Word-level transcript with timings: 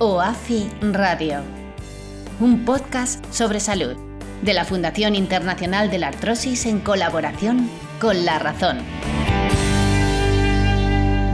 OAFI 0.00 0.70
Radio. 0.80 1.40
Un 2.38 2.64
podcast 2.64 3.24
sobre 3.32 3.58
salud. 3.58 3.96
De 4.42 4.54
la 4.54 4.64
Fundación 4.64 5.16
Internacional 5.16 5.90
de 5.90 5.98
la 5.98 6.06
Artrosis 6.06 6.66
en 6.66 6.78
colaboración 6.78 7.68
con 7.98 8.24
La 8.24 8.38
Razón. 8.38 8.78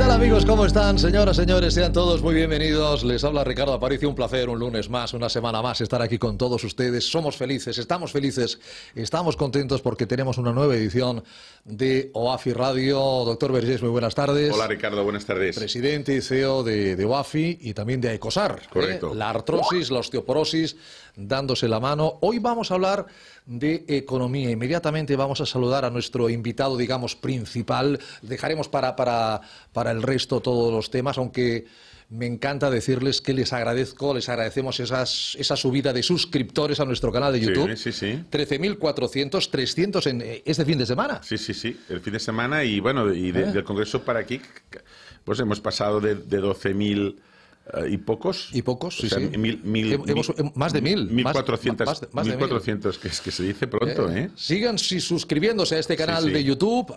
¿Qué 0.05 0.11
tal 0.11 0.21
amigos? 0.21 0.45
¿Cómo 0.45 0.67
están? 0.67 0.99
Señoras, 0.99 1.35
señores, 1.35 1.73
sean 1.73 1.91
todos 1.91 2.21
muy 2.21 2.35
bienvenidos. 2.35 3.05
Les 3.05 3.25
habla 3.25 3.43
Ricardo 3.43 3.73
Aparicio, 3.73 4.07
un 4.07 4.15
placer, 4.15 4.51
un 4.51 4.59
lunes 4.59 4.91
más, 4.91 5.15
una 5.15 5.31
semana 5.31 5.63
más 5.63 5.81
estar 5.81 6.03
aquí 6.03 6.19
con 6.19 6.37
todos 6.37 6.63
ustedes. 6.63 7.11
Somos 7.11 7.39
felices, 7.39 7.79
estamos 7.79 8.13
felices, 8.13 8.61
estamos 8.95 9.35
contentos 9.35 9.81
porque 9.81 10.05
tenemos 10.07 10.37
una 10.37 10.53
nueva 10.53 10.77
edición 10.77 11.25
de 11.65 12.11
OAFI 12.13 12.53
Radio. 12.53 12.99
Doctor 12.99 13.53
Vergés, 13.53 13.81
muy 13.81 13.93
buenas 13.93 14.15
tardes. 14.15 14.53
Hola 14.53 14.67
Ricardo, 14.67 15.03
buenas 15.05 15.25
tardes. 15.25 15.57
Presidente 15.57 16.15
y 16.15 16.21
CEO 16.21 16.63
de, 16.63 16.97
de 16.97 17.05
OAFI 17.07 17.61
y 17.63 17.73
también 17.73 18.03
de 18.03 18.13
ECOSAR. 18.13 18.61
¿eh? 18.63 18.69
Correcto. 18.71 19.15
La 19.15 19.31
artrosis, 19.31 19.91
la 19.91 20.01
osteoporosis, 20.01 20.77
dándose 21.17 21.67
la 21.67 21.81
mano. 21.81 22.19
Hoy 22.21 22.41
vamos 22.41 22.71
a 22.71 22.75
hablar 22.75 23.07
de 23.47 23.85
economía. 23.89 24.51
Inmediatamente 24.51 25.17
vamos 25.17 25.41
a 25.41 25.47
saludar 25.47 25.85
a 25.85 25.91
nuestro 25.91 26.31
invitado, 26.31 26.77
digamos, 26.77 27.15
principal. 27.17 27.99
Dejaremos 28.23 28.69
para, 28.69 28.97
para, 28.97 29.41
para 29.73 29.91
el 29.91 30.03
resto 30.03 30.41
todos 30.41 30.73
los 30.73 30.91
temas, 30.91 31.19
aunque 31.19 31.67
me 32.11 32.27
encanta 32.27 32.71
decirles 32.71 33.21
que 33.21 33.33
les 33.33 33.53
agradezco, 33.53 34.15
les 34.15 34.29
agradecemos 34.29 34.79
esas, 34.79 35.35
esa 35.39 35.57
subida 35.57 35.93
de 35.93 36.03
suscriptores 36.03 36.79
a 36.81 36.85
nuestro 36.85 37.11
canal 37.11 37.33
de 37.33 37.41
Sí, 37.41 37.47
YouTube. 37.47 37.77
sí, 37.77 37.93
sí. 37.93 38.19
13.400, 38.31 39.51
300 39.51 40.07
en 40.07 40.23
eh, 40.23 40.43
este 40.45 40.65
fin 40.65 40.79
de 40.79 40.87
semana. 40.87 41.21
Sí, 41.23 41.39
sí, 41.39 41.53
sí, 41.55 41.79
el 41.89 42.01
fin 42.01 42.13
de 42.13 42.21
semana 42.21 42.63
y 42.65 42.79
bueno, 42.81 43.13
y 43.13 43.33
de- 43.33 43.45
¿Eh? 43.45 43.53
del 43.53 43.65
Congreso 43.65 44.03
para 44.05 44.21
aquí, 44.21 44.41
pues 45.25 45.41
hemos 45.41 45.61
pasado 45.61 46.01
de, 46.01 46.15
de 46.15 46.41
12.000 46.43 47.17
eh, 47.17 47.17
y 47.89 47.97
pocos. 47.99 48.49
Y 48.53 48.63
pocos, 48.63 48.97
sí, 48.99 49.07
O 49.07 49.09
sea, 49.09 49.19
sí. 49.19 49.37
Mil, 49.39 49.61
mil, 49.65 49.93
Hem- 49.95 50.11
hemos- 50.11 50.29
mil- 50.29 50.37
hem- 50.39 50.53
más 50.55 50.73
de 50.73 50.81
mil, 50.83 51.11
más- 51.23 51.35
1.400, 51.37 51.87
más 51.87 52.01
de- 52.01 52.09
más 52.13 52.27
de 52.27 52.37
mil. 52.37 52.41
1.400, 52.49 52.99
que 52.99 53.09
es 53.09 53.21
que 53.21 53.31
se 53.31 53.43
dice 53.43 53.67
pronto, 53.67 54.11
¿eh? 54.11 54.31
Sigan 54.37 54.79
si- 54.79 55.01
suscribiéndose 55.01 55.77
a 55.77 55.79
este 55.79 55.97
canal 55.97 56.25
sí. 56.25 56.31
de 56.31 56.45
YouTube. 56.45 56.95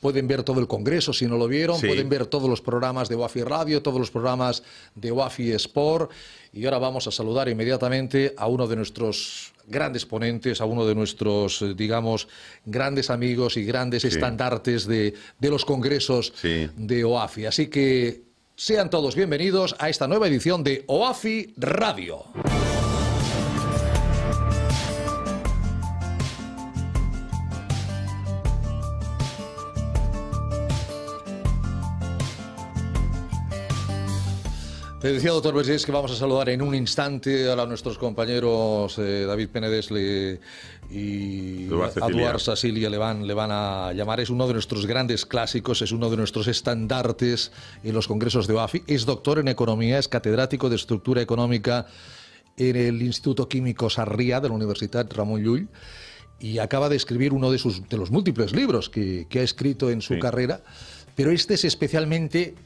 Pueden 0.00 0.28
ver 0.28 0.42
todo 0.42 0.60
el 0.60 0.66
congreso 0.68 1.12
si 1.12 1.26
no 1.26 1.36
lo 1.38 1.48
vieron. 1.48 1.78
Sí. 1.80 1.86
Pueden 1.86 2.08
ver 2.08 2.26
todos 2.26 2.48
los 2.50 2.60
programas 2.60 3.08
de 3.08 3.16
WAFI 3.16 3.42
Radio, 3.42 3.82
todos 3.82 3.98
los 3.98 4.10
programas 4.10 4.62
de 4.94 5.10
WAFI 5.10 5.52
Sport. 5.52 6.10
Y 6.52 6.64
ahora 6.66 6.78
vamos 6.78 7.06
a 7.06 7.10
saludar 7.10 7.48
inmediatamente 7.48 8.34
a 8.36 8.46
uno 8.46 8.66
de 8.66 8.76
nuestros 8.76 9.52
grandes 9.66 10.04
ponentes, 10.06 10.60
a 10.60 10.64
uno 10.66 10.86
de 10.86 10.94
nuestros, 10.94 11.60
eh, 11.62 11.74
digamos, 11.74 12.28
grandes 12.66 13.08
amigos 13.10 13.56
y 13.56 13.64
grandes 13.64 14.04
estandartes 14.04 14.86
de, 14.86 15.14
de 15.40 15.50
los 15.50 15.64
congresos 15.64 16.32
Sí. 16.40 16.68
de 16.76 17.04
OAFI. 17.04 17.46
Así 17.46 17.66
que 17.68 18.25
sean 18.56 18.88
todos 18.88 19.14
bienvenidos 19.14 19.76
a 19.78 19.90
esta 19.90 20.08
nueva 20.08 20.28
edición 20.28 20.64
de 20.64 20.84
OAFI 20.86 21.52
Radio. 21.58 22.24
Te 35.06 35.12
decía, 35.12 35.30
doctor 35.30 35.54
Vergés, 35.54 35.86
que 35.86 35.92
vamos 35.92 36.10
a 36.10 36.16
saludar 36.16 36.48
en 36.48 36.60
un 36.62 36.74
instante 36.74 37.48
a 37.48 37.54
la- 37.54 37.64
nuestros 37.64 37.96
compañeros 37.96 38.98
eh, 38.98 39.24
David 39.24 39.50
Penedesle 39.50 40.40
y 40.90 41.66
Eduard 41.66 42.40
Sasilia 42.40 42.90
le 42.90 42.98
van, 42.98 43.24
le 43.24 43.32
van 43.32 43.50
a 43.52 43.92
llamar. 43.92 44.18
Es 44.18 44.30
uno 44.30 44.48
de 44.48 44.54
nuestros 44.54 44.84
grandes 44.84 45.24
clásicos, 45.24 45.80
es 45.82 45.92
uno 45.92 46.10
de 46.10 46.16
nuestros 46.16 46.48
estandartes 46.48 47.52
en 47.84 47.94
los 47.94 48.08
congresos 48.08 48.48
de 48.48 48.54
OAFI. 48.54 48.82
Es 48.88 49.06
doctor 49.06 49.38
en 49.38 49.46
economía, 49.46 50.00
es 50.00 50.08
catedrático 50.08 50.68
de 50.68 50.74
estructura 50.74 51.22
económica 51.22 51.86
en 52.56 52.74
el 52.74 53.00
Instituto 53.00 53.48
Químico 53.48 53.88
Sarriá 53.88 54.40
de 54.40 54.48
la 54.48 54.56
Universidad 54.56 55.06
Ramón 55.14 55.40
Llull 55.40 55.68
y 56.40 56.58
acaba 56.58 56.88
de 56.88 56.96
escribir 56.96 57.32
uno 57.32 57.52
de, 57.52 57.58
sus, 57.58 57.88
de 57.88 57.96
los 57.96 58.10
múltiples 58.10 58.52
libros 58.56 58.90
que, 58.90 59.28
que 59.30 59.38
ha 59.38 59.42
escrito 59.44 59.88
en 59.88 60.02
su 60.02 60.14
Sí. 60.14 60.18
carrera, 60.20 60.62
pero 61.14 61.30
este 61.30 61.54
es 61.54 61.64
especialmente 61.64 62.56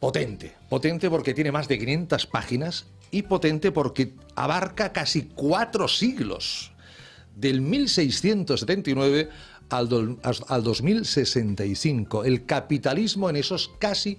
potente. 0.00 0.54
Potente 0.68 1.10
porque 1.10 1.34
tiene 1.34 1.52
más 1.52 1.68
de 1.68 1.78
500 1.78 2.26
páginas 2.26 2.86
y 3.10 3.22
potente 3.22 3.72
porque 3.72 4.14
abarca 4.34 4.92
casi 4.92 5.28
cuatro 5.34 5.88
siglos, 5.88 6.72
del 7.34 7.60
1679 7.60 9.28
al, 9.70 10.18
al 10.48 10.62
2065. 10.62 12.24
El 12.24 12.46
capitalismo 12.46 13.30
en 13.30 13.36
esos 13.36 13.70
casi 13.78 14.18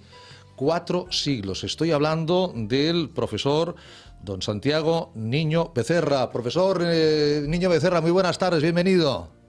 cuatro 0.56 1.06
siglos. 1.10 1.64
Estoy 1.64 1.92
hablando 1.92 2.52
del 2.54 3.08
profesor 3.10 3.76
don 4.22 4.42
Santiago 4.42 5.12
Niño 5.14 5.72
Becerra. 5.74 6.30
Profesor 6.30 6.82
eh, 6.84 7.44
Niño 7.46 7.70
Becerra, 7.70 8.00
muy 8.00 8.10
buenas 8.10 8.38
tardes, 8.38 8.62
bienvenido. 8.62 9.39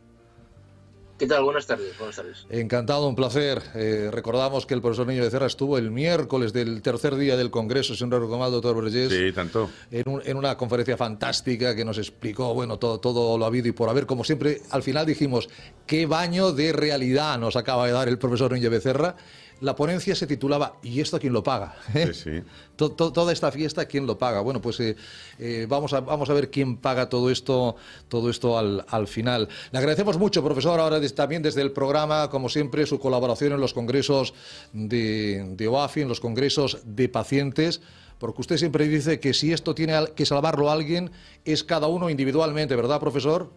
¿Qué 1.22 1.28
tal? 1.28 1.44
Buenas 1.44 1.68
tardes. 1.68 1.96
Buenas 2.00 2.16
tardes. 2.16 2.48
Encantado, 2.50 3.08
un 3.08 3.14
placer. 3.16 3.62
Eh, 3.76 4.10
recordamos 4.12 4.66
que 4.66 4.74
el 4.74 4.82
profesor 4.82 5.06
Niño 5.06 5.22
Becerra 5.22 5.46
estuvo 5.46 5.78
el 5.78 5.92
miércoles 5.92 6.52
del 6.52 6.82
tercer 6.82 7.16
día 7.16 7.38
del 7.38 7.52
Congreso, 7.52 7.94
si 7.94 8.04
no 8.06 8.10
recuerdo 8.18 8.40
mal, 8.40 8.50
doctor 8.52 8.76
Vergés, 8.82 9.12
Sí, 9.12 9.32
tanto. 9.32 9.70
en, 9.92 10.02
un- 10.10 10.24
en 10.26 10.36
una 10.36 10.58
conferencia 10.58 10.98
fantástica 10.98 11.76
que 11.76 11.86
nos 11.86 12.00
explicó, 12.00 12.56
bueno, 12.56 12.80
todo, 12.80 13.00
todo 13.00 13.38
lo 13.38 13.46
habido 13.46 13.68
y 13.68 13.72
por 13.72 13.88
haber. 13.88 14.08
Como 14.08 14.24
siempre, 14.24 14.64
al 14.72 14.82
final 14.82 15.06
dijimos, 15.06 15.48
qué 15.86 16.08
baño 16.08 16.54
de 16.54 16.74
realidad 16.74 17.38
nos 17.38 17.56
acaba 17.56 17.86
de 17.86 17.92
dar 17.94 18.08
el 18.10 18.18
profesor 18.18 18.52
Niño 18.54 18.72
Becerra. 18.72 19.16
La 19.62 19.76
ponencia 19.76 20.16
se 20.16 20.28
titulaba 20.28 20.78
¿Y 20.84 21.00
esto 21.00 21.20
quién 21.20 21.34
lo 21.34 21.44
paga? 21.44 21.76
Sí, 21.94 22.14
sí. 22.14 22.32
To- 22.76 22.92
to- 22.92 23.14
toda 23.14 23.32
esta 23.32 23.52
fiesta, 23.52 23.86
¿quién 23.86 24.06
lo 24.08 24.18
paga? 24.18 24.42
Bueno, 24.42 24.60
pues 24.62 24.80
eh, 24.80 24.96
eh, 25.40 25.68
vamos, 25.70 25.94
a, 25.94 26.00
vamos 26.02 26.30
a 26.30 26.34
ver 26.34 26.50
quién 26.50 26.78
paga 26.78 27.08
todo 27.10 27.30
esto, 27.30 27.76
todo 28.10 28.30
esto 28.30 28.58
al, 28.58 28.84
al 28.90 29.08
final. 29.08 29.48
Le 29.72 29.78
agradecemos 29.78 30.18
mucho, 30.18 30.44
profesor, 30.44 30.80
ahora 30.80 31.00
des- 31.00 31.14
también 31.16 31.44
desde 31.44 31.62
el 31.62 31.72
programa, 31.72 32.30
como 32.32 32.50
siempre, 32.50 32.86
su 32.88 33.00
colaboración 33.00 33.54
en 33.54 33.60
los 33.62 33.74
congresos 33.74 34.34
de, 34.74 35.46
de 35.56 35.68
OAFI, 35.68 36.02
en 36.02 36.08
los 36.10 36.20
congresos 36.20 36.80
de 36.84 37.08
pacientes, 37.08 37.82
porque 38.18 38.42
usted 38.42 38.58
siempre 38.58 38.88
dice 38.88 39.20
que 39.20 39.34
si 39.34 39.54
esto 39.54 39.76
tiene 39.76 39.94
que 40.16 40.26
salvarlo 40.26 40.70
a 40.70 40.74
alguien, 40.74 41.12
es 41.46 41.64
cada 41.64 41.86
uno 41.88 42.10
individualmente, 42.10 42.76
¿verdad, 42.76 43.00
profesor? 43.00 43.52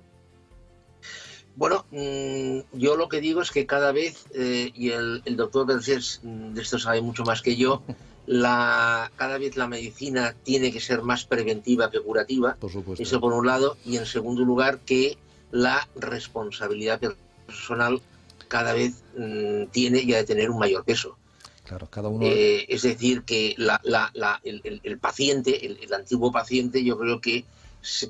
Bueno, 1.57 1.85
mm, 1.91 2.79
yo 2.79 2.97
lo 2.97 3.09
que 3.09 3.21
digo 3.21 3.41
es 3.43 3.51
que 3.51 3.65
cada 3.67 3.93
vez, 3.93 4.25
eh, 4.35 4.71
y 4.75 4.91
el, 4.91 5.23
el 5.25 5.37
doctor 5.37 5.67
Vergés 5.67 6.21
mm, 6.23 6.53
de 6.55 6.63
esto 6.63 6.79
sabe 6.79 7.01
mucho 7.01 7.23
más 7.25 7.43
que 7.43 7.57
yo, 7.57 7.83
la, 8.27 9.11
cada 9.17 9.39
vez 9.39 9.57
la 9.57 9.69
medicina 9.69 10.35
tiene 10.43 10.73
que 10.73 10.81
ser 10.81 11.03
más 11.03 11.25
preventiva 11.25 11.91
que 11.91 12.01
curativa. 12.01 12.57
Por 12.57 12.73
supuesto. 12.73 13.03
Eso 13.03 13.21
por 13.21 13.33
un 13.33 13.47
lado. 13.47 13.77
Y 13.85 13.97
en 13.99 14.07
segundo 14.07 14.45
lugar, 14.45 14.79
que 14.81 15.17
la 15.53 15.87
responsabilidad 15.95 17.01
personal 17.47 18.01
cada 18.49 18.73
vez 18.73 19.03
mm, 19.17 19.67
tiene 19.71 20.05
ya 20.07 20.17
de 20.19 20.25
tener 20.25 20.51
un 20.51 20.59
mayor 20.59 20.85
peso. 20.85 21.17
Claro, 21.65 21.87
cada 21.91 22.09
uno. 22.09 22.27
Eh, 22.27 22.67
es 22.69 22.83
decir, 22.83 23.23
que 23.23 23.55
la- 23.59 23.81
la- 23.85 24.11
la- 24.15 24.41
el, 24.45 24.61
el- 24.65 24.81
el 24.83 24.99
paciente, 24.99 25.65
el, 25.67 25.93
antiguo 25.95 26.31
paciente, 26.33 26.83
yo 26.85 26.99
creo 26.99 27.21
que 27.21 27.45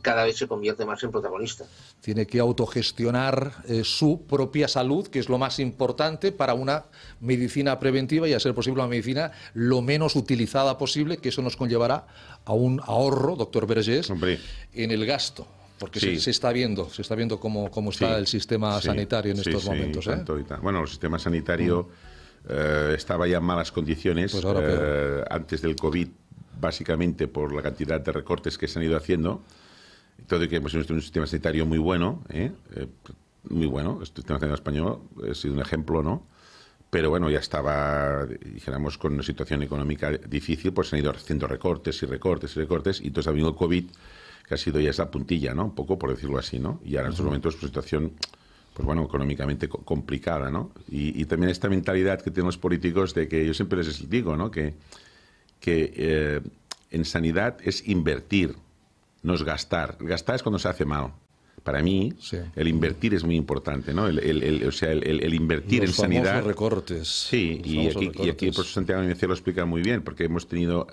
cada 0.03 0.25
vez 0.25 0.37
se 0.37 0.47
convierte 0.47 0.85
más 0.85 1.03
en 1.03 1.11
protagonista. 1.11 1.65
tiene 2.00 2.26
que 2.26 2.38
autogestionar 2.38 3.53
eh, 3.67 3.82
su 3.85 4.23
propia 4.26 4.69
salud, 4.69 5.06
que 5.09 5.19
es 5.19 5.29
lo 5.29 5.38
más 5.38 5.59
importante 5.59 6.32
para 6.32 6.55
una 6.55 6.85
medicina 7.21 7.79
preventiva 7.79 8.29
y, 8.29 8.35
a 8.35 8.41
ser 8.41 8.55
posible, 8.55 8.81
una 8.81 8.88
medicina 8.88 9.32
lo 9.55 9.81
menos 9.82 10.15
utilizada 10.17 10.76
posible, 10.79 11.17
que 11.17 11.31
eso 11.31 11.43
nos 11.43 11.56
conllevará 11.56 12.06
a 12.44 12.53
un 12.53 12.81
ahorro, 12.85 13.37
doctor 13.37 13.67
Vergés, 13.67 14.11
Hombre. 14.11 14.38
en 14.75 14.91
el 14.91 15.06
gasto. 15.06 15.47
Porque 15.79 15.99
Sí. 15.99 16.15
se, 16.17 16.20
se 16.23 16.31
está 16.31 16.53
viendo, 16.53 16.88
se 16.88 17.03
está 17.03 17.15
viendo 17.17 17.41
cómo, 17.41 17.69
cómo 17.70 17.91
está 17.91 18.09
Sí, 18.11 18.15
el 18.20 18.27
sistema 18.29 18.81
sí, 18.81 18.87
sanitario 18.87 19.32
en 19.32 19.38
sí, 19.38 19.50
estos 19.50 19.62
sí, 19.65 19.70
momentos. 19.70 20.06
¿eh? 20.06 20.11
tanto 20.11 20.38
y 20.38 20.44
tan- 20.44 20.62
Bueno, 20.62 20.82
el 20.82 20.88
sistema 20.88 21.19
sanitario 21.19 21.88
eh, 22.49 22.94
estaba 22.97 23.27
ya 23.27 23.38
en 23.38 23.44
malas 23.44 23.73
condiciones 23.73 24.31
Pues 24.32 24.44
ahora 24.44 24.61
eh, 24.62 25.25
antes 25.31 25.62
del 25.62 25.75
COVID, 25.75 26.09
básicamente 26.61 27.27
por 27.29 27.53
la 27.53 27.62
cantidad 27.62 28.00
de 28.00 28.12
recortes 28.12 28.56
que 28.56 28.69
se 28.69 28.79
han 28.79 28.85
ido 28.85 28.97
haciendo. 28.97 29.43
Y 30.19 30.49
que 30.49 30.56
hemos 30.56 30.72
tenido 30.72 30.94
un 30.94 31.02
sistema 31.02 31.26
sanitario 31.26 31.66
muy 31.66 31.78
bueno, 31.78 32.22
¿eh? 32.31 32.52
Eh, 32.76 32.87
muy 33.50 33.66
bueno. 33.66 33.99
El 34.00 34.06
sistema 34.06 34.38
sanitario 34.38 34.55
español 34.55 35.00
ha 35.31 35.34
sido 35.34 35.55
un 35.55 35.61
ejemplo, 35.61 36.02
¿no? 36.02 36.34
pero 36.94 37.11
bueno, 37.11 37.28
ya 37.28 37.40
estaba, 37.40 38.25
dijéramos, 38.25 38.99
con 38.99 39.14
una 39.14 39.25
situación 39.25 39.64
económica 39.64 40.12
difícil, 40.12 40.72
pues 40.72 40.90
se 40.90 40.94
han 40.94 41.02
ido 41.02 41.11
haciendo 41.11 41.49
recortes 41.49 42.00
y 42.05 42.06
recortes 42.06 42.55
y 42.55 42.61
recortes, 42.61 43.00
y 43.00 43.08
entonces 43.08 43.26
ha 43.26 43.32
venido 43.32 43.49
el 43.49 43.56
COVID, 43.56 43.84
que 44.46 44.55
ha 44.55 44.56
sido 44.56 44.78
ya 44.78 44.90
esa 44.90 45.11
puntilla, 45.11 45.55
¿no? 45.55 45.64
Un 45.64 45.75
poco, 45.75 45.99
por 45.99 46.11
decirlo 46.11 46.38
así, 46.38 46.60
¿no? 46.60 46.81
Y 46.84 46.94
ahora 46.94 47.08
en 47.08 47.14
estos 47.14 47.26
momentos, 47.26 47.56
pues 47.56 47.70
situación, 47.70 48.12
pues 48.75 48.87
bueno, 48.87 49.02
económicamente 49.02 49.69
complicada, 49.69 50.52
¿no? 50.52 50.70
Y, 50.88 51.25
también 51.25 51.50
esta 51.50 51.69
mentalidad 51.69 52.22
que 52.22 52.31
tienen 52.31 52.46
los 52.46 52.58
políticos 52.58 53.12
de 53.12 53.26
que 53.26 53.44
yo 53.44 53.55
siempre 53.55 53.82
les 53.82 54.08
digo, 54.08 54.37
¿no? 54.37 54.52
Que, 54.52 54.75
que 55.58 55.93
eh, 55.96 56.40
en 56.93 57.05
sanidad 57.05 57.58
es 57.64 57.88
invertir, 57.88 58.55
no 59.25 59.35
es 59.35 59.43
gastar. 59.43 59.97
Gastar 59.99 60.37
es 60.37 60.43
cuando 60.43 60.61
se 60.61 60.69
hace 60.69 60.85
mal 60.85 61.12
para 61.65 61.82
mí, 61.82 62.12
el 62.56 62.69
invertir 62.69 63.15
es 63.15 63.25
muy 63.25 63.37
importante, 63.37 63.94
¿no? 63.94 64.06
El, 64.06 64.65
o 64.69 64.71
sea, 64.71 64.93
el, 64.93 65.35
invertir 65.35 65.82
en 65.82 65.93
sanidad. 65.93 66.44
recortes. 66.44 67.09
Sí, 67.09 67.61
y 67.65 67.88
aquí, 67.88 68.12
y 68.23 68.29
aquí, 68.29 68.47
el 68.47 68.53
profesor 68.53 68.85
Santiago 68.85 69.03
lo 69.03 69.32
explica 69.32 69.65
muy 69.65 69.81
bien, 69.81 70.03
porque 70.03 70.25
hemos 70.25 70.47
tenido, 70.47 70.87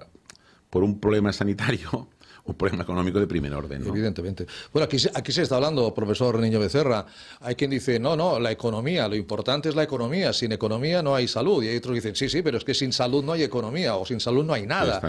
por 0.70 0.84
un 0.84 1.00
problema 1.00 1.34
sanitario, 1.34 2.08
un 2.52 2.58
problema 2.58 2.84
económico 2.84 3.20
de 3.20 3.28
primer 3.28 3.54
orden. 3.54 3.86
Evidentemente. 3.86 4.46
Bueno, 4.72 4.86
aquí, 4.86 4.98
aquí 5.14 5.32
se 5.32 5.42
está 5.42 5.56
hablando, 5.56 5.94
profesor 5.94 6.40
Niño 6.40 6.60
Becerra. 6.60 7.06
Hay 7.40 7.56
quien 7.56 7.72
dice, 7.72 8.00
no, 8.00 8.16
no, 8.16 8.40
la 8.40 8.52
economía, 8.52 9.08
lo 9.08 9.16
importante 9.16 9.70
es 9.70 9.76
la 9.76 9.84
economía. 9.84 10.34
Sin 10.34 10.52
economía 10.52 11.02
no 11.02 11.16
hay 11.16 11.28
salud. 11.28 11.64
Y 11.64 11.70
hay 11.70 11.78
otros 11.78 11.94
que 11.94 12.02
dicen, 12.02 12.16
sí, 12.16 12.30
sí, 12.30 12.42
pero 12.42 12.58
es 12.58 12.64
que 12.64 12.74
sin 12.74 12.94
salud 12.94 13.24
no 13.24 13.34
hay 13.34 13.44
economía 13.44 13.96
o 13.96 14.06
sin 14.06 14.20
salud 14.20 14.46
no 14.46 14.54
hay 14.54 14.66
nada. 14.66 15.02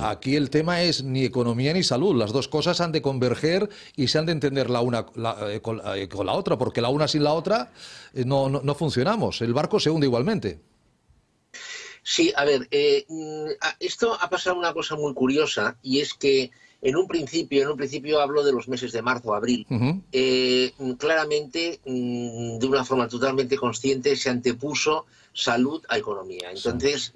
Aquí 0.00 0.36
el 0.36 0.50
tema 0.50 0.82
es 0.82 1.02
ni 1.02 1.24
economía 1.24 1.72
ni 1.72 1.82
salud. 1.82 2.16
Las 2.16 2.32
dos 2.32 2.48
cosas 2.48 2.80
han 2.80 2.92
de 2.92 3.02
converger 3.02 3.68
y 3.96 4.08
se 4.08 4.18
han 4.18 4.26
de 4.26 4.32
entender 4.32 4.70
la 4.70 4.80
una 4.80 5.06
eh, 5.48 5.60
con, 5.60 5.80
eh, 5.96 6.08
con, 6.08 6.26
la 6.26 6.32
otra, 6.32 6.58
porque 6.58 6.80
la 6.80 6.88
una 6.88 7.08
sin 7.08 7.24
la 7.24 7.32
otra 7.32 7.72
eh, 8.12 8.24
no, 8.24 8.48
no, 8.48 8.60
no 8.62 8.74
funcionamos. 8.74 9.40
El 9.40 9.54
barco 9.54 9.80
se 9.80 9.90
hunde 9.90 10.06
igualmente. 10.06 10.60
Sí, 12.02 12.32
a 12.36 12.44
ver, 12.44 12.68
mm, 13.08 13.46
esto 13.80 14.16
ha 14.20 14.28
pasado 14.28 14.56
una 14.56 14.74
cosa 14.74 14.94
muy 14.94 15.14
curiosa 15.14 15.78
y 15.82 16.00
es 16.00 16.12
que 16.12 16.50
en 16.84 16.96
un 16.96 17.08
principio, 17.08 17.62
en 17.62 17.68
un 17.68 17.78
principio 17.78 18.20
hablo 18.20 18.44
de 18.44 18.52
los 18.52 18.68
meses 18.68 18.92
de 18.92 19.00
marzo, 19.00 19.34
abril, 19.34 19.66
eh, 20.12 20.70
claramente, 20.98 21.80
mm, 21.86 22.58
de 22.58 22.66
una 22.66 22.84
forma 22.84 23.08
totalmente 23.08 23.56
consciente, 23.56 24.14
se 24.16 24.28
antepuso 24.28 25.06
salud 25.32 25.82
a 25.88 25.96
economía. 25.96 26.50
Entonces, 26.54 27.14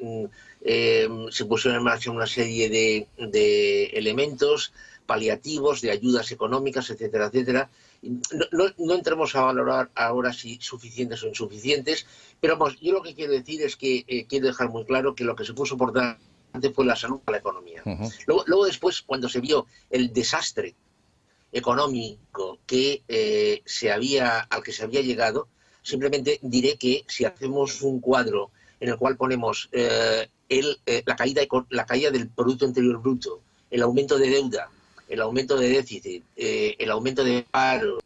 eh, 0.63 1.09
se 1.31 1.45
pusieron 1.45 1.79
en 1.79 1.85
marcha 1.85 2.11
una 2.11 2.27
serie 2.27 2.71
de, 2.71 3.91
elementos 3.93 4.73
paliativos, 5.05 5.83
de 5.83 5.91
ayudas 5.91 6.33
económicas, 6.33 6.89
etcétera, 6.89 7.27
etcétera. 7.27 7.69
No, 8.53 8.95
entremos 8.95 9.37
a 9.37 9.43
valorar 9.43 9.91
ahora 9.95 10.33
si 10.33 10.59
suficientes 10.63 11.23
o 11.23 11.29
insuficientes, 11.29 12.07
pero 12.41 12.57
vamos, 12.57 12.81
yo 12.81 12.93
lo 12.93 13.03
que 13.03 13.15
quiero 13.15 13.33
decir 13.33 13.61
es 13.61 13.77
que 13.77 14.05
eh, 14.09 14.25
quiero 14.27 14.47
dejar 14.47 14.71
muy 14.71 14.87
claro 14.87 15.15
que 15.15 15.25
lo 15.25 15.37
que 15.37 15.45
se 15.45 15.53
puso 15.53 15.77
por 15.77 15.93
delante 16.61 16.75
fue 16.75 16.85
la 16.85 16.97
salud 16.97 17.21
para 17.21 17.37
la 17.37 17.41
economía. 17.41 17.83
luego, 18.27 18.65
después, 18.65 19.03
cuando 19.03 19.29
se 19.29 19.41
vio 19.41 19.67
el 19.91 20.13
desastre 20.13 20.75
económico 21.53 22.59
que 22.67 23.03
eh, 23.09 23.63
se 23.65 23.91
había, 23.91 24.41
al 24.41 24.63
que 24.63 24.73
se 24.73 24.85
había 24.85 25.01
llegado, 25.01 25.49
simplemente 25.83 26.39
diré 26.43 26.77
que 26.77 27.05
si 27.09 27.25
hacemos 27.25 27.83
un 27.83 28.01
cuadro 28.01 28.51
en 28.81 28.91
el 28.91 28.97
cual 28.97 29.17
ponemos 29.17 29.69
eh, 29.73 30.29
el, 30.49 30.79
eh, 30.87 31.03
la, 31.07 31.17
caída, 31.17 31.43
la 31.71 31.87
caída 31.87 32.11
del 32.11 32.29
Producto 32.29 32.65
Interior 32.65 33.01
Bruto, 33.01 33.41
el 33.71 33.83
aumento 33.83 34.19
de 34.19 34.29
deuda, 34.29 34.71
el 35.09 35.21
aumento 35.21 35.57
de 35.57 35.69
déficit, 35.69 36.23
el 36.37 36.91
aumento 36.91 37.25
de 37.25 37.47
paro, 37.51 37.99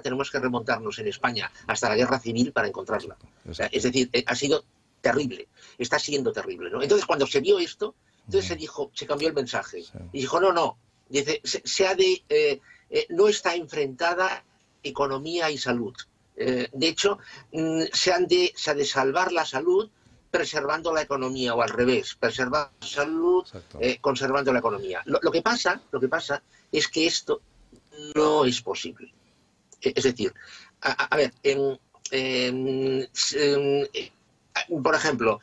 tenemos 0.00 0.30
que 0.30 0.38
remontarnos 0.38 0.98
en 1.00 1.08
España 1.08 1.50
hasta 1.66 1.88
la 1.88 1.96
guerra 1.96 2.20
civil 2.20 2.52
para 2.52 2.68
encontrarla. 2.68 3.16
es 3.44 3.82
decir, 3.82 4.08
eh, 4.12 4.24
ha 4.26 4.34
sido 4.36 4.64
terrible, 5.00 5.48
está 5.78 5.98
siendo 5.98 6.32
terrible. 6.32 6.70
¿no? 6.70 6.82
Entonces, 6.82 7.06
cuando 7.06 7.26
se 7.26 7.40
vio 7.40 7.58
esto, 7.58 7.94
entonces 8.26 8.48
se 8.48 8.56
dijo, 8.56 8.92
se 8.94 9.06
cambió 9.06 9.28
el 9.28 9.34
mensaje. 9.34 9.82
Y 10.12 10.20
dijo, 10.20 10.40
no, 10.40 10.52
no, 10.52 10.78
dice, 11.08 11.40
se, 11.42 11.86
ha 11.86 11.94
de, 11.96 12.22
eh, 12.28 12.60
eh, 12.90 13.06
no 13.10 13.26
está 13.28 13.54
enfrentada 13.56 14.44
economía 14.82 15.50
y 15.50 15.58
salud. 15.58 15.94
de 16.36 16.88
hecho, 16.88 17.18
mm, 17.52 17.82
se, 17.92 18.12
han 18.12 18.26
de, 18.26 18.52
se 18.56 18.70
ha 18.70 18.74
de 18.74 18.84
salvar 18.84 19.32
la 19.32 19.44
salud 19.44 19.90
preservando 20.30 20.94
la 20.94 21.02
economía 21.02 21.54
o 21.54 21.60
al 21.60 21.70
revés, 21.70 22.14
preservar 22.14 22.70
la 22.80 22.86
salud 22.86 23.44
conservando 24.00 24.52
la 24.52 24.60
economía. 24.60 25.02
lo, 25.04 25.30
que 25.32 25.42
pasa, 25.42 25.82
lo 25.90 25.98
que 25.98 26.08
pasa 26.08 26.40
es 26.70 26.86
que 26.86 27.06
esto 27.06 27.42
no 28.14 28.44
es 28.44 28.60
posible. 28.62 29.12
Es 29.82 30.04
decir, 30.04 30.32
a, 30.82 31.16
ver, 31.16 31.32
por 34.82 34.94
ejemplo, 34.94 35.40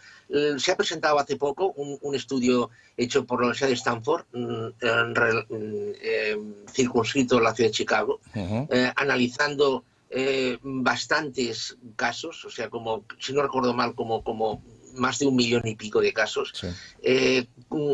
se 0.57 0.71
ha 0.71 0.77
presentado 0.77 1.19
hace 1.19 1.35
poco 1.35 1.73
un, 1.75 2.15
estudio 2.15 2.69
hecho 2.97 3.25
por 3.25 3.39
la 3.39 3.47
Universidad 3.47 3.69
de 3.69 3.75
Stanford, 3.75 4.25
mm, 4.33 4.67
mm, 4.81 5.93
em, 6.01 6.53
circunscrito 6.71 7.37
en 7.37 7.43
la 7.43 7.53
ciudad 7.53 7.69
de 7.69 7.75
Chicago, 7.75 8.19
eh, 8.33 8.91
analizando 8.95 9.83
eh, 10.09 10.57
bastantes 10.61 11.77
casos, 11.95 12.45
o 12.45 12.49
sea, 12.49 12.69
como, 12.69 13.03
si 13.19 13.33
no 13.33 13.41
recuerdo 13.41 13.73
mal, 13.73 13.93
como, 13.93 14.23
como 14.23 14.63
más 14.97 15.19
de 15.19 15.27
un 15.27 15.35
millón 15.35 15.67
y 15.67 15.75
pico 15.75 16.01
de 16.01 16.13
casos, 16.13 16.53
eh, 17.01 17.45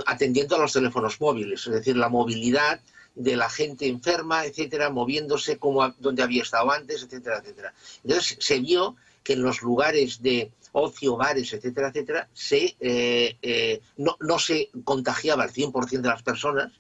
atendiendo 0.05 0.55
a 0.55 0.59
los 0.59 0.73
teléfonos 0.73 1.19
móviles, 1.21 1.67
es 1.67 1.73
decir, 1.73 1.95
la 1.97 2.09
movilidad 2.09 2.79
de 3.15 3.35
la 3.35 3.50
gente 3.50 3.88
enferma, 3.88 4.45
etcétera, 4.45 4.89
moviéndose 4.89 5.57
como 5.57 5.88
donde 6.00 6.23
había 6.23 6.41
estado 6.41 6.71
antes, 6.71 7.03
etcétera, 7.03 7.39
etcétera. 7.39 7.73
Entonces 8.03 8.38
se 8.39 8.59
vio 8.59 8.95
que 9.23 9.33
en 9.33 9.44
los 9.44 9.61
lugares 9.61 10.21
de 10.21 10.51
ocio, 10.73 11.15
bares, 11.15 11.53
etcétera, 11.53 11.89
etcétera, 11.89 12.27
se, 12.33 12.75
eh, 12.79 13.38
eh, 13.41 13.81
no, 13.97 14.17
no, 14.19 14.39
se 14.39 14.69
contagiaba 14.83 15.44
al 15.44 15.51
100% 15.53 16.01
de 16.01 16.09
las 16.09 16.23
personas, 16.23 16.71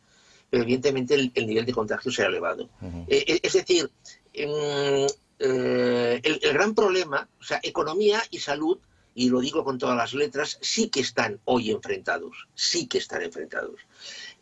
pero 0.49 0.63
evidentemente 0.63 1.13
el, 1.13 1.47
nivel 1.47 1.65
de 1.65 1.73
contagio 1.73 2.11
se 2.11 2.23
ha 2.23 2.27
elevado. 2.27 2.69
Eh, 3.07 3.39
es 3.41 3.53
decir, 3.53 3.89
el, 4.33 5.07
el, 5.39 6.53
gran 6.53 6.75
problema, 6.75 7.27
o 7.39 7.43
sea, 7.43 7.59
economía 7.63 8.21
y 8.31 8.39
salud, 8.39 8.77
y 9.15 9.29
lo 9.29 9.39
digo 9.39 9.63
con 9.63 9.77
todas 9.77 9.97
las 9.97 10.13
letras, 10.13 10.57
sí 10.61 10.89
que 10.89 11.01
están 11.01 11.39
hoy 11.45 11.71
enfrentados, 11.71 12.47
sí 12.55 12.87
que 12.87 12.97
están 12.97 13.21
enfrentados. 13.21 13.79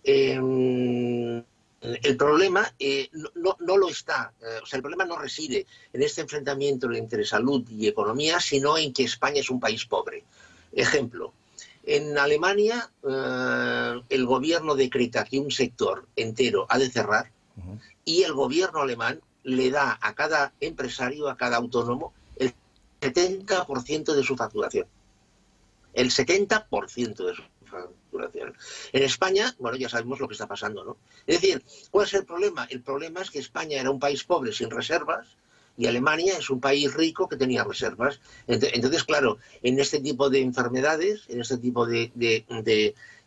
El 0.04 1.46
problema 2.16 2.74
eh, 2.78 3.10
no, 3.36 3.78
lo 3.78 3.90
está, 3.90 4.34
eh, 4.40 4.60
o 4.62 4.66
sea, 4.66 4.78
el 4.78 4.84
problema 4.84 5.04
no 5.04 5.18
reside 5.18 5.66
en 5.92 6.04
este 6.04 6.22
enfrentamiento 6.22 6.92
entre 6.92 7.26
salud 7.26 7.68
y 7.70 7.88
economía, 7.88 8.40
sino 8.40 8.78
en 8.78 8.94
que 8.94 9.04
España 9.04 9.42
es 9.42 9.50
un 9.50 9.60
país 9.60 9.86
pobre. 9.86 10.24
Ejemplo, 10.72 11.34
en 11.84 12.20
Alemania 12.20 12.92
eh, 13.04 14.02
el 14.10 14.26
gobierno 14.28 14.76
decreta 14.76 15.24
que 15.24 15.40
un 15.40 15.50
sector 15.50 16.06
entero 16.16 16.68
ha 16.70 16.78
de 16.78 16.92
cerrar 16.92 17.32
y 18.06 18.24
el 18.24 18.34
gobierno 18.34 18.82
alemán 18.82 19.22
le 19.44 19.72
da 19.72 19.98
a 20.02 20.14
cada 20.14 20.54
empresario, 20.60 21.30
a 21.30 21.38
cada 21.38 21.58
autónomo, 21.58 22.14
70% 23.02 24.14
de 24.14 24.24
su 24.24 24.36
facturación. 24.38 24.88
El 25.94 26.10
70% 26.10 27.26
de 27.26 27.36
su 27.36 27.44
en 28.94 29.04
España, 29.04 29.56
bueno, 29.60 29.78
ya 29.78 29.90
sabemos 29.90 30.20
lo 30.20 30.28
que 30.28 30.34
está 30.34 30.48
pasando, 30.48 30.84
¿no? 30.84 30.98
Es 31.26 31.42
decir, 31.42 31.64
¿cuál 31.90 32.06
es 32.06 32.14
el 32.14 32.26
problema? 32.26 32.68
El 32.70 32.82
problema 32.82 33.22
es 33.22 33.32
que 33.32 33.40
España 33.40 33.80
era 33.80 33.90
un 33.90 34.00
país 34.00 34.24
pobre 34.24 34.52
sin 34.52 34.70
reservas 34.70 35.28
y 35.78 35.88
Alemania 35.88 36.38
es 36.38 36.50
un 36.50 36.60
país 36.60 36.94
rico 36.94 37.30
que 37.30 37.38
tenía 37.38 37.64
reservas. 37.64 38.20
Entonces, 38.48 39.04
claro, 39.04 39.38
en 39.64 39.80
este 39.80 40.00
tipo 40.00 40.30
de 40.30 40.42
enfermedades, 40.42 41.24
en 41.30 41.42
este 41.42 41.58
tipo 41.58 41.86
de, 41.86 42.12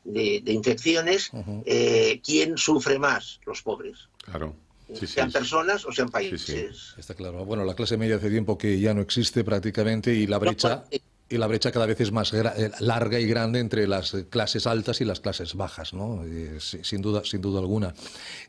infecciones, 0.05 1.31
eh, 1.65 2.21
¿quién 2.23 2.59
sufre 2.59 2.99
más? 2.99 3.41
Los 3.47 3.63
pobres. 3.63 4.09
Claro. 4.19 4.55
Sean 4.93 5.31
personas 5.31 5.85
o 5.85 5.93
sean 5.93 6.09
países. 6.09 6.95
Está 6.97 7.15
claro. 7.15 7.45
Bueno, 7.45 7.65
la 7.65 7.75
clase 7.75 7.97
media 7.97 8.17
hace 8.17 8.31
tiempo 8.31 8.59
que 8.59 8.79
ya 8.79 8.95
no 8.95 9.01
existe 9.01 9.45
prácticamente 9.45 10.15
y 10.15 10.27
la 10.27 10.39
brecha 10.39 10.85
y 11.29 11.39
la 11.39 11.47
brecha 11.47 11.73
cada 11.73 11.87
vez 11.87 12.01
es 12.01 12.13
más 12.13 12.33
eh, 12.35 12.71
larga 12.81 13.19
y 13.19 13.27
grande 13.27 13.59
entre 13.59 13.87
las 13.87 14.15
clases 14.29 14.67
altas 14.67 15.01
y 15.01 15.05
las 15.05 15.21
clases 15.21 15.55
bajas, 15.55 15.95
¿no? 15.95 16.23
sin, 16.59 17.01
duda, 17.01 17.23
sin 17.25 17.41
duda 17.41 17.61
alguna. 17.61 17.95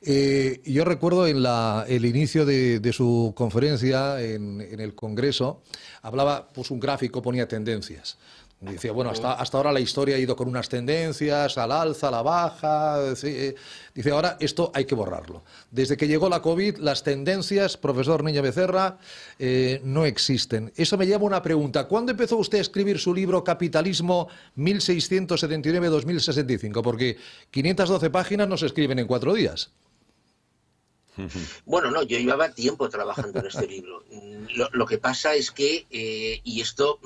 Eh, 0.01 0.61
yo 0.65 0.83
recuerdo 0.83 1.25
en 1.25 1.41
la, 1.41 1.85
el 1.87 2.05
inicio 2.05 2.45
de, 2.45 2.91
su 2.93 3.33
conferencia 3.35 4.21
en, 4.21 4.59
en, 4.61 4.79
el 4.79 4.93
Congreso, 4.93 5.63
hablaba, 6.01 6.49
puso 6.49 6.73
un 6.73 6.79
gráfico, 6.79 7.21
ponía 7.21 7.47
tendencias. 7.47 8.17
Dice, 8.71 8.89
bueno, 8.89 9.11
hasta, 9.11 9.33
hasta 9.33 9.57
ahora 9.57 9.71
la 9.71 9.79
historia 9.79 10.15
ha 10.15 10.19
ido 10.19 10.35
con 10.35 10.47
unas 10.47 10.69
tendencias, 10.69 11.57
al 11.57 11.71
alza, 11.71 12.07
a 12.07 12.11
la 12.11 12.21
baja. 12.21 12.99
Eh, 13.23 13.55
dice, 13.93 14.11
ahora 14.11 14.37
esto 14.39 14.71
hay 14.73 14.85
que 14.85 14.95
borrarlo. 14.95 15.43
Desde 15.71 15.97
que 15.97 16.07
llegó 16.07 16.29
la 16.29 16.41
COVID, 16.41 16.77
las 16.77 17.03
tendencias, 17.03 17.77
profesor 17.77 18.23
Niña 18.23 18.41
Becerra, 18.41 18.97
eh, 19.39 19.81
no 19.83 20.05
existen. 20.05 20.71
Eso 20.75 20.97
me 20.97 21.05
lleva 21.05 21.23
a 21.23 21.27
una 21.27 21.41
pregunta. 21.41 21.87
¿Cuándo 21.87 22.11
empezó 22.11 22.37
usted 22.37 22.57
a 22.57 22.61
escribir 22.61 22.99
su 22.99 23.13
libro 23.13 23.43
Capitalismo 23.43 24.27
1679-2065? 24.57 26.81
Porque 26.81 27.17
512 27.51 28.09
páginas 28.09 28.47
no 28.47 28.57
se 28.57 28.65
escriben 28.65 28.99
en 28.99 29.07
cuatro 29.07 29.33
días. 29.33 29.71
Bueno, 31.65 31.91
no, 31.91 32.03
yo 32.03 32.17
llevaba 32.17 32.49
tiempo 32.49 32.89
trabajando 32.89 33.39
en 33.39 33.47
este 33.47 33.67
libro. 33.67 34.03
Lo, 34.73 34.85
que 34.85 34.97
pasa 34.97 35.33
es 35.33 35.51
que, 35.51 35.85
eh, 35.89 36.41
y 36.43 36.61
esto 36.61 36.99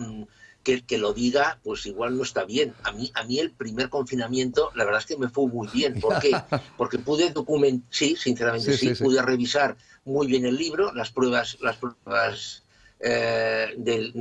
que, 0.63 0.81
que, 0.81 0.97
lo 0.97 1.13
diga, 1.13 1.59
pues 1.63 1.85
igual 1.85 2.17
no 2.17 2.23
está 2.23 2.45
bien. 2.45 2.73
A 2.83 2.91
mí, 2.91 3.11
a 3.13 3.23
mí 3.23 3.39
el 3.39 3.51
primer 3.51 3.89
confinamiento, 3.89 4.71
la 4.75 4.85
verdad 4.85 5.01
es 5.01 5.05
que 5.05 5.17
me 5.17 5.29
fue 5.29 5.47
muy 5.47 5.67
bien. 5.67 5.99
¿Por 5.99 6.19
qué? 6.19 6.31
Porque 6.77 6.99
pude 6.99 7.31
documentar, 7.31 7.87
sí, 7.89 8.15
sinceramente 8.15 8.77
sí, 8.77 8.93
pude 8.95 9.21
revisar 9.21 9.77
muy 10.05 10.27
bien 10.27 10.45
el 10.45 10.55
libro, 10.55 10.93
las 10.93 11.11
pruebas, 11.11 11.57
las 11.61 11.77
pruebas 11.77 12.63
eh, 12.99 13.73
del, 13.77 14.11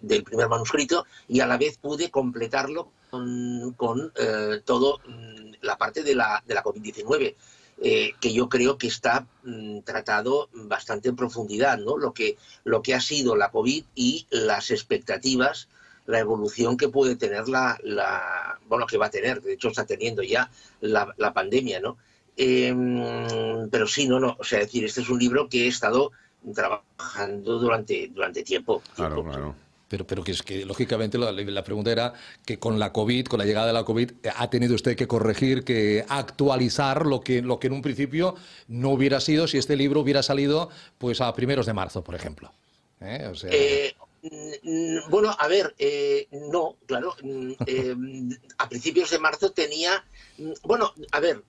del, 0.00 0.22
primer 0.22 0.48
manuscrito 0.48 1.06
y 1.26 1.40
a 1.40 1.46
la 1.46 1.56
vez 1.56 1.78
pude 1.78 2.10
completarlo 2.10 2.92
con, 3.10 3.72
con 3.76 4.12
eh, 4.16 4.60
todo 4.64 5.00
mm, 5.06 5.54
la 5.62 5.76
parte 5.76 6.02
de 6.02 6.14
la, 6.14 6.42
de 6.46 6.54
la 6.54 6.62
COVID-19. 6.62 7.34
Eh, 7.84 8.14
que 8.20 8.32
yo 8.32 8.48
creo 8.48 8.78
que 8.78 8.86
está 8.86 9.26
mm, 9.42 9.80
tratado 9.80 10.48
bastante 10.52 11.08
en 11.08 11.16
profundidad, 11.16 11.78
¿no? 11.78 11.98
Lo 11.98 12.12
que, 12.12 12.36
lo 12.62 12.80
que 12.80 12.94
ha 12.94 13.00
sido 13.00 13.34
la 13.34 13.50
COVID 13.50 13.84
y 13.96 14.26
las 14.30 14.70
expectativas, 14.70 15.68
la 16.06 16.20
evolución 16.20 16.76
que 16.76 16.88
puede 16.88 17.16
tener 17.16 17.48
la, 17.48 17.76
la 17.82 18.60
bueno, 18.68 18.86
que 18.86 18.98
va 18.98 19.06
a 19.06 19.10
tener, 19.10 19.42
de 19.42 19.54
hecho 19.54 19.66
está 19.66 19.84
teniendo 19.84 20.22
ya 20.22 20.48
la, 20.80 21.12
la 21.16 21.32
pandemia, 21.32 21.80
¿no? 21.80 21.98
Em, 22.36 23.68
pero 23.68 23.88
sí, 23.88 24.06
no, 24.06 24.20
no, 24.20 24.36
o 24.38 24.44
sea, 24.44 24.60
decir, 24.60 24.84
este 24.84 25.00
es 25.00 25.08
un 25.08 25.18
libro 25.18 25.48
que 25.48 25.64
he 25.64 25.68
estado 25.68 26.12
trabajando 26.54 27.58
durante, 27.58 28.12
durante 28.14 28.44
tiempo. 28.44 28.80
Claro, 28.94 29.24
claro. 29.24 29.54
Pero, 29.92 30.06
pero 30.06 30.24
que 30.24 30.32
es 30.32 30.42
que, 30.42 30.64
lógicamente, 30.64 31.18
la, 31.18 31.32
la, 31.32 31.64
pregunta 31.64 31.92
era 31.92 32.14
que 32.46 32.58
con 32.58 32.78
la 32.78 32.94
COVID, 32.94 33.26
con 33.26 33.38
la 33.38 33.44
llegada 33.44 33.66
de 33.66 33.74
la 33.74 33.84
COVID, 33.84 34.10
ha 34.36 34.48
tenido 34.48 34.74
usted 34.74 34.96
que 34.96 35.06
corregir, 35.06 35.64
que 35.64 36.06
actualizar 36.08 37.04
lo 37.04 37.20
que, 37.20 37.42
lo 37.42 37.58
que 37.58 37.66
en 37.66 37.74
un 37.74 37.82
principio 37.82 38.34
no 38.68 38.88
hubiera 38.88 39.20
sido 39.20 39.46
si 39.46 39.58
este 39.58 39.76
libro 39.76 40.00
hubiera 40.00 40.22
salido 40.22 40.70
pues 40.96 41.20
a 41.20 41.30
primeros 41.34 41.66
de 41.66 41.74
marzo, 41.74 42.02
por 42.02 42.14
ejemplo. 42.14 42.50
¿Eh? 43.02 43.28
O 43.30 43.34
sea... 43.34 43.50
eh, 43.52 43.94
bueno, 45.10 45.36
a 45.38 45.46
ver, 45.46 45.74
eh, 45.78 46.26
no, 46.30 46.76
claro, 46.86 47.14
eh, 47.66 47.94
a 48.56 48.68
principios 48.70 49.10
de 49.10 49.18
marzo 49.18 49.52
tenía, 49.52 50.06
bueno, 50.62 50.94
a 51.10 51.20
ver, 51.20 51.42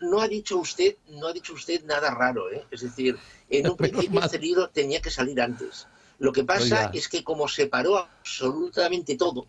no, 0.00 0.20
ha 0.20 0.28
dicho 0.28 0.58
usted, 0.58 0.94
no 1.08 1.26
ha 1.26 1.32
dicho 1.32 1.54
usted 1.54 1.82
nada 1.86 2.10
raro, 2.10 2.52
¿eh? 2.52 2.64
es 2.70 2.82
decir, 2.82 3.18
en 3.48 3.68
un 3.68 3.76
principio 3.76 4.22
este 4.22 4.38
libro 4.38 4.68
tenía 4.68 5.02
que 5.02 5.10
salir 5.10 5.40
antes. 5.40 5.88
Lo 6.20 6.32
que 6.32 6.44
pasa 6.44 6.90
es 6.92 7.08
que 7.08 7.24
como 7.24 7.48
se 7.48 7.66
paró 7.66 7.96
absolutamente 7.96 9.16
todo, 9.16 9.46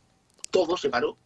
todo 0.52 0.78
se 0.78 0.90
paró. 0.90 1.18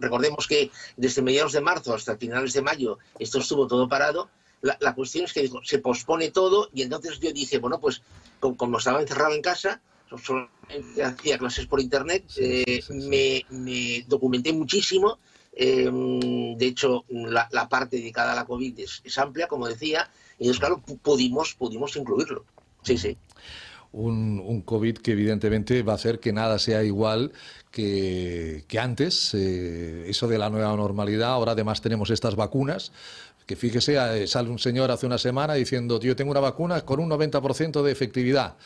recordemos 0.00 0.46
que 0.46 0.70
desde 0.96 1.22
mediados 1.22 1.52
de 1.52 1.60
marzo 1.60 1.94
hasta 1.94 2.16
finales 2.16 2.54
de 2.54 2.62
mayo 2.62 2.98
esto 3.18 3.38
estuvo 3.38 3.66
todo 3.66 3.88
parado. 3.88 4.30
La, 4.62 4.94
cuestión 4.94 5.26
es 5.26 5.32
que 5.32 5.48
se 5.64 5.78
pospone 5.78 6.30
todo 6.30 6.68
y 6.72 6.82
entonces 6.82 7.20
yo 7.20 7.30
dije, 7.32 7.58
bueno, 7.58 7.78
pues 7.78 8.02
como 8.40 8.78
estaba 8.78 9.00
encerrado 9.00 9.34
en 9.34 9.42
casa, 9.42 9.80
solamente 10.16 11.02
hacía 11.04 11.38
clases 11.38 11.66
por 11.66 11.80
internet, 11.80 12.24
eh, 12.38 12.80
me, 13.50 14.04
documenté 14.08 14.52
muchísimo. 14.52 15.18
Eh, 15.52 15.90
de 16.56 16.66
hecho, 16.66 17.04
la, 17.08 17.68
parte 17.68 17.98
dedicada 17.98 18.32
a 18.32 18.34
la 18.34 18.46
COVID 18.46 18.80
es, 18.80 19.18
amplia, 19.18 19.46
como 19.46 19.68
decía, 19.68 20.10
y 20.38 20.44
entonces, 20.44 20.60
claro, 20.60 20.82
pudimos, 21.02 21.54
pudimos 21.54 21.94
incluirlo. 21.96 22.44
Sí, 22.82 22.96
sí. 22.96 23.16
Un, 23.90 24.62
COVID 24.64 24.98
que 24.98 25.12
evidentemente 25.12 25.82
va 25.82 25.92
a 25.92 25.96
hacer 25.96 26.20
que 26.20 26.32
nada 26.32 26.58
sea 26.58 26.84
igual 26.84 27.32
que, 27.70 28.64
antes. 28.78 29.34
Eh, 29.34 30.04
eso 30.08 30.28
de 30.28 30.38
la 30.38 30.50
nueva 30.50 30.76
normalidad, 30.76 31.30
ahora 31.30 31.52
además 31.52 31.80
tenemos 31.80 32.10
estas 32.10 32.36
vacunas 32.36 32.92
que 33.48 33.56
fíjese, 33.56 34.26
sale 34.26 34.50
un 34.50 34.58
señor 34.58 34.90
hace 34.90 35.06
una 35.06 35.16
semana 35.16 35.54
diciendo, 35.54 35.98
yo 35.98 36.14
tengo 36.14 36.30
una 36.30 36.40
vacuna 36.40 36.82
con 36.82 37.00
un 37.00 37.08
90% 37.08 37.82
de 37.82 37.90
efectividad. 37.90 38.56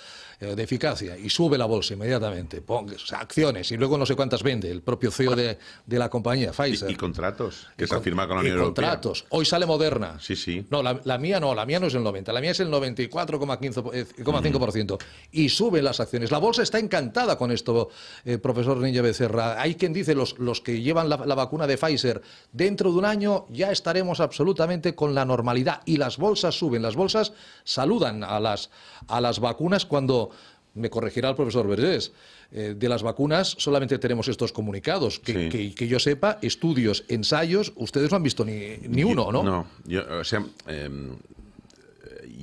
Eh, 0.42 0.56
de 0.56 0.62
eficacia 0.64 1.16
y 1.16 1.30
sube 1.30 1.56
la 1.56 1.66
bolsa 1.66 1.94
inmediatamente, 1.94 2.62
ponga 2.62 2.96
acciones 3.12 3.70
y 3.70 3.76
luego 3.76 3.96
no 3.96 4.04
sé 4.04 4.16
cuántas 4.16 4.42
vende 4.42 4.72
el 4.72 4.82
propio 4.82 5.12
CEO 5.12 5.36
de, 5.36 5.56
de 5.86 5.98
la 6.00 6.10
compañía, 6.10 6.50
Pfizer. 6.50 6.90
Y, 6.90 6.96
contratos, 6.96 7.68
que 7.76 7.86
se 7.86 8.00
firma 8.00 8.26
con 8.26 8.38
la 8.38 8.40
Unión 8.40 8.58
Europea. 8.58 8.88
contratos. 8.88 9.24
Hoy 9.28 9.44
sale 9.44 9.66
Moderna. 9.66 10.18
Sí, 10.20 10.34
sí. 10.34 10.66
No, 10.68 10.82
la, 10.82 11.18
mía 11.18 11.38
no, 11.38 11.54
la 11.54 11.64
mía 11.64 11.78
no 11.78 11.86
es 11.86 11.94
el 11.94 12.02
90, 12.02 12.32
la 12.32 12.40
mía 12.40 12.50
es 12.50 12.58
el 12.58 12.72
94,5% 12.72 14.98
y 15.30 15.48
suben 15.48 15.84
las 15.84 16.00
acciones. 16.00 16.32
La 16.32 16.38
bolsa 16.38 16.64
está 16.64 16.80
encantada 16.80 17.38
con 17.38 17.52
esto, 17.52 17.90
eh, 18.24 18.38
profesor 18.38 18.78
Niño 18.78 19.04
Becerra. 19.04 19.62
Hay 19.62 19.76
quien 19.76 19.92
dice, 19.92 20.16
los, 20.16 20.40
los 20.40 20.60
que 20.60 20.82
llevan 20.82 21.08
la, 21.08 21.18
la 21.18 21.36
vacuna 21.36 21.68
de 21.68 21.78
Pfizer, 21.78 22.20
dentro 22.50 22.90
de 22.90 22.98
un 22.98 23.04
año 23.04 23.46
ya 23.48 23.70
estaremos 23.70 24.18
absolutamente 24.18 24.96
con 24.96 25.14
la 25.14 25.24
normalidad 25.24 25.82
y 25.84 25.98
las 25.98 26.18
bolsas 26.18 26.58
suben. 26.58 26.82
Las 26.82 26.96
bolsas 26.96 27.32
saludan 27.62 28.24
a 28.24 28.40
las, 28.40 28.70
a 29.06 29.20
las 29.20 29.38
vacunas 29.38 29.86
cuando 29.86 30.31
me 30.74 30.90
corregirá 30.90 31.30
el 31.30 31.36
profesor 31.36 31.66
Vergés, 31.66 32.12
eh, 32.50 32.74
de 32.76 32.88
las 32.88 33.02
vacunas 33.02 33.54
solamente 33.58 33.98
tenemos 33.98 34.28
estos 34.28 34.52
comunicados. 34.52 35.18
Que, 35.18 35.74
que, 35.74 35.88
yo 35.88 35.98
sepa, 35.98 36.38
estudios, 36.42 37.04
ensayos, 37.08 37.72
ustedes 37.76 38.10
no 38.10 38.16
han 38.16 38.22
visto 38.22 38.44
ni, 38.44 38.76
ni 38.88 39.04
uno, 39.04 39.30
¿no? 39.32 39.42
No, 39.42 39.66
yo, 39.84 40.02
o 40.20 40.24
sea, 40.24 40.44
em, 40.66 41.16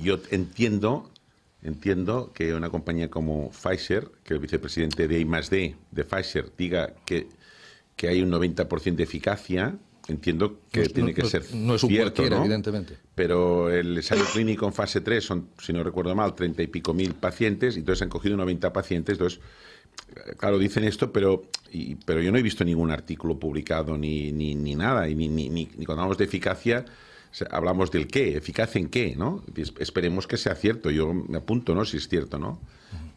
yo 0.02 0.18
entiendo, 0.30 1.10
entiendo 1.62 2.32
que 2.32 2.54
una 2.54 2.70
compañía 2.70 3.10
como 3.10 3.50
Pfizer, 3.50 4.08
que 4.24 4.34
el 4.34 4.40
vicepresidente 4.40 5.08
de 5.08 5.20
I+D 5.20 5.76
de 5.90 6.04
Pfizer 6.04 6.52
diga 6.56 6.94
que, 7.04 7.28
que 7.96 8.08
hay 8.08 8.22
un 8.22 8.30
90% 8.30 8.94
de 8.94 9.02
eficacia, 9.02 9.76
entiendo 10.08 10.60
que 10.70 10.88
tiene 10.88 11.14
que 11.14 11.24
ser 11.24 11.44
no 11.54 11.74
es 11.74 11.82
un 11.82 11.90
cierto, 11.90 12.28
¿no? 12.28 12.38
evidentemente. 12.38 12.96
Pero 13.20 13.68
el 13.68 13.98
ensayo 13.98 14.24
clínico 14.32 14.64
en 14.64 14.72
fase 14.72 15.02
3 15.02 15.22
son, 15.22 15.50
si 15.58 15.74
no 15.74 15.84
recuerdo 15.84 16.14
mal, 16.14 16.34
treinta 16.34 16.62
y 16.62 16.68
pico 16.68 16.94
mil 16.94 17.12
pacientes, 17.12 17.76
y 17.76 17.80
entonces 17.80 18.00
han 18.00 18.08
cogido 18.08 18.34
90 18.38 18.72
pacientes, 18.72 19.12
entonces 19.12 19.40
claro, 20.38 20.58
dicen 20.58 20.84
esto, 20.84 21.12
pero, 21.12 21.42
pero 22.06 22.22
yo 22.22 22.32
no 22.32 22.38
he 22.38 22.42
visto 22.42 22.64
ningún 22.64 22.90
artículo 22.90 23.38
publicado 23.38 23.98
ni, 23.98 24.32
ni, 24.32 24.54
ni 24.54 24.74
nada, 24.74 25.06
y 25.06 25.14
ni, 25.14 25.28
ni, 25.28 25.66
cuando 25.66 25.92
hablamos 25.92 26.16
de 26.16 26.24
eficacia 26.24 26.86
hablamos 27.50 27.90
del 27.90 28.06
qué, 28.06 28.36
eficacia 28.36 28.78
en 28.78 28.88
qué, 28.88 29.14
¿no? 29.16 29.44
Esperemos 29.78 30.26
que 30.26 30.36
sea 30.36 30.54
cierto, 30.54 30.90
yo 30.90 31.12
me 31.12 31.38
apunto, 31.38 31.74
¿no? 31.74 31.84
Si 31.84 31.96
es 31.96 32.08
cierto, 32.08 32.38
¿no? 32.38 32.60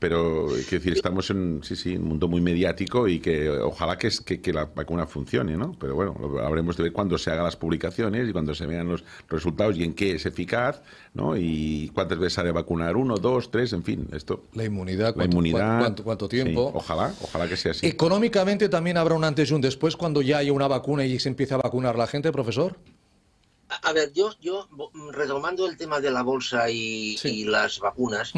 pero 0.03 0.47
quiero 0.67 0.83
decir, 0.83 0.91
estamos 0.91 1.29
en 1.29 1.61
sí, 1.63 1.77
sí, 1.77 1.95
un 1.95 2.03
mundo 2.03 2.27
muy 2.27 2.41
mediático 2.41 3.07
y 3.07 3.21
que 3.21 3.49
ojalá 3.49 3.97
que, 3.97 4.09
que, 4.25 4.41
que 4.41 4.51
la 4.51 4.65
vacuna 4.65 5.07
funcione, 5.07 5.55
¿no? 5.55 5.77
Pero 5.79 5.95
bueno, 5.95 6.13
lo 6.19 6.45
habremos 6.45 6.75
de 6.75 6.83
ver 6.83 6.91
cuando 6.91 7.17
se 7.17 7.31
hagan 7.31 7.45
las 7.45 7.55
publicaciones 7.55 8.27
y 8.27 8.33
cuando 8.33 8.53
se 8.53 8.65
vean 8.65 8.89
los 8.89 9.05
resultados 9.29 9.77
y 9.77 9.83
en 9.85 9.93
qué 9.93 10.15
es 10.15 10.25
eficaz, 10.25 10.81
¿no? 11.13 11.37
Y 11.37 11.89
cuántas 11.93 12.19
veces 12.19 12.37
ha 12.39 12.43
de 12.43 12.51
vacunar, 12.51 12.97
uno, 12.97 13.15
dos, 13.15 13.49
tres, 13.49 13.71
en 13.71 13.83
fin, 13.85 14.09
esto. 14.11 14.43
La 14.51 14.65
inmunidad, 14.65 15.15
la 15.15 15.23
inmunidad, 15.23 15.79
cuánto, 15.79 16.03
cuánto 16.03 16.27
tiempo. 16.27 16.73
ojalá, 16.75 17.13
ojalá 17.21 17.47
que 17.47 17.55
sea 17.55 17.71
así. 17.71 17.87
Económicamente 17.87 18.67
también 18.67 18.97
habrá 18.97 19.15
un 19.15 19.23
antes 19.23 19.51
y 19.51 19.53
un 19.53 19.61
después 19.61 19.95
cuando 19.95 20.21
ya 20.21 20.39
haya 20.39 20.51
una 20.51 20.67
vacuna 20.67 21.05
y 21.05 21.17
se 21.17 21.29
empiece 21.29 21.53
a 21.53 21.57
vacunar 21.59 21.97
la 21.97 22.07
gente, 22.07 22.29
profesor. 22.33 22.75
A 23.81 23.93
ver, 23.93 24.13
yo, 24.13 24.33
yo 24.39 24.67
retomando 25.11 25.67
el 25.67 25.77
tema 25.77 25.99
de 25.99 26.11
la 26.11 26.21
bolsa 26.21 26.69
y, 26.69 27.45
las 27.45 27.79
vacunas, 27.79 28.33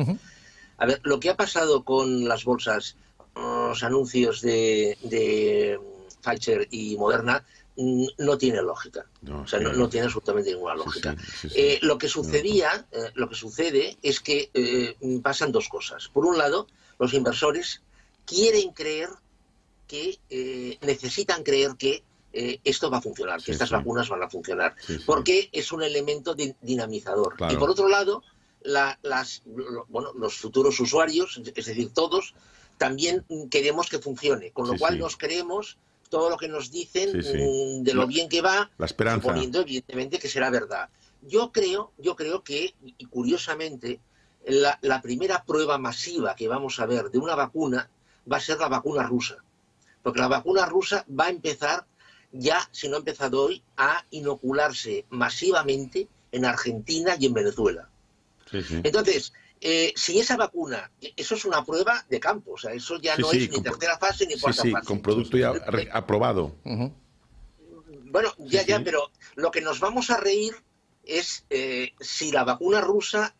a 0.78 0.86
ver, 0.86 1.02
lo 1.04 1.20
que 1.20 1.30
ha 1.30 1.38
pasado 1.38 1.84
con 1.84 2.28
las 2.28 2.44
bolsas, 2.44 2.96
los 3.36 3.84
anuncios 3.84 4.42
de, 4.42 4.98
de 5.04 5.80
Pfizer 6.22 6.68
y 6.72 6.98
Moderna, 6.98 7.46
mm, 7.78 8.06
no 8.20 8.38
tiene 8.38 8.62
lógica. 8.62 9.06
No, 9.22 9.42
o 9.42 9.48
sea, 9.48 9.60
no, 9.60 9.90
tiene 9.90 10.06
absolutamente 10.06 10.52
ninguna 10.52 10.76
lógica. 10.76 11.16
Eh, 11.56 11.80
lo 11.82 11.98
que 11.98 12.08
sucedía, 12.08 12.88
eh, 12.92 13.12
lo 13.16 13.30
que 13.30 13.36
sucede 13.36 13.98
es 14.02 14.20
que 14.20 14.50
eh, 14.54 14.96
pasan 15.22 15.52
dos 15.52 15.70
cosas. 15.70 16.10
Por 16.10 16.26
un 16.26 16.38
lado, 16.38 16.68
los 17.00 17.14
inversores 17.14 17.82
quieren 18.26 18.72
creer 18.72 19.10
que 19.88 20.18
necesitan 20.82 21.44
creer 21.44 21.76
que 21.78 22.04
esto 22.64 22.90
va 22.90 22.98
a 22.98 23.02
funcionar, 23.02 23.42
que 23.42 23.52
estas 23.54 23.72
vacunas 23.72 24.10
van 24.10 24.24
a 24.24 24.30
funcionar, 24.30 24.76
porque 25.06 25.50
es 25.52 25.72
un 25.72 25.84
elemento 25.84 26.36
dinamizador. 26.36 27.36
Y 27.50 27.56
por 27.56 27.70
otro 27.70 27.88
lado, 27.88 28.24
las, 28.62 29.44
bueno, 29.88 30.12
los 30.14 30.36
futuros 30.36 30.80
usuarios, 30.80 31.42
es 31.56 31.66
decir, 31.66 31.94
todos, 31.94 32.34
también 32.78 33.26
queremos 33.50 33.90
que 33.90 34.00
funcione, 34.00 34.52
con 34.52 34.68
lo 34.68 34.78
cual 34.78 35.00
nos 35.00 35.18
creemos 35.18 35.78
todo 36.10 36.30
lo 36.30 36.38
que 36.38 36.48
nos 36.48 36.72
dicen 36.72 37.18
mm, 37.18 37.84
de 37.84 37.94
lo 37.94 38.08
bien 38.08 38.30
que 38.30 38.42
va, 38.42 38.70
la 38.78 38.86
esperanza. 38.86 39.22
suponiendo 39.22 39.62
evidentemente 39.62 40.20
que 40.20 40.30
será 40.30 40.50
verdad. 40.50 40.90
Yo 41.22 41.52
creo, 41.52 41.92
yo 41.98 42.16
creo 42.16 42.44
que, 42.44 42.76
y 42.84 43.06
curiosamente, 43.06 44.00
la, 44.46 44.78
la, 44.82 45.02
primera 45.02 45.44
prueba 45.44 45.78
masiva 45.80 46.36
que 46.36 46.48
vamos 46.48 46.80
a 46.80 46.86
ver 46.86 47.10
de 47.10 47.18
una 47.18 47.34
vacuna 47.34 47.90
va 48.32 48.38
a 48.38 48.42
ser 48.42 48.60
la 48.60 48.68
vacuna 48.68 49.04
rusa. 49.04 49.38
Porque 50.04 50.20
la 50.20 50.28
vacuna 50.28 50.68
rusa 50.68 51.04
va 51.10 51.26
a 51.26 51.30
empezar 51.30 51.88
ya, 52.38 52.68
si 52.72 52.88
no 52.88 52.96
ha 52.96 53.00
empezado 53.00 53.44
hoy, 53.44 53.64
a 53.78 54.04
inocularse 54.12 55.06
masivamente 55.10 56.08
en 56.32 56.46
Argentina 56.46 57.16
y 57.20 57.26
en 57.26 57.34
Venezuela. 57.34 57.90
Entonces, 58.52 59.34
eh, 59.62 59.94
si 59.96 60.20
esa 60.20 60.38
vacuna, 60.38 60.92
eso 61.16 61.36
es 61.36 61.46
una 61.46 61.64
prueba 61.64 62.06
de 62.10 62.20
campo, 62.20 62.54
o 62.54 62.58
sea, 62.58 62.74
eso 62.74 63.00
ya 63.00 63.18
no 63.18 63.32
es 63.32 63.50
ni 63.50 63.62
tercera 63.62 63.98
fase 63.98 64.28
ni 64.28 64.40
cuarta 64.40 64.64
fase. 64.64 64.86
con 64.86 65.02
producto 65.02 65.38
ya 65.38 65.54
aprobado. 65.92 66.56
Bueno, 66.64 68.34
ya, 68.38 68.64
ya, 68.64 68.84
pero 68.84 69.12
lo 69.36 69.52
que 69.52 69.62
nos 69.62 69.80
vamos 69.80 70.10
a 70.10 70.18
reír 70.18 70.56
es 71.04 71.46
eh, 71.50 71.94
si 72.00 72.32
la 72.32 72.44
vacuna 72.44 72.82
rusa 72.82 73.36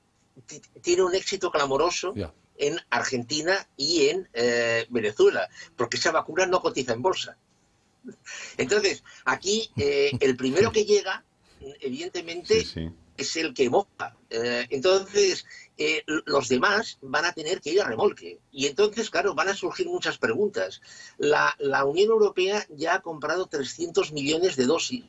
tiene 0.82 1.04
un 1.04 1.16
éxito 1.16 1.52
clamoroso 1.52 2.14
en 2.58 2.80
Argentina 2.90 3.68
y 3.76 4.08
en 4.08 4.30
eh, 4.34 4.86
Venezuela, 4.90 5.50
porque 5.76 5.98
esa 5.98 6.12
vacuna 6.12 6.46
no 6.46 6.62
cotiza 6.62 6.94
en 6.94 7.02
bolsa. 7.02 7.38
Entonces, 8.58 9.04
aquí 9.26 9.70
eh, 9.78 10.12
el 10.20 10.36
primero 10.36 10.72
que 10.72 10.86
llega, 10.86 11.24
evidentemente, 11.80 12.66
es 13.18 13.36
el 13.38 13.54
que 13.54 13.70
moja. 13.70 14.16
entonces, 14.30 15.46
los 16.26 16.50
demás 16.50 16.98
van 17.02 17.26
a 17.26 17.34
tener 17.34 17.62
que 17.62 17.72
ir 17.72 17.82
a 17.82 17.88
remolque. 17.88 18.40
Y 18.52 18.68
entonces, 18.68 19.10
claro, 19.10 19.34
van 19.34 19.50
a 19.50 19.56
surgir 19.56 19.88
muchas 19.88 20.18
preguntas. 20.18 20.82
La, 21.18 21.56
la 21.60 21.86
Unión 21.86 22.10
Europea 22.10 22.66
ya 22.70 22.96
ha 22.96 23.02
comprado 23.02 23.48
300 23.48 24.12
millones 24.12 24.58
de 24.58 24.66
dosis 24.66 25.06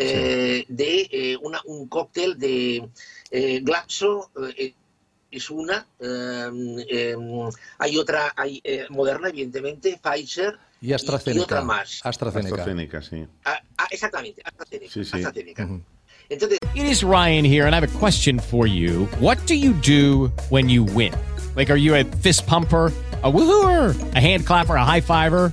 eh, 0.00 0.64
de 0.68 1.08
eh, 1.10 1.36
una, 1.42 1.60
un 1.64 1.88
cóctel 1.88 2.38
de 2.38 2.88
eh, 3.32 3.60
Glaxo, 3.64 4.30
es 5.28 5.50
una, 5.50 5.88
hay 7.78 7.98
otra, 7.98 8.32
hay 8.36 8.62
Moderna, 8.90 9.28
evidentemente, 9.28 10.00
Pfizer 10.00 10.56
y, 10.80 10.92
AstraZeneca. 10.92 11.40
y 11.40 11.42
otra 11.42 11.62
más. 11.62 12.00
AstraZeneca. 12.04 12.54
AstraZeneca, 12.54 13.02
sí. 13.02 13.26
Ah, 13.44 13.60
ah, 13.78 13.86
exactamente, 13.90 14.42
AstraZeneca. 14.44 14.92
Sí, 14.92 15.04
sí. 15.04 15.16
AstraZeneca. 15.16 15.64
Uh 15.64 15.68
-huh. 15.68 15.82
Entonces, 16.30 16.58
It 16.74 16.84
is 16.84 17.02
Ryan 17.02 17.44
here, 17.44 17.66
and 17.66 17.74
I 17.74 17.80
have 17.80 17.88
a 17.88 17.98
question 17.98 18.38
for 18.38 18.66
you. 18.66 19.08
What 19.18 19.38
do 19.46 19.54
you 19.54 19.72
do 19.72 20.30
when 20.50 20.68
you 20.68 20.84
win? 20.84 21.14
Like, 21.56 21.72
are 21.72 21.80
you 21.80 21.94
a 21.94 22.04
fist 22.22 22.46
pumper? 22.46 22.92
a 23.22 23.32
woohooer, 23.32 24.14
a 24.14 24.20
hand 24.20 24.46
clapper, 24.46 24.76
a 24.76 24.84
high 24.84 25.00
fiver. 25.00 25.52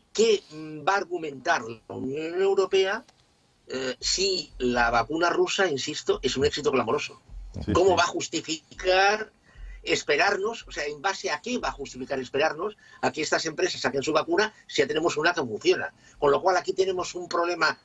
qué 0.13 0.43
va 0.87 0.93
a 0.93 0.97
argumentar 0.97 1.63
la 1.63 1.95
Unión 1.95 2.41
Europea 2.41 3.05
eh, 3.67 3.95
si 3.99 4.51
la 4.57 4.89
vacuna 4.89 5.29
rusa, 5.29 5.67
insisto, 5.67 6.19
es 6.21 6.35
un 6.35 6.45
éxito 6.45 6.71
clamoroso? 6.71 7.21
Sí, 7.65 7.71
¿Cómo 7.73 7.91
sí. 7.91 7.95
va 7.97 8.03
a 8.03 8.07
justificar 8.07 9.31
esperarnos? 9.83 10.65
O 10.67 10.71
sea, 10.71 10.85
¿en 10.85 11.01
base 11.01 11.31
a 11.31 11.41
qué 11.41 11.57
va 11.57 11.69
a 11.69 11.73
justificar 11.73 12.19
esperarnos 12.19 12.75
a 13.01 13.11
que 13.11 13.21
estas 13.21 13.45
empresas 13.45 13.79
saquen 13.79 14.03
su 14.03 14.11
vacuna 14.11 14.53
si 14.67 14.81
ya 14.81 14.87
tenemos 14.87 15.15
una 15.17 15.33
que 15.33 15.41
funciona? 15.41 15.93
Con 16.19 16.31
lo 16.31 16.41
cual 16.41 16.57
aquí 16.57 16.73
tenemos 16.73 17.15
un 17.15 17.29
problema 17.29 17.79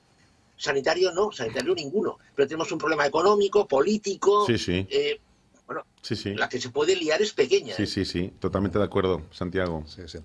sanitario, 0.57 1.13
no, 1.13 1.31
sanitario 1.33 1.75
ninguno, 1.75 2.19
pero 2.35 2.49
tenemos 2.49 2.73
un 2.73 2.79
problema 2.79 3.07
económico, 3.07 3.69
político, 3.69 4.47
sí, 4.47 4.59
sí. 4.59 4.87
Eh, 4.91 5.21
bueno, 5.67 5.85
sí, 6.01 6.15
sí. 6.15 6.33
la 6.35 6.49
que 6.49 6.61
se 6.61 6.71
puede 6.71 6.95
liar 6.95 7.21
es 7.21 7.33
pequeña. 7.33 7.75
Sí, 7.75 7.83
¿eh? 7.83 7.87
sí, 7.87 8.05
sí, 8.05 8.33
totalmente 8.39 8.79
de 8.79 8.85
acuerdo, 8.85 9.23
Santiago. 9.33 9.83
Sí, 9.87 10.03
sí. 10.07 10.19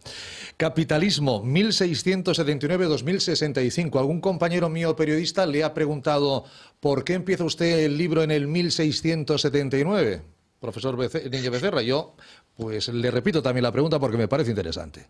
Capitalismo, 0.55 1.43
1679-2065. 1.43 3.99
Algún 3.99 4.21
compañero 4.21 4.69
mío 4.69 4.95
periodista 4.95 5.47
le 5.47 5.63
ha 5.63 5.73
preguntado 5.73 6.45
¿por 6.79 7.03
qué 7.03 7.13
empieza 7.13 7.43
usted 7.43 7.79
el 7.79 7.97
libro 7.97 8.21
en 8.21 8.29
el 8.31 8.47
1679? 8.47 10.21
Profesor 10.59 10.95
Bece 10.95 11.27
Niño 11.29 11.49
Becerra, 11.49 11.81
yo 11.81 12.13
pues 12.55 12.89
le 12.89 13.09
repito 13.09 13.41
también 13.41 13.63
la 13.63 13.71
pregunta 13.71 13.99
porque 13.99 14.17
me 14.17 14.27
parece 14.27 14.51
interesante. 14.51 15.07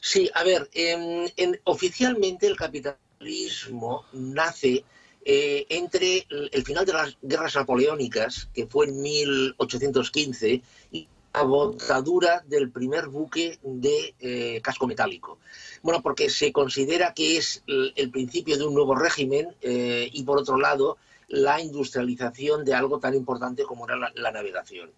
Sí, 0.00 0.28
a 0.34 0.42
ver, 0.42 0.68
en, 0.72 1.32
en, 1.36 1.60
oficialmente 1.64 2.48
el 2.48 2.56
capitalismo 2.56 4.04
nace 4.12 4.84
eh, 5.28 5.66
entre 5.70 6.24
el 6.52 6.64
final 6.64 6.86
de 6.86 6.92
las 6.92 7.16
guerras 7.20 7.56
napoleónicas, 7.56 8.48
que 8.54 8.68
fue 8.68 8.86
en 8.86 9.02
1815, 9.02 10.62
y 10.92 11.08
la 11.34 11.42
botadura 11.42 12.44
del 12.46 12.70
primer 12.70 13.08
buque 13.08 13.58
de 13.60 14.14
eh, 14.20 14.60
casco 14.62 14.86
metálico. 14.86 15.40
Bueno, 15.82 16.00
porque 16.00 16.30
se 16.30 16.52
considera 16.52 17.12
que 17.12 17.38
es 17.38 17.64
el, 17.66 18.08
principio 18.12 18.56
de 18.56 18.66
un 18.66 18.74
nuevo 18.74 18.94
régimen 18.94 19.48
eh, 19.62 20.08
y, 20.12 20.22
por 20.22 20.38
otro 20.38 20.58
lado, 20.58 20.96
la 21.26 21.60
industrialización 21.60 22.64
de 22.64 22.74
algo 22.74 23.00
tan 23.00 23.14
importante 23.14 23.64
como 23.64 23.84
era 23.88 24.12
la, 24.14 24.30
navegación. 24.30 24.92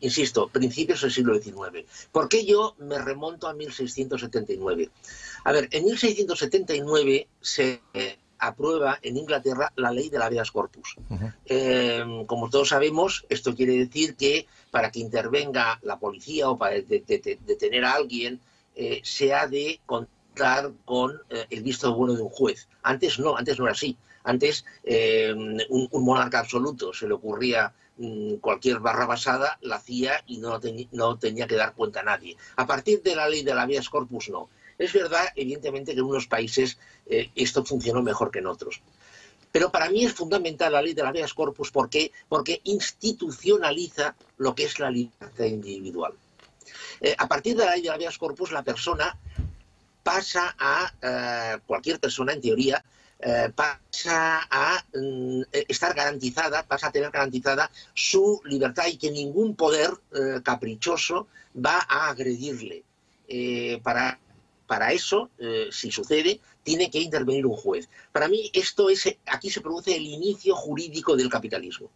Insisto, 0.00 0.48
principios 0.48 1.02
del 1.02 1.12
siglo 1.12 1.38
XIX. 1.38 1.84
¿Por 2.10 2.30
qué 2.30 2.46
yo 2.46 2.76
me 2.78 2.98
remonto 2.98 3.46
a 3.46 3.52
1679? 3.52 4.88
A 5.44 5.52
ver, 5.52 5.68
en 5.70 5.84
1679 5.84 7.28
se 7.42 7.82
aprueba 8.42 8.98
en 9.02 9.16
Inglaterra 9.16 9.72
la 9.76 9.92
ley 9.92 10.10
del 10.10 10.22
habeas 10.22 10.50
corpus. 10.50 10.96
Uh 11.08 11.14
-huh. 11.14 11.34
eh, 11.46 12.24
como 12.26 12.50
todos 12.50 12.70
sabemos, 12.70 13.24
esto 13.28 13.54
quiere 13.54 13.74
decir 13.74 14.16
que 14.16 14.46
para 14.72 14.90
que 14.90 14.98
intervenga 14.98 15.78
la 15.82 15.98
policía 15.98 16.50
o 16.50 16.58
para 16.58 16.74
detener 16.74 17.22
de, 17.22 17.56
de, 17.56 17.70
de 17.70 17.86
a 17.86 17.92
alguien, 17.92 18.40
eh, 18.74 19.00
se 19.04 19.32
ha 19.32 19.46
de 19.46 19.80
contar 19.86 20.72
con 20.84 21.20
eh, 21.30 21.46
el 21.50 21.62
visto 21.62 21.94
bueno 21.94 22.14
de 22.14 22.22
un 22.22 22.30
juez. 22.30 22.68
Antes 22.82 23.18
no, 23.18 23.36
antes 23.36 23.58
no 23.58 23.64
era 23.66 23.72
así. 23.72 23.96
Antes 24.24 24.64
un, 25.34 25.88
un, 25.90 26.04
monarca 26.04 26.38
absoluto 26.38 26.92
se 26.92 27.08
le 27.08 27.14
ocurría 27.14 27.72
mmm, 27.96 28.34
cualquier 28.36 28.78
barra 28.78 29.06
basada, 29.06 29.58
la 29.62 29.76
hacía 29.76 30.22
y 30.26 30.38
no, 30.38 30.60
no 30.92 31.18
tenía 31.18 31.46
que 31.46 31.56
dar 31.56 31.74
cuenta 31.74 32.00
a 32.00 32.04
nadie. 32.04 32.36
A 32.56 32.64
partir 32.66 33.02
de 33.02 33.16
la 33.16 33.28
ley 33.28 33.42
del 33.42 33.58
habeas 33.58 33.88
corpus 33.88 34.28
no. 34.28 34.48
Es 34.82 34.92
verdad, 34.92 35.28
evidentemente, 35.36 35.94
que 35.94 36.00
en 36.00 36.06
unos 36.06 36.26
países 36.26 36.76
eh, 37.06 37.30
esto 37.36 37.64
funcionó 37.64 38.02
mejor 38.02 38.32
que 38.32 38.40
en 38.40 38.48
otros. 38.48 38.82
Pero 39.52 39.70
para 39.70 39.88
mí 39.90 40.04
es 40.04 40.12
fundamental 40.12 40.72
la 40.72 40.82
ley 40.82 40.92
de 40.92 41.02
la 41.04 41.10
habeas 41.10 41.34
corpus 41.34 41.70
¿por 41.70 41.88
qué? 41.88 42.10
porque 42.28 42.60
institucionaliza 42.64 44.16
lo 44.38 44.56
que 44.56 44.64
es 44.64 44.80
la 44.80 44.90
libertad 44.90 45.44
individual. 45.44 46.14
Eh, 47.00 47.14
a 47.16 47.28
partir 47.28 47.56
de 47.56 47.64
la 47.64 47.74
ley 47.74 47.82
de 47.82 47.88
la 47.90 47.94
habeas 47.94 48.18
corpus, 48.18 48.50
la 48.50 48.64
persona 48.64 49.16
pasa 50.02 50.56
a, 50.58 50.92
eh, 51.00 51.58
cualquier 51.64 52.00
persona 52.00 52.32
en 52.32 52.40
teoría, 52.40 52.84
pasa 53.54 54.48
a 54.50 54.84
mm, 54.94 55.42
estar 55.68 55.94
garantizada, 55.94 56.64
pasa 56.64 56.88
a 56.88 56.90
tener 56.90 57.12
garantizada 57.12 57.70
su 57.94 58.40
libertad 58.46 58.86
y 58.88 58.96
que 58.96 59.12
ningún 59.12 59.54
poder 59.54 59.92
caprichoso 60.42 61.28
va 61.54 61.86
a 61.88 62.08
agredirle. 62.08 62.82
Para 63.84 64.18
para 64.72 64.90
eso, 64.90 65.28
eh, 65.38 65.68
si 65.70 65.90
sucede, 65.90 66.40
tiene 66.62 66.90
que 66.90 66.98
intervenir 66.98 67.44
un 67.44 67.54
juez. 67.54 67.90
Para 68.10 68.26
mí, 68.26 68.50
esto 68.54 68.88
es, 68.88 69.06
aquí 69.26 69.50
se 69.50 69.60
produce 69.60 69.94
el 69.94 70.06
inicio 70.06 70.54
jurídico 70.54 71.14
del 71.14 71.28
capitalismo. 71.28 71.90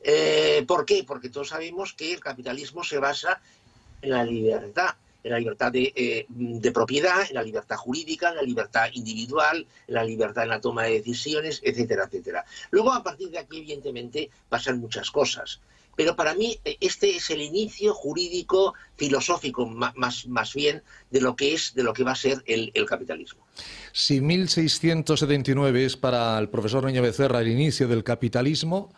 Eh, 0.00 0.64
¿Por 0.68 0.84
qué? 0.84 1.02
Porque 1.02 1.30
todos 1.30 1.48
sabemos 1.48 1.92
que 1.92 2.12
el 2.12 2.20
capitalismo 2.20 2.84
se 2.84 2.98
basa 2.98 3.40
en 4.02 4.10
la 4.10 4.22
libertad, 4.22 4.94
en 5.24 5.32
la 5.32 5.40
libertad 5.40 5.72
de, 5.72 5.92
eh, 5.96 6.26
de, 6.28 6.70
propiedad, 6.70 7.26
en 7.28 7.34
la 7.34 7.42
libertad 7.42 7.74
jurídica, 7.74 8.28
en 8.28 8.36
la 8.36 8.42
libertad 8.42 8.88
individual, 8.92 9.66
en 9.88 9.94
la 9.94 10.04
libertad 10.04 10.44
en 10.44 10.50
la 10.50 10.60
toma 10.60 10.84
de 10.84 10.98
decisiones, 10.98 11.60
etcétera, 11.64 12.04
etcétera. 12.04 12.44
Luego, 12.70 12.92
a 12.92 13.02
partir 13.02 13.30
de 13.30 13.38
aquí, 13.38 13.58
evidentemente, 13.58 14.30
pasan 14.48 14.78
muchas 14.78 15.10
cosas. 15.10 15.58
Pero 16.00 16.16
para 16.16 16.34
mí 16.34 16.58
este 16.80 17.14
es 17.14 17.28
el 17.28 17.42
inicio 17.42 17.92
jurídico, 17.92 18.72
filosófico, 18.96 19.66
más, 19.66 20.26
más 20.26 20.54
bien, 20.54 20.82
de 21.10 21.20
lo 21.20 21.36
que 21.36 21.52
es, 21.52 21.74
de 21.74 21.82
lo 21.82 21.92
que 21.92 22.04
va 22.04 22.12
a 22.12 22.16
ser 22.16 22.42
el, 22.46 22.70
el 22.72 22.86
capitalismo. 22.86 23.46
Si 23.92 24.22
1679 24.22 25.84
es 25.84 25.98
para 25.98 26.38
el 26.38 26.48
profesor 26.48 26.86
Niño 26.86 27.02
Becerra 27.02 27.42
el 27.42 27.48
inicio 27.48 27.86
del 27.86 28.02
capitalismo, 28.02 28.94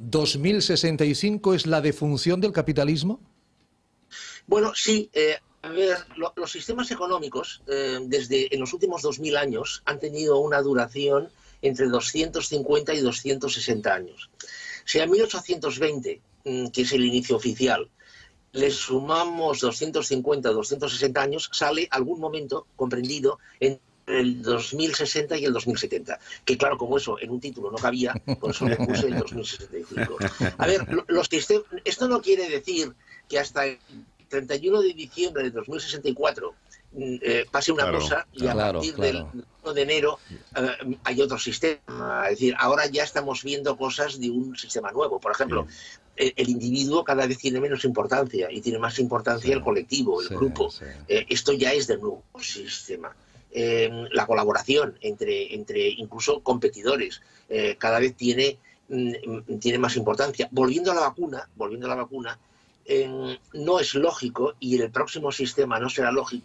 ¿2065 0.00 1.54
es 1.54 1.66
la 1.66 1.82
defunción 1.82 2.40
del 2.40 2.52
capitalismo? 2.52 3.20
Bueno, 4.46 4.72
sí. 4.74 5.10
Eh, 5.12 5.36
a 5.60 5.68
ver, 5.68 5.98
lo, 6.16 6.32
los 6.36 6.50
sistemas 6.50 6.90
económicos, 6.90 7.60
eh, 7.66 7.98
desde 8.00 8.48
en 8.54 8.60
los 8.60 8.72
últimos 8.72 9.02
2000 9.02 9.36
años, 9.36 9.82
han 9.84 10.00
tenido 10.00 10.38
una 10.38 10.62
duración 10.62 11.28
entre 11.60 11.88
250 11.88 12.94
y 12.94 13.00
260 13.00 13.94
años. 13.94 14.30
Si 14.84 14.98
en 14.98 15.10
1820, 15.10 16.20
mm, 16.44 16.66
que 16.68 16.82
es 16.82 16.92
el 16.92 17.04
inicio 17.04 17.36
oficial, 17.36 17.88
le 18.52 18.70
sumamos 18.70 19.60
250, 19.60 20.50
260 20.50 21.20
años, 21.22 21.50
sale 21.52 21.88
algún 21.90 22.20
momento 22.20 22.66
comprendido 22.76 23.38
entre 23.58 23.80
el 24.06 24.42
2060 24.42 25.36
y 25.38 25.44
el 25.46 25.52
2070. 25.52 26.20
Que 26.44 26.56
claro, 26.58 26.76
como 26.78 26.98
eso 26.98 27.18
en 27.20 27.30
un 27.30 27.40
título 27.40 27.70
no 27.70 27.78
cabía, 27.78 28.12
por 28.38 28.50
eso 28.50 28.68
le 28.68 28.76
puse 28.76 29.06
el 29.06 29.18
2065. 29.18 30.18
A 30.58 30.66
ver, 30.66 30.86
lo- 30.92 31.04
los 31.08 31.28
que 31.28 31.38
esto 31.84 32.08
no 32.08 32.20
quiere 32.20 32.48
decir 32.48 32.92
que 33.28 33.38
hasta 33.38 33.66
el 33.66 33.78
31 34.28 34.82
de 34.82 34.92
diciembre 34.92 35.42
de 35.44 35.50
2064 35.50 36.52
mm, 36.52 36.83
eh, 36.96 37.44
pase 37.50 37.72
una 37.72 37.84
Claro, 37.84 37.98
cosa 37.98 38.26
y 38.32 38.46
a 38.46 38.54
partir 38.54 38.94
claro. 38.94 39.30
del 39.32 39.44
1 39.64 39.72
de 39.74 39.82
enero 39.82 40.18
eh, 40.56 40.96
hay 41.04 41.20
otro 41.20 41.38
sistema. 41.38 42.24
Es 42.24 42.30
decir, 42.38 42.54
ahora 42.58 42.86
ya 42.86 43.02
estamos 43.02 43.42
viendo 43.42 43.76
cosas 43.76 44.20
de 44.20 44.30
un 44.30 44.56
sistema 44.56 44.92
nuevo. 44.92 45.18
Por 45.20 45.32
ejemplo, 45.32 45.66
el, 46.16 46.32
el 46.36 46.48
individuo 46.48 47.02
cada 47.04 47.26
vez 47.26 47.38
tiene 47.38 47.60
menos 47.60 47.84
importancia 47.84 48.48
y 48.50 48.60
tiene 48.60 48.78
más 48.78 48.98
importancia 48.98 49.48
Sí, 49.48 49.52
el 49.52 49.62
colectivo, 49.62 50.20
el 50.20 50.28
sí, 50.28 50.34
grupo. 50.34 50.70
sí. 50.70 50.84
Eh, 51.08 51.26
esto 51.28 51.52
ya 51.52 51.72
es 51.72 51.86
del 51.86 52.00
nuevo 52.00 52.22
sistema. 52.40 53.14
Eh, 53.50 53.88
la 54.12 54.26
colaboración 54.26 54.98
entre, 55.00 55.54
entre 55.54 55.88
incluso 55.88 56.40
competidores 56.40 57.22
eh, 57.48 57.76
cada 57.78 58.00
vez 58.00 58.16
tiene, 58.16 58.58
mm, 58.88 59.58
tiene 59.60 59.78
más 59.78 59.96
importancia. 59.96 60.48
Volviendo 60.50 60.90
a 60.92 60.94
la 60.94 61.02
vacuna, 61.02 61.48
volviendo 61.56 61.86
a 61.86 61.90
la 61.90 61.96
vacuna, 62.02 62.38
eh, 62.84 63.38
no 63.54 63.78
es 63.80 63.94
lógico 63.94 64.54
y 64.60 64.76
en 64.76 64.82
el 64.82 64.90
próximo 64.90 65.32
sistema 65.32 65.78
no 65.80 65.88
será 65.88 66.12
lógico 66.12 66.44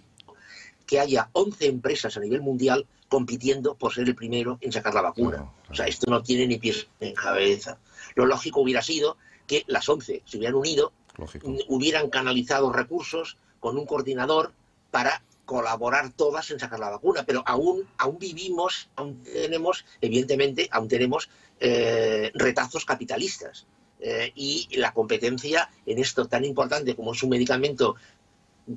que 0.90 1.00
haya 1.00 1.30
11 1.34 1.68
empresas 1.68 2.18
a 2.18 2.20
nivel 2.20 2.42
mundial 2.42 2.88
compitiendo 3.10 3.76
por 3.76 3.94
ser 3.94 4.08
el 4.08 4.16
primero 4.16 4.58
en 4.60 4.72
sacar 4.72 4.96
la 4.96 5.04
vacuna. 5.04 5.38
Claro, 5.38 5.54
claro. 5.54 5.72
O 5.72 5.76
sea, 5.76 5.86
esto 5.86 6.10
no 6.10 6.24
tiene 6.24 6.48
ni 6.48 6.58
pies 6.58 6.88
en 7.00 7.14
cabeza. 7.14 7.78
Lo 8.16 8.26
lógico 8.26 8.62
hubiera 8.62 8.82
sido 8.82 9.16
que 9.46 9.64
las 9.68 9.88
11 9.88 10.24
se 10.26 10.38
hubieran 10.38 10.56
unido 10.56 10.92
Lógico. 11.16 11.54
hubieran 11.68 12.10
canalizado 12.10 12.74
recursos 12.74 13.38
con 13.60 13.78
un 13.78 13.86
coordinador 13.86 14.52
para 14.90 15.22
colaborar 15.46 16.12
todas 16.12 16.50
en 16.50 16.60
sacar 16.60 16.80
la 16.80 16.90
vacuna, 16.90 17.24
pero 17.24 17.44
aún, 17.46 17.88
aún 18.00 18.18
vivimos, 18.18 18.90
aún 18.96 19.22
tenemos, 19.22 19.86
evidentemente, 20.02 20.70
aún 20.72 20.88
tenemos 20.88 21.30
eh, 21.60 22.32
retazos 22.34 22.84
capitalistas. 22.84 23.68
Eh, 24.02 24.32
y 24.34 24.70
la 24.78 24.94
competencia 24.94 25.70
en 25.86 26.00
esto 26.00 26.26
tan 26.26 26.46
importante 26.46 26.96
como 26.96 27.12
es 27.12 27.22
un 27.22 27.32
medicamento 27.32 27.96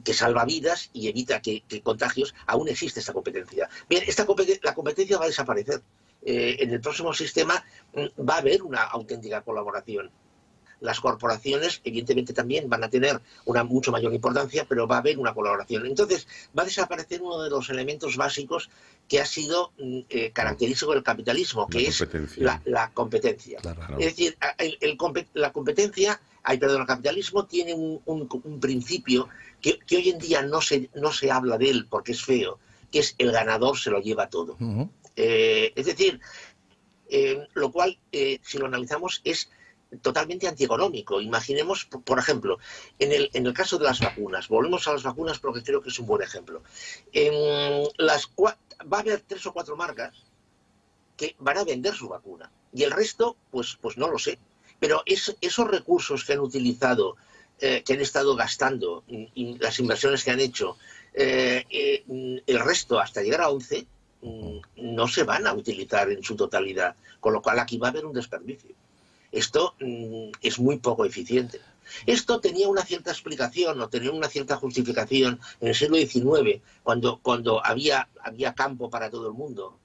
que 0.05 0.15
salva 0.15 0.45
vidas 0.45 0.91
y 0.93 1.09
evita 1.09 1.41
que, 1.43 1.63
que 1.69 1.83
contagios, 1.83 2.35
aún 2.47 2.69
existe 2.69 3.01
esta 3.01 3.13
competencia. 3.13 3.69
Bien, 3.89 4.03
esta 4.07 4.25
compete- 4.27 4.61
la 4.63 4.75
competencia 4.75 5.19
va 5.19 5.25
a 5.25 5.29
desaparecer. 5.29 5.83
Eh, 6.25 6.57
en 6.61 6.71
el 6.71 6.81
próximo 6.81 7.13
sistema 7.13 7.65
mm, 7.95 8.29
va 8.29 8.37
a 8.37 8.39
haber 8.39 8.63
una 8.63 8.83
auténtica 8.83 9.41
colaboración. 9.43 10.11
Las 10.81 10.99
corporaciones, 11.01 11.81
evidentemente, 11.85 12.33
también 12.33 12.69
van 12.69 12.83
a 12.83 12.91
tener 12.91 13.21
una 13.45 13.63
mucho 13.63 13.93
mayor 13.93 14.13
importancia, 14.13 14.67
pero 14.69 14.89
va 14.89 14.97
a 14.97 14.99
haber 14.99 15.17
una 15.19 15.33
colaboración. 15.33 15.87
Entonces, 15.87 16.27
va 16.59 16.63
a 16.63 16.67
desaparecer 16.67 17.23
uno 17.23 17.41
de 17.41 17.51
los 17.51 17.71
elementos 17.71 18.17
básicos 18.17 18.69
que 19.09 19.21
ha 19.21 19.27
sido 19.27 19.73
mm, 19.79 20.01
eh, 20.09 20.31
característico 20.33 20.93
del 20.93 21.05
capitalismo, 21.05 21.69
que 21.69 21.83
La 21.83 21.89
es 21.89 21.97
la, 22.45 22.63
la 22.65 22.91
competencia. 22.91 23.59
Claro. 23.61 23.97
Es 23.99 24.07
decir, 24.07 24.37
el- 24.59 24.77
el 24.81 24.99
la 25.35 25.53
competencia, 25.53 26.21
ay, 26.43 26.59
perdón, 26.59 26.81
el 26.81 26.87
capitalismo 26.89 27.47
tiene 27.47 27.75
un, 27.75 28.01
un- 28.05 28.29
un 28.43 28.59
principio 28.61 29.29
que, 29.63 29.79
que 29.79 29.97
hoy 29.97 30.11
en 30.11 30.19
día 30.19 30.43
no 30.43 30.61
se, 30.61 30.91
no 30.95 31.13
se 31.13 31.31
habla 31.31 31.57
de 31.57 31.71
él 31.71 31.87
porque 31.89 32.13
es 32.13 32.23
feo, 32.25 32.59
que 32.91 32.99
es 32.99 33.15
el 33.19 33.33
ganador 33.33 33.79
se 33.79 33.91
lo 33.91 34.01
lleva 34.01 34.29
todo. 34.29 34.57
Eh, 35.17 35.73
es 35.77 35.87
decir, 35.87 36.21
eh, 37.09 37.47
lo 37.55 37.71
cual, 37.73 37.99
eh, 38.13 38.39
si 38.43 38.59
lo 38.59 38.67
analizamos, 38.67 39.21
es 39.25 39.51
totalmente 40.01 40.49
antieconómico. 40.49 41.21
Imaginemos, 41.21 41.85
por, 41.85 42.19
ejemplo, 42.19 42.59
en 42.99 43.13
el, 43.13 43.31
en 43.35 43.47
el 43.47 43.53
caso 43.53 43.77
de 43.79 43.85
las 43.85 44.01
vacunas, 44.01 44.49
volvemos 44.49 44.89
a 44.89 44.93
las 44.93 45.03
vacunas 45.03 45.39
porque 45.39 45.63
creo 45.63 45.83
que 45.83 45.91
es 45.91 45.99
un 45.99 46.07
buen 46.07 46.23
ejemplo. 46.23 46.63
En 47.13 47.85
las 47.99 48.31
va 48.39 48.57
a 48.97 49.01
haber 49.01 49.21
tres 49.21 49.45
o 49.47 49.53
cuatro 49.53 49.77
marcas 49.77 50.15
que 51.17 51.37
van 51.39 51.59
a 51.59 51.65
vender 51.65 51.95
su 51.95 52.09
vacuna 52.09 52.51
y 52.73 52.83
el 52.85 52.91
resto, 52.91 53.37
pues, 53.51 53.77
pues 53.81 53.99
no 53.99 54.09
lo 54.09 54.19
sé. 54.19 54.39
Pero 54.81 55.03
es- 55.05 55.37
esos 55.43 55.69
recursos 55.69 56.25
que 56.25 56.33
han 56.33 56.41
utilizado, 56.41 57.17
eh, 57.65 57.85
que 57.85 57.93
han 57.93 58.01
estado 58.01 58.35
gastando, 58.35 59.05
y 59.07 59.57
las 59.59 59.79
inversiones 59.79 60.25
que 60.25 60.33
han 60.33 60.41
hecho, 60.41 60.77
eh, 61.15 61.65
eh, 61.71 62.03
mm, 62.09 62.39
el 62.45 62.59
resto 62.59 62.99
hasta 62.99 63.23
llegar 63.23 63.43
a 63.43 63.51
11, 63.51 63.87
mm, 64.21 64.59
no 64.95 65.07
se 65.07 65.23
van 65.23 65.47
a 65.47 65.55
utilizar 65.55 66.11
en 66.11 66.25
su 66.25 66.35
totalidad, 66.35 66.97
con 67.21 67.33
lo 67.33 67.41
cual 67.41 67.61
aquí 67.61 67.79
va 67.79 67.87
a 67.87 67.91
haber 67.91 68.05
un 68.05 68.15
desperdicio. 68.15 68.75
Esto 69.31 69.77
mm, 69.79 70.33
es 70.43 70.59
muy 70.59 70.79
poco 70.79 71.05
eficiente. 71.05 71.61
Esto 72.05 72.41
tenía 72.41 72.67
una 72.69 72.85
cierta 72.85 73.13
explicación 73.13 73.81
o 73.81 73.89
tenía 73.89 74.11
una 74.11 74.29
cierta 74.29 74.57
justificación 74.57 75.39
en 75.61 75.69
el 75.69 75.77
siglo 75.77 75.99
XIX, 75.99 76.61
cuando, 76.83 77.21
cuando 77.23 77.65
había, 77.65 78.09
había 78.25 78.55
campo 78.55 78.91
para 78.91 79.09
todo 79.09 79.29
el 79.29 79.35
mundo, 79.35 79.79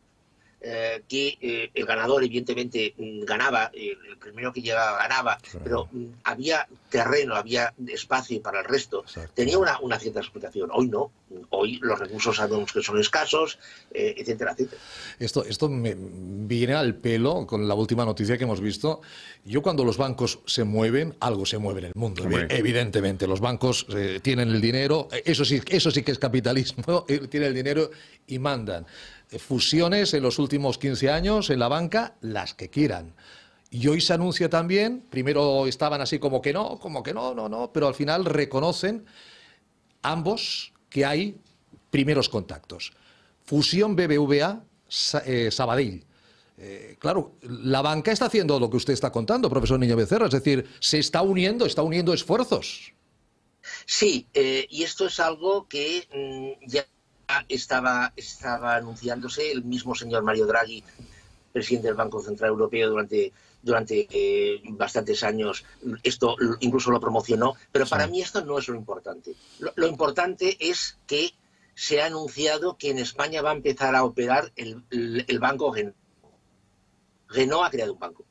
eh, 0.61 1.01
que 1.07 1.37
eh, 1.39 1.69
el 1.73 1.85
ganador 1.85 2.23
evidentemente 2.23 2.93
mm, 2.97 3.21
ganaba, 3.25 3.69
eh, 3.73 3.95
el 4.09 4.17
primero 4.17 4.51
que 4.51 4.61
llegaba 4.61 4.97
ganaba, 4.97 5.37
Claro. 5.37 5.63
pero 5.63 5.89
mm, 5.91 6.05
había 6.23 6.67
terreno, 6.89 7.35
había 7.35 7.73
espacio 7.87 8.41
para 8.41 8.59
el 8.61 8.65
resto. 8.65 9.01
Exacto. 9.01 9.31
Tenía 9.35 9.57
una, 9.57 9.79
una 9.81 9.99
cierta 9.99 10.19
explicación. 10.19 10.69
Hoy 10.73 10.87
no. 10.87 11.11
Hoy 11.49 11.77
los 11.81 11.99
recursos 11.99 12.37
sabemos 12.37 12.71
que 12.71 12.81
son 12.81 12.97
escasos, 12.99 13.59
eh, 13.93 14.15
etcétera, 14.17 14.53
etcétera. 14.53 14.81
Esto, 15.19 15.43
esto 15.43 15.67
me 15.67 15.93
viene 15.97 16.73
al 16.73 16.95
pelo 16.95 17.45
con 17.45 17.67
la 17.67 17.73
última 17.75 18.05
noticia 18.05 18.37
que 18.37 18.45
hemos 18.45 18.61
visto. 18.61 19.01
Yo 19.43 19.61
cuando 19.61 19.83
los 19.83 19.97
bancos 19.97 20.39
se 20.45 20.63
mueven, 20.63 21.15
algo 21.19 21.45
se 21.45 21.57
mueve 21.57 21.79
en 21.81 21.85
el 21.87 21.91
mundo. 21.95 22.23
Hombre. 22.23 22.47
evi- 22.47 22.57
Evidentemente, 22.57 23.27
los 23.27 23.41
bancos 23.41 23.85
eh, 23.89 24.19
tienen 24.23 24.49
el 24.49 24.61
dinero, 24.61 25.09
eso 25.25 25.43
sí, 25.43 25.61
eso 25.67 25.91
sí 25.91 26.01
que 26.01 26.13
es 26.13 26.19
capitalismo, 26.19 27.03
tienen 27.29 27.49
el 27.49 27.53
dinero 27.53 27.91
y 28.25 28.39
mandan. 28.39 28.85
Eh, 29.31 29.39
Fusiones 29.39 30.13
en 30.13 30.23
los 30.23 30.39
últimos 30.39 30.77
15 30.77 31.09
años 31.09 31.49
en 31.49 31.59
la 31.59 31.67
banca, 31.67 32.15
las 32.21 32.53
que 32.53 32.69
quieran. 32.69 33.13
Y 33.69 33.87
hoy 33.87 33.99
se 33.99 34.13
anuncia 34.13 34.49
también, 34.49 35.03
primero 35.09 35.67
estaban 35.67 35.99
así 35.99 36.19
como 36.19 36.41
que 36.41 36.53
no, 36.53 36.79
como 36.79 37.03
que 37.03 37.13
no, 37.13 37.35
no, 37.35 37.49
no, 37.49 37.71
pero 37.73 37.87
al 37.87 37.95
final 37.95 38.23
reconocen 38.23 39.05
ambos 40.01 40.73
que 40.89 41.05
hay 41.05 41.37
primeros 41.89 42.29
contactos. 42.29 42.93
Fusión 43.43 43.95
BBVA 43.95 44.63
eh, 45.25 45.49
Sabadell. 45.51 46.05
Eh, 46.59 46.95
claro, 46.97 47.35
la 47.41 47.81
banca 47.81 48.11
está 48.11 48.25
haciendo 48.25 48.59
lo 48.59 48.69
que 48.69 48.77
usted 48.77 48.93
está 48.93 49.11
contando, 49.11 49.49
profesor 49.49 49.79
Niño 49.79 49.95
Becerra, 49.95 50.25
es 50.25 50.31
decir, 50.31 50.67
se 50.79 50.97
está 50.97 51.21
uniendo, 51.21 51.65
está 51.65 51.83
uniendo 51.83 52.13
esfuerzos. 52.13 52.93
Sí, 53.85 54.27
eh, 54.33 54.65
y 54.69 54.83
esto 54.83 55.07
es 55.07 55.19
algo 55.19 55.67
que 55.67 56.07
mm, 56.61 56.67
ya 56.67 56.85
estaba, 57.49 58.13
estaba 58.15 58.75
anunciándose 58.75 59.51
el 59.51 59.63
mismo 59.63 59.95
señor 59.95 60.23
Mario 60.23 60.45
Draghi, 60.45 60.83
presidente 61.51 61.87
del 61.87 61.95
Banco 61.97 62.21
Central 62.21 62.49
Europeo 62.51 62.89
durante, 62.89 63.33
durante 63.61 64.07
eh, 64.09 64.61
bastantes 64.69 65.23
años. 65.23 65.65
Esto 66.03 66.35
incluso 66.59 66.91
lo 66.91 66.99
promocionó, 66.99 67.55
pero 67.71 67.85
para 67.85 68.07
mí 68.07 68.21
esto 68.21 68.43
no 68.45 68.57
es 68.59 68.67
lo 68.67 68.75
importante. 68.75 69.35
Lo, 69.59 69.71
lo 69.75 69.87
importante 69.87 70.57
es 70.59 70.97
que 71.07 71.31
se 71.75 72.01
ha 72.01 72.07
anunciado 72.07 72.77
que 72.77 72.89
en 72.89 72.97
España 72.97 73.41
va 73.41 73.51
a 73.51 73.55
empezar 73.55 73.95
a 73.95 74.03
operar 74.03 74.51
el, 74.55 74.83
el- 74.89 75.25
el 75.27 75.39
banco 75.39 75.73
Renault. 75.73 75.95
Renault 77.29 77.65
ha 77.65 77.69
creado 77.69 77.93
un 77.93 77.99
banco. 77.99 78.25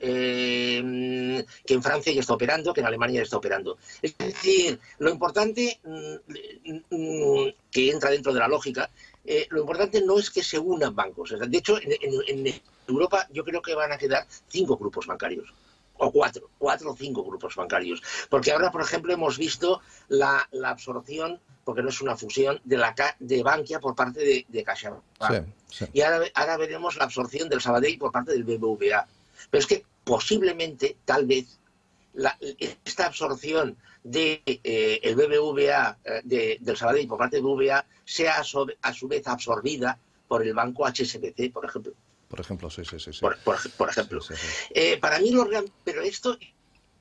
Eh, 0.00 1.44
que 1.64 1.74
en 1.74 1.82
Francia 1.82 2.12
ya 2.12 2.20
está 2.20 2.34
operando, 2.34 2.72
que 2.72 2.80
en 2.80 2.86
Alemania 2.86 3.20
ya 3.20 3.24
está 3.24 3.36
operando. 3.36 3.78
Es 4.02 4.16
decir, 4.18 4.78
lo 4.98 5.10
importante 5.10 5.78
mm, 5.84 6.94
mm, 6.94 7.48
que 7.70 7.90
entra 7.90 8.10
dentro 8.10 8.32
de 8.32 8.40
la 8.40 8.48
lógica, 8.48 8.90
eh, 9.24 9.46
lo 9.50 9.60
importante 9.60 10.02
no 10.02 10.18
es 10.18 10.30
que 10.30 10.42
se 10.42 10.58
unan 10.58 10.94
bancos. 10.94 11.34
De 11.38 11.58
hecho, 11.58 11.78
en, 11.80 11.92
en- 12.00 12.46
en 12.46 12.60
Europa 12.88 13.26
yo 13.32 13.44
creo 13.44 13.60
que 13.62 13.74
van 13.74 13.92
a 13.92 13.98
quedar 13.98 14.26
cinco 14.48 14.76
grupos 14.76 15.06
bancarios. 15.06 15.52
O 15.98 16.12
cuatro, 16.12 16.50
cuatro 16.58 16.90
o 16.92 16.96
cinco 16.96 17.24
grupos 17.24 17.56
bancarios. 17.56 18.02
Porque 18.28 18.52
ahora, 18.52 18.70
por 18.70 18.82
ejemplo, 18.82 19.14
hemos 19.14 19.38
visto 19.38 19.80
la, 20.08 20.46
la 20.52 20.68
absorción, 20.68 21.40
porque 21.64 21.82
no 21.82 21.88
es 21.88 22.02
una 22.02 22.14
fusión, 22.16 22.60
de 22.64 22.76
la 22.76 22.94
de 23.18 23.42
Bankia 23.42 23.80
por 23.80 23.94
parte 23.94 24.20
de, 24.20 24.44
de 24.46 24.62
CaixaBank. 24.62 25.02
Sí, 25.30 25.52
sí. 25.70 25.84
Y 25.94 26.02
ahora 26.02 26.56
veremos 26.58 26.96
la 26.96 27.04
absorción 27.04 27.48
del 27.48 27.62
Sabadell 27.62 27.96
por 27.98 28.12
parte 28.12 28.32
del 28.32 28.44
BBVA. 28.44 29.08
Pero 29.50 29.60
es 29.60 29.66
que 29.66 29.84
posiblemente, 30.04 30.96
tal 31.04 31.26
vez, 31.26 31.58
la- 32.14 32.36
esta 32.84 33.06
absorción 33.06 33.76
de 34.02 34.42
eh, 34.46 35.00
el 35.02 35.16
BBVA, 35.16 35.98
eh, 36.04 36.20
de- 36.24 36.58
del 36.60 36.76
Sabadell 36.76 37.08
por 37.08 37.18
parte 37.18 37.36
del 37.36 37.44
BBVA, 37.44 37.84
sea 38.04 38.38
a 38.38 38.44
su, 38.44 38.66
a 38.82 38.92
su 38.94 39.08
vez 39.08 39.26
absorbida 39.26 39.98
por 40.28 40.42
el 40.46 40.54
banco 40.54 40.86
HSBC, 40.86 41.50
por 41.52 41.64
ejemplo. 41.64 41.92
Por 42.28 42.40
ejemplo, 42.40 42.70
sí, 42.70 42.84
sí, 42.84 42.98
sí. 42.98 43.12
sí. 43.12 43.20
Por, 43.20 43.36
por- 43.38 43.70
por 43.72 43.88
ejemplo. 43.90 44.20
Sí, 44.20 44.34
sí, 44.34 44.40
sí. 44.40 44.72
Eh, 44.74 44.98
para 44.98 45.18
mí, 45.20 45.30
lo 45.30 45.44
real- 45.44 45.70
pero 45.84 46.02
esto, 46.02 46.36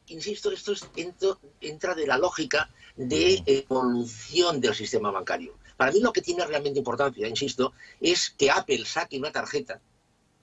insisto, 0.07 0.51
esto 0.51 0.71
es- 0.73 0.87
entro- 0.95 1.39
entra 1.61 1.95
de 1.95 2.05
la 2.07 2.17
lógica 2.17 2.69
de 2.95 3.41
evolución 3.45 4.61
del 4.61 4.73
sistema 4.75 5.11
bancario. 5.11 5.57
Para 5.77 5.91
mí 5.91 5.99
lo 5.99 6.13
que 6.13 6.21
tiene 6.21 6.45
realmente 6.45 6.79
importancia, 6.79 7.27
insisto, 7.27 7.73
es 7.99 8.29
que 8.37 8.49
Apple 8.49 8.85
saque 8.85 9.17
una 9.17 9.31
tarjeta 9.31 9.75
mm, 9.75 9.94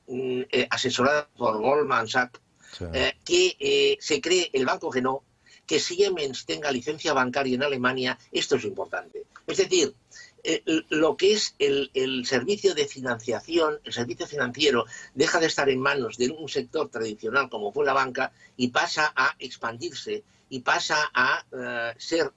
eh, 0.08 0.66
asesorada 0.70 1.28
por 1.36 1.60
Goldman 1.60 2.08
Sachs 2.08 2.40
Sí. 2.72 2.84
eh, 2.92 3.14
que 3.24 3.56
eh, 3.60 3.98
se 4.00 4.20
cree 4.20 4.50
el 4.52 4.64
banco 4.64 4.90
Renault, 4.90 5.22
que 5.66 5.78
Siemens 5.78 6.46
tenga 6.46 6.72
licencia 6.72 7.12
bancaria 7.12 7.54
en 7.54 7.62
Alemania, 7.62 8.18
esto 8.32 8.56
es 8.56 8.64
importante. 8.64 9.24
Es 9.46 9.58
decir, 9.58 9.94
eh, 10.42 10.62
lo 10.88 11.16
que 11.16 11.34
es 11.34 11.54
el, 11.58 11.90
el, 11.94 12.26
servicio 12.26 12.74
de 12.74 12.86
financiación, 12.86 13.78
el 13.84 13.92
servicio 13.92 14.26
financiero, 14.26 14.86
deja 15.14 15.38
de 15.38 15.46
estar 15.46 15.68
en 15.68 15.80
manos 15.80 16.16
de 16.16 16.30
un 16.30 16.48
sector 16.48 16.88
tradicional 16.88 17.48
como 17.48 17.72
fue 17.72 17.84
la 17.84 17.92
banca 17.92 18.32
y 18.56 18.68
pasa 18.68 19.12
a 19.14 19.36
expandirse 19.38 20.24
y 20.48 20.60
pasa 20.60 21.10
a 21.14 21.44
ser 21.96 22.32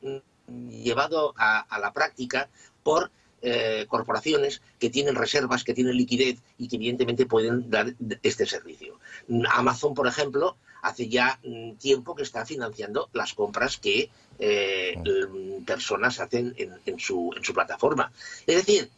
llevado 0.69 1.34
a, 1.38 1.62
a, 1.62 1.80
la 1.80 1.91
práctica 1.91 2.49
por 2.84 3.10
eh, 3.47 3.86
corporaciones 3.88 4.63
que 4.79 4.89
tienen 4.89 5.13
reservas, 5.13 5.63
que 5.63 5.75
tienen 5.75 5.95
liquidez 5.95 6.39
y 6.58 6.67
que 6.67 6.77
evidentemente 6.77 7.27
pueden 7.27 7.69
dar 7.69 7.93
este 8.23 8.47
servicio. 8.47 8.99
Amazon, 9.51 9.93
por 9.93 10.08
ejemplo, 10.08 10.58
hace 10.81 11.08
ya 11.10 11.39
mm, 11.43 11.73
tiempo 11.73 12.15
que 12.15 12.23
está 12.23 12.43
financiando 12.43 13.08
las 13.13 13.36
compras 13.36 13.77
que 13.77 14.10
eh, 14.39 14.95
personas 15.63 16.19
hacen 16.19 16.55
en, 16.58 16.73
en, 16.88 16.99
su, 16.99 17.31
en 17.38 17.43
su 17.43 17.53
plataforma. 17.53 18.12
Es 18.47 18.55
decir, 18.55 18.89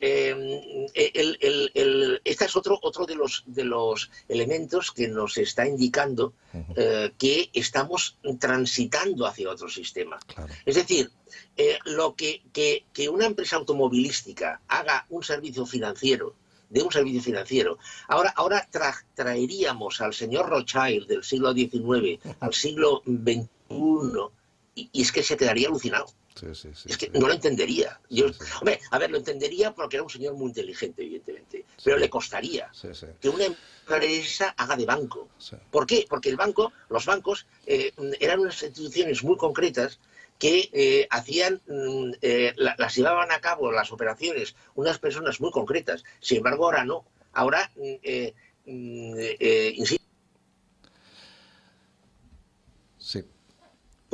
eh, 0.00 0.86
el, 0.94 1.38
el, 1.40 1.70
el, 1.74 2.20
este 2.24 2.44
es 2.44 2.56
otro, 2.56 2.78
otro 2.82 3.06
de, 3.06 3.14
los, 3.14 3.44
de 3.46 3.64
los 3.64 4.10
elementos 4.28 4.90
que 4.90 5.08
nos 5.08 5.36
está 5.38 5.66
indicando 5.66 6.34
eh, 6.76 7.12
que 7.18 7.50
estamos 7.52 8.18
transitando 8.38 9.26
hacia 9.26 9.50
otro 9.50 9.68
sistema. 9.68 10.18
Claro. 10.26 10.52
Es 10.64 10.76
decir, 10.76 11.10
eh, 11.56 11.78
lo 11.84 12.14
que, 12.14 12.42
que, 12.52 12.84
que, 12.92 13.08
una 13.08 13.26
empresa 13.26 13.56
automovilística 13.56 14.60
haga 14.68 15.06
un 15.08 15.22
servicio 15.22 15.66
financiero 15.66 16.34
de 16.70 16.82
un 16.82 16.90
servicio 16.90 17.22
financiero. 17.22 17.78
Ahora, 18.08 18.32
ahora 18.36 18.66
tra 18.70 18.94
traeríamos 19.14 20.00
al 20.00 20.12
señor 20.12 20.48
Rothschild 20.48 21.06
del 21.06 21.22
siglo 21.22 21.52
XIX 21.52 22.20
al 22.40 22.54
siglo 22.54 23.02
XXI 23.06 23.48
y, 24.74 24.90
y 24.92 25.02
es 25.02 25.12
que 25.12 25.22
se 25.22 25.36
quedaría 25.36 25.68
alucinado. 25.68 26.06
Sí, 26.34 26.52
sí, 26.52 26.70
sí, 26.74 26.88
es 26.90 26.98
que 26.98 27.10
no 27.10 27.28
lo 27.28 27.32
entendería. 27.32 28.00
Yo, 28.10 28.26
hombre, 28.60 28.80
a 28.90 28.98
ver, 28.98 29.08
lo 29.10 29.18
entendería 29.18 29.72
porque 29.72 29.96
era 29.96 30.02
un 30.02 30.10
señor 30.10 30.34
muy 30.34 30.48
inteligente, 30.48 31.02
evidentemente, 31.02 31.64
pero 31.84 31.96
le 31.96 32.10
costaría 32.10 32.72
que 33.20 33.28
una 33.28 33.44
empresa 33.44 34.52
haga 34.56 34.74
de 34.76 34.84
banco. 34.84 35.28
¿Por 35.70 35.86
qué? 35.86 36.06
Porque 36.08 36.30
el 36.30 36.36
banco, 36.36 36.72
los 36.88 37.06
bancos, 37.06 37.46
eh, 37.66 37.92
eran 38.18 38.40
unas 38.40 38.60
instituciones 38.64 39.22
muy 39.22 39.36
concretas 39.36 40.00
que 40.36 40.70
eh, 40.72 41.06
hacían, 41.08 41.60
eh, 42.20 42.52
la, 42.56 42.74
las 42.78 42.96
llevaban 42.96 43.30
a 43.30 43.40
cabo 43.40 43.70
las 43.70 43.92
operaciones 43.92 44.56
unas 44.74 44.98
personas 44.98 45.40
muy 45.40 45.52
concretas. 45.52 46.02
Sin 46.18 46.38
embargo, 46.38 46.64
ahora 46.64 46.84
no. 46.84 47.04
Ahora, 47.32 47.70
insisto. 48.66 50.04
Sí 52.98 53.24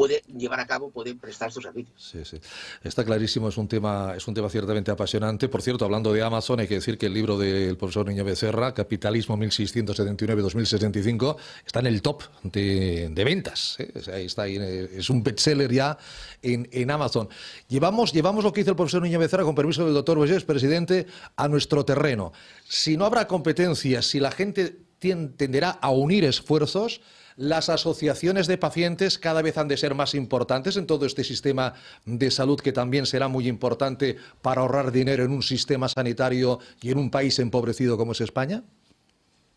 puede 0.01 0.23
llevar 0.35 0.59
a 0.61 0.67
cabo, 0.67 0.91
puede 0.91 1.15
prestar 1.15 1.53
sus 1.53 1.63
servicios. 1.63 2.11
Sí, 2.11 2.25
sí. 2.25 2.41
Está 2.83 3.05
clarísimo, 3.05 3.51
es 3.51 3.59
un 3.59 3.69
tema, 3.69 4.15
es 4.17 4.27
un 4.27 4.33
tema 4.33 4.49
ciertamente 4.49 4.91
apasionante. 4.91 5.51
Por 5.51 5.61
cierto, 5.61 5.85
hablando 5.85 6.11
de 6.15 6.23
Amazon, 6.23 6.61
hay 6.61 6.67
que 6.67 6.77
decir 6.77 6.97
que 6.97 7.05
el 7.05 7.13
libro 7.13 7.37
del 7.37 7.77
profesor 7.77 8.07
Niño 8.07 8.25
Becerra, 8.25 8.73
Capitalismo 8.73 9.37
1679-2065, 9.37 11.37
está 11.67 11.81
en 11.81 11.87
el 11.87 12.01
top 12.01 12.23
de, 12.45 13.11
de 13.11 13.25
ventas. 13.25 13.77
¿eh? 13.79 13.93
O 13.95 14.01
sea, 14.01 14.17
está 14.17 14.45
ahí, 14.45 14.57
es 14.57 15.11
un 15.11 15.23
bestseller 15.23 15.71
ya 15.71 15.99
en, 16.41 16.67
en, 16.73 16.91
Amazon. 16.91 17.29
Llevamos, 17.69 18.15
llevamos 18.15 18.43
lo 18.43 18.55
que 18.55 18.63
hizo 18.63 18.71
el 18.71 18.77
profesor 18.77 19.03
Niño 19.03 19.19
Becerra, 19.19 19.45
con 19.45 19.55
permiso 19.55 19.85
del 19.85 19.93
doctor 19.93 20.17
Boyés, 20.17 20.45
presidente, 20.45 21.07
a 21.37 21.47
nuestro 21.47 21.85
terreno. 21.85 22.33
Si 22.67 22.97
no 22.97 23.05
habrá 23.05 23.27
competencia, 23.27 24.01
si 24.01 24.19
la 24.19 24.31
gente 24.31 24.79
tenderá 24.99 25.73
a 25.73 25.91
unir 25.91 26.25
esfuerzos, 26.25 27.03
las 27.37 27.69
asociaciones 27.69 28.47
de 28.47 28.59
pacientes 28.59 29.19
cada 29.19 29.43
vez 29.43 29.59
han 29.59 29.69
de 29.69 29.77
ser 29.77 29.95
más 29.95 30.15
importantes 30.15 30.77
en 30.77 30.87
todo 30.87 31.07
este 31.07 31.25
sistema 31.25 31.75
de 32.05 32.31
salud 32.31 32.61
que 32.61 32.73
también 32.73 33.07
será 33.07 33.29
muy 33.29 33.49
importante 33.49 34.17
para 34.43 34.63
ahorrar 34.63 34.93
dinero 34.93 35.25
en 35.25 35.33
un 35.33 35.43
sistema 35.43 35.89
sanitario 35.89 36.59
y 36.81 36.91
en 36.91 36.99
un 36.99 37.11
país 37.11 37.39
empobrecido 37.39 37.97
como 37.97 38.13
es 38.13 38.21
España? 38.21 38.63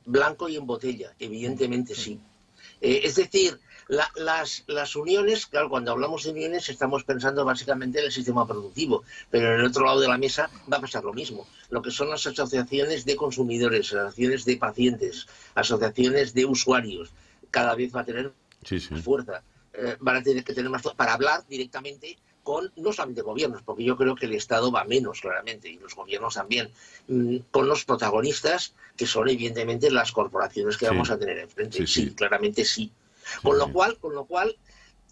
Blanco 0.05 0.49
y 0.49 0.57
en 0.57 0.67
botella, 0.67 1.13
evidentemente 1.19 1.95
sí. 1.95 2.19
Eh, 2.81 3.01
es 3.03 3.15
decir, 3.15 3.59
la, 3.87 4.09
las, 4.15 4.63
las, 4.67 4.95
uniones, 4.95 5.45
claro, 5.45 5.69
cuando 5.69 5.91
hablamos 5.91 6.23
de 6.23 6.31
uniones 6.31 6.69
estamos 6.69 7.03
pensando 7.03 7.45
básicamente 7.45 7.99
en 7.99 8.05
el 8.05 8.11
sistema 8.11 8.47
productivo, 8.47 9.03
pero 9.29 9.53
en 9.53 9.59
el 9.61 9.65
otro 9.65 9.85
lado 9.85 10.01
de 10.01 10.07
la 10.07 10.17
mesa 10.17 10.49
va 10.71 10.77
a 10.77 10.81
pasar 10.81 11.03
lo 11.03 11.13
mismo. 11.13 11.47
Lo 11.69 11.81
que 11.81 11.91
son 11.91 12.09
las 12.09 12.25
asociaciones 12.27 13.05
de 13.05 13.15
consumidores, 13.15 13.93
asociaciones 13.93 14.45
de 14.45 14.57
pacientes, 14.57 15.27
asociaciones 15.55 16.33
de 16.33 16.45
usuarios, 16.45 17.11
cada 17.53 17.75
vez 17.75 17.95
va 17.95 18.01
a 18.01 18.05
tener 18.05 18.33
sí, 18.63 18.79
sí. 18.79 18.93
más 18.95 19.03
fuerza. 19.03 19.43
Eh, 19.73 19.95
van 19.99 20.17
a 20.17 20.23
tener 20.23 20.43
que 20.43 20.53
tener 20.53 20.69
más 20.71 20.81
fuerza 20.81 20.97
para 20.97 21.13
hablar 21.13 21.45
directamente 21.47 22.17
con 22.43 22.71
no 22.75 22.91
solamente 22.91 23.21
gobiernos, 23.21 23.61
porque 23.61 23.83
yo 23.83 23.95
creo 23.95 24.15
que 24.15 24.25
el 24.25 24.33
Estado 24.33 24.71
va 24.71 24.83
menos 24.83 25.21
claramente 25.21 25.69
y 25.69 25.77
los 25.77 25.95
gobiernos 25.95 26.33
también, 26.33 26.69
mmm, 27.07 27.37
con 27.51 27.67
los 27.67 27.85
protagonistas 27.85 28.73
que 28.97 29.05
son 29.05 29.29
evidentemente 29.29 29.89
las 29.91 30.11
corporaciones 30.11 30.75
que 30.77 30.85
Sí. 30.85 30.91
vamos 30.91 31.09
a 31.11 31.17
tener 31.17 31.37
enfrente. 31.37 31.85
Sí, 31.87 32.11
claramente 32.13 32.65
sí. 32.65 32.91
Con 33.43 33.57
lo 33.57 33.71
cual, 33.71 33.97
con 33.99 34.13
lo 34.13 34.25
cual, 34.25 34.57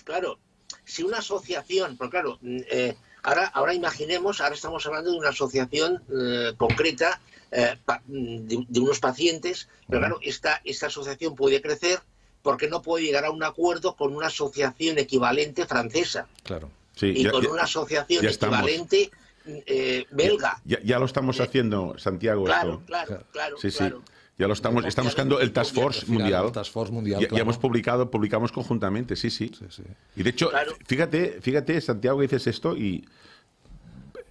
claro, 0.04 0.40
si 0.84 1.04
una 1.04 1.20
asociación, 1.20 1.96
pero 1.98 2.10
claro, 2.10 2.38
mm, 2.42 2.60
eh, 2.70 2.96
ahora, 3.24 3.46
ahora 3.54 3.74
imaginemos, 3.74 4.42
ahora 4.42 4.56
estamos 4.56 4.86
hablando 4.86 5.12
de 5.12 5.18
una 5.18 5.30
asociación 5.30 6.04
eh, 6.12 6.54
concreta 6.58 7.22
eh, 7.52 7.78
pa- 7.86 8.02
mm, 8.08 8.38
de, 8.48 8.66
de 8.68 8.80
unos 8.80 9.00
pacientes, 9.00 9.70
pero 9.88 10.02
claro, 10.02 10.20
esta, 10.22 10.62
esta 10.66 10.88
asociación 10.88 11.36
puede 11.36 11.62
crecer 11.62 12.00
porque 12.42 12.68
no 12.68 12.82
puede 12.82 13.06
llegar 13.06 13.26
a 13.26 13.32
un 13.32 13.44
acuerdo 13.44 13.96
con 13.96 14.16
una 14.16 14.28
asociación 14.28 14.98
equivalente 14.98 15.66
francesa 15.66 16.28
Claro. 16.44 16.70
Sí, 16.96 17.08
y 17.16 17.24
ya, 17.24 17.32
con 17.32 17.44
ya- 17.44 17.50
una 17.52 17.64
asociación 17.64 18.26
equivalente 18.26 19.10
eh, 19.46 20.06
belga. 20.12 20.62
ya- 20.66 20.80
ya 20.84 21.00
lo 21.00 21.06
estamos 21.06 21.40
haciendo, 21.40 21.96
Santiago. 21.98 22.44
Claro, 22.44 22.74
esto. 22.74 22.86
claro, 22.86 23.24
claro, 23.32 23.58
Sí, 23.58 23.72
sí. 23.72 23.78
claro. 23.78 24.02
Ya 24.38 24.48
lo 24.48 24.54
estamos, 24.54 24.86
estamos 24.86 25.12
buscando 25.12 25.40
el 25.40 25.52
Task 25.52 25.76
Force 25.76 26.06
mundial. 26.08 26.46
el 26.46 26.52
Task 26.52 26.72
Force 26.72 26.92
mundial, 26.92 27.28
Ya, 27.32 27.42
hemos 27.42 27.58
publicado, 27.60 28.10
publicamos 28.10 28.52
conjuntamente, 28.52 29.16
sí, 29.16 29.30
sí. 29.30 29.52
Sí, 29.58 29.66
sí. 29.70 29.84
Y 30.16 30.24
de 30.24 30.30
hecho, 30.32 30.50
Claro. 30.50 30.74
fíjate, 30.88 31.38
fíjate, 31.42 31.80
Santiago, 31.80 32.18
que 32.20 32.24
dices 32.24 32.48
esto 32.48 32.76
y 32.76 33.08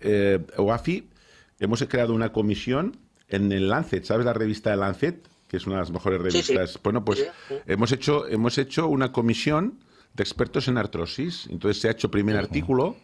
eh, 0.00 0.40
OAFI 0.56 1.08
hemos 1.60 1.82
creado 1.84 2.14
una 2.14 2.32
comisión 2.32 2.96
en 3.28 3.52
el 3.52 3.68
Lancet, 3.68 4.04
¿sabes 4.04 4.26
la 4.26 4.32
revista 4.32 4.70
de 4.70 4.76
Lancet? 4.78 5.28
Que 5.50 5.56
es 5.56 5.66
una 5.66 5.76
de 5.76 5.80
las 5.82 5.90
mejores 5.90 6.32
Sí, 6.32 6.42
sí. 6.42 6.54
revistas. 6.54 6.80
Bueno, 6.82 7.04
pues 7.04 7.18
Sí, 7.18 7.24
sí. 7.48 7.54
hemos 7.66 7.90
hecho 7.90 8.26
hemos 8.28 8.56
hecho 8.56 8.86
una 8.86 9.10
comisión 9.10 9.80
de 10.14 10.22
expertos 10.22 10.68
en 10.68 10.78
artrosis. 10.78 11.48
Entonces 11.50 11.82
se 11.82 11.88
ha 11.88 11.90
hecho 11.90 12.08
primer 12.10 12.36
artículo 12.36 12.94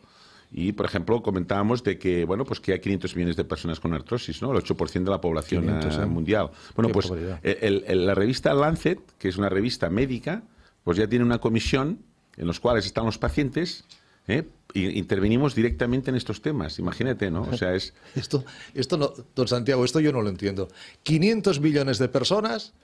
y, 0.53 0.71
por 0.73 0.87
ejemplo, 0.87 1.23
comentábamos 1.23 1.83
de 1.83 1.99
que, 1.99 2.25
bueno, 2.25 2.45
pues 2.45 2.61
que 2.61 2.73
hay 2.73 2.79
500 2.81 3.17
millones 3.17 3.37
de 3.37 3.45
personas 3.45 3.81
con 3.81 3.93
artrosis, 3.95 4.41
¿no? 4.43 4.53
El 4.53 4.59
8% 4.59 5.05
de 5.05 5.11
la 5.11 5.21
población 5.21 5.65
500, 5.65 5.97
eh, 5.99 6.03
¿eh? 6.03 6.07
mundial. 6.07 6.51
Bueno, 6.77 6.87
Qué 6.89 6.93
pues 6.95 7.11
el- 7.43 7.85
el- 7.85 8.07
la 8.07 8.15
revista 8.15 8.55
Lancet, 8.55 9.01
que 9.19 9.29
es 9.29 9.37
una 9.39 9.49
revista 9.49 9.91
médica, 9.91 10.45
pues 10.85 10.97
ya 10.99 11.09
tiene 11.09 11.25
una 11.25 11.39
comisión 11.39 11.99
en 12.37 12.47
los 12.47 12.61
cuales 12.61 12.87
están 12.87 13.07
los 13.07 13.19
pacientes 13.19 13.85
¿eh? 14.29 14.45
intervenimos 14.75 15.55
directamente 15.55 16.11
en 16.11 16.17
estos 16.17 16.43
temas. 16.43 16.79
Imagínate, 16.79 17.31
¿no? 17.31 17.43
O 17.51 17.57
sea, 17.57 17.75
es... 17.75 17.95
Esto, 18.15 18.45
esto 18.75 18.97
no, 18.99 19.13
don 19.35 19.49
Santiago, 19.49 19.85
esto 19.85 20.01
yo 20.01 20.13
no 20.13 20.21
lo 20.21 20.29
entiendo. 20.29 20.69
500 21.03 21.61
millones 21.61 21.99
de 21.99 22.09
personas 22.09 22.75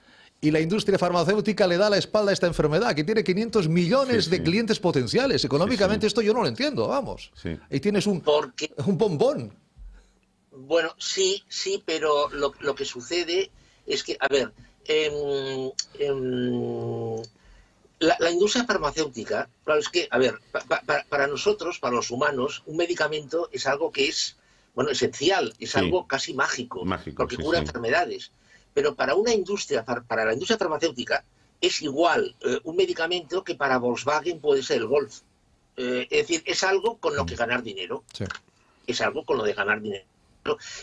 y 0.41 0.51
la 0.51 0.61
industria 0.61 0.99
farmacéutica 0.99 1.67
le 1.67 1.77
da 1.77 1.91
la 1.91 1.99
espalda 1.99 2.31
a 2.31 2.33
esta 2.35 2.47
enfermedad, 2.47 2.95
que 2.95 3.05
tiene 3.05 3.23
500 3.23 3.69
millones 3.69 4.25
Sí, 4.25 4.31
de 4.31 4.37
sí. 4.39 4.43
clientes 4.43 4.81
potenciales. 4.81 5.45
Económicamente 5.45 6.01
Sí, 6.07 6.07
sí. 6.07 6.07
esto 6.09 6.23
yo 6.23 6.33
no 6.33 6.41
lo 6.43 6.49
entiendo, 6.49 6.89
vamos. 6.89 7.31
Sí. 7.41 7.57
Ahí 7.71 7.79
tienes 7.81 8.07
un, 8.07 8.21
Porque 8.23 8.73
un 8.87 8.97
bombón. 8.97 9.53
Bueno, 10.51 10.95
sí, 10.99 11.43
sí, 11.49 11.83
pero 11.85 12.29
lo, 12.31 12.55
lo 12.61 12.75
que 12.75 12.85
sucede 12.85 13.51
es 13.87 14.03
que, 14.03 14.17
a 14.19 14.29
ver, 14.29 14.53
em, 14.87 15.71
em, 15.99 17.23
la, 18.03 18.17
la 18.21 18.31
industria 18.31 18.65
farmacéutica, 18.65 19.49
claro, 19.65 19.81
es 19.81 19.89
que, 19.89 20.09
a 20.11 20.19
ver, 20.19 20.39
pa- 20.51 20.61
pa- 20.61 20.83
pa- 20.85 21.05
para 21.09 21.27
nosotros, 21.27 21.79
para 21.79 21.95
los 21.97 22.11
humanos, 22.11 22.63
un 22.67 22.77
medicamento 22.77 23.49
es 23.53 23.67
algo 23.67 23.91
que 23.93 24.09
es, 24.09 24.37
bueno, 24.75 24.91
esencial, 24.91 25.55
es 25.59 25.71
Sí. 25.73 25.79
algo 25.79 26.07
casi 26.07 26.35
mágico, 26.35 26.85
Mágico, 26.85 27.17
porque 27.19 27.37
sí, 27.37 27.43
cura 27.43 27.59
sí. 27.59 27.65
enfermedades. 27.67 28.31
Pero 28.75 28.95
para 28.95 29.15
una 29.15 29.33
industria, 29.33 29.85
para 29.85 30.25
la 30.25 30.33
industria 30.33 30.59
farmacéutica, 30.59 31.25
es 31.61 31.81
igual 31.83 32.35
eh, 32.41 32.59
un 32.65 32.75
medicamento 32.77 33.45
que 33.45 33.55
para 33.55 33.79
Volkswagen 33.79 34.41
puede 34.41 34.63
ser 34.63 34.79
el 34.79 34.87
Golf. 34.87 35.21
Eh, 35.77 36.07
es 36.11 36.19
decir, 36.27 36.43
es 36.47 36.63
algo 36.65 36.99
con 36.99 37.15
lo 37.17 37.25
que 37.25 37.35
ganar 37.37 37.63
dinero 37.63 38.03
es 38.87 39.01
algo 39.01 39.25
con 39.25 39.39
lo 39.39 39.45
de 39.45 39.55
ganar 39.55 39.81
dinero. 39.81 40.05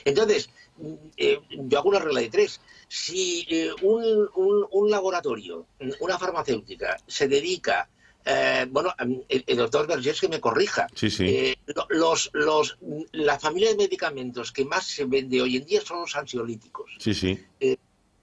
Entonces, 0.06 0.50
mm, 0.78 0.94
eh, 1.18 1.40
yo 1.50 1.80
hago 1.80 1.90
una 1.90 2.00
regla 2.00 2.22
de 2.22 2.30
tres. 2.30 2.62
Si 2.88 3.46
eh, 3.50 3.72
un, 3.82 4.04
un- 4.36 4.68
un 4.72 4.90
laboratorio, 4.90 5.68
mm, 5.80 5.92
una 6.00 6.18
farmacéutica, 6.18 6.98
se 7.08 7.28
dedica, 7.28 7.90
eh, 8.26 8.66
bueno, 8.70 8.94
mm, 9.06 9.16
el, 9.28 9.44
el 9.48 9.58
doctor 9.58 9.88
Vergés 9.88 10.20
que 10.22 10.28
me 10.30 10.40
corrija, 10.40 10.88
Sí, 10.96 11.10
sí. 11.10 11.26
eh, 11.28 11.56
lo- 11.68 11.88
los, 11.90 12.30
los, 12.34 12.78
la 13.12 13.40
familia 13.40 13.70
de 13.70 13.78
medicamentos 13.78 14.52
que 14.52 14.66
más 14.66 14.86
se 14.88 15.06
vende 15.06 15.42
hoy 15.42 15.58
en 15.58 15.66
día 15.66 15.82
son 15.82 16.02
los 16.02 16.16
ansiolíticos. 16.16 16.92
Sí, 17.00 17.14
sí. 17.14 17.40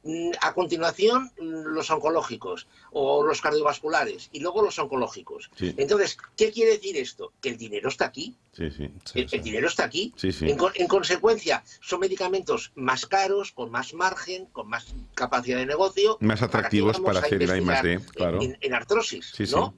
Mm, 0.07 0.31
A 0.40 0.55
continuación, 0.55 1.33
mm, 1.40 1.75
los 1.75 1.90
oncológicos 1.90 2.69
o 2.92 3.25
los 3.25 3.40
cardiovasculares 3.40 4.29
y 4.33 4.38
luego 4.40 4.62
los 4.62 4.79
oncológicos. 4.79 5.51
Sí. 5.57 5.75
Entonces, 5.77 6.16
¿qué 6.37 6.53
quiere 6.53 6.73
decir 6.73 6.97
esto? 6.97 7.33
Que 7.40 7.49
el 7.49 7.57
dinero 7.57 7.88
está 7.88 8.07
aquí. 8.07 8.37
Sí, 8.53 8.71
sí. 8.71 8.88
el, 9.14 9.29
el 9.33 9.42
dinero 9.42 9.66
está 9.66 9.85
aquí. 9.85 10.12
Sí, 10.16 10.31
sí. 10.33 10.49
En, 10.49 10.59
en 10.75 10.87
consecuencia, 10.87 11.64
son 11.81 12.01
medicamentos 12.01 12.71
más 12.77 13.05
caros, 13.07 13.51
con 13.53 13.71
más 13.71 13.92
margen, 13.95 14.47
con 14.47 14.69
más 14.69 14.95
capacidad 15.14 15.59
de 15.59 15.66
negocio. 15.66 16.19
Más 16.21 16.38
¿Para 16.40 16.47
atractivos 16.47 17.01
para 17.01 17.19
a 17.19 17.23
hacer 17.23 17.42
la 17.47 17.57
I+D, 17.59 18.01
claro. 18.14 18.40
En, 18.40 18.57
en 18.61 18.75
artrosis, 18.75 19.33
Sí, 19.35 19.47
sí. 19.47 19.55
¿no? 19.55 19.75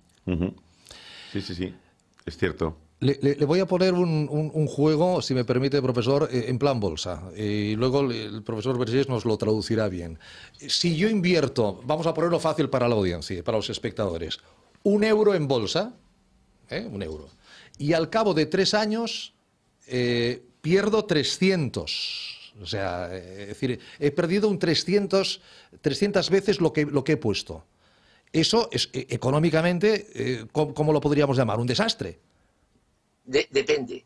Sí, 1.33 1.41
sí, 1.41 1.55
sí. 1.55 1.75
Es 2.27 2.37
cierto. 2.37 2.77
Le, 3.01 3.45
voy 3.47 3.61
a 3.61 3.67
poner 3.67 3.95
un, 3.95 4.67
juego, 4.67 5.23
si 5.23 5.33
me 5.33 5.45
permite, 5.45 5.81
profesor, 5.81 6.29
eh, 6.33 6.47
en 6.49 6.59
plan 6.59 6.81
bolsa. 6.81 7.31
Y 7.37 7.77
luego 7.77 8.01
el, 8.01 8.43
profesor 8.43 8.77
Vergés 8.77 9.09
nos 9.09 9.25
lo 9.25 9.37
traducirá 9.39 9.89
bien. 9.89 10.19
Si 10.67 10.97
yo 10.97 11.09
invierto, 11.09 11.81
vamos 11.85 12.09
a 12.09 12.15
ponerlo 12.15 12.41
fácil 12.41 12.69
para 12.69 12.89
la 12.89 12.97
audiencia, 12.97 13.43
para 13.45 13.59
los 13.59 13.71
espectadores, 13.71 14.39
un 14.83 15.05
euro 15.05 15.35
en 15.35 15.47
bolsa, 15.47 15.95
¿eh? 16.71 16.89
un 16.91 17.01
euro, 17.03 17.29
y 17.79 17.93
al 17.93 18.11
cabo 18.11 18.35
de 18.35 18.47
tres 18.47 18.75
años 18.75 19.33
eh, 19.87 20.43
pierdo 20.61 21.05
300. 21.05 22.53
O 22.61 22.67
sea, 22.67 23.11
eh, 23.13 23.43
es 23.43 23.49
decir, 23.49 23.79
he 24.01 24.11
perdido 24.11 24.49
un 24.49 24.59
300, 24.59 25.41
300 25.81 26.31
veces 26.31 26.61
lo 26.61 26.73
que, 26.73 26.85
lo 26.85 27.05
que 27.05 27.13
he 27.13 27.17
puesto. 27.17 27.65
Eso 28.33 28.69
es 28.73 28.91
económicamente, 28.93 30.49
¿cómo, 30.53 30.75
cómo 30.75 30.93
lo 30.93 31.01
podríamos 31.01 31.37
llamar? 31.37 31.61
Un 31.61 31.67
desastre. 31.67 32.19
De- 33.29 33.47
depende. 33.51 34.05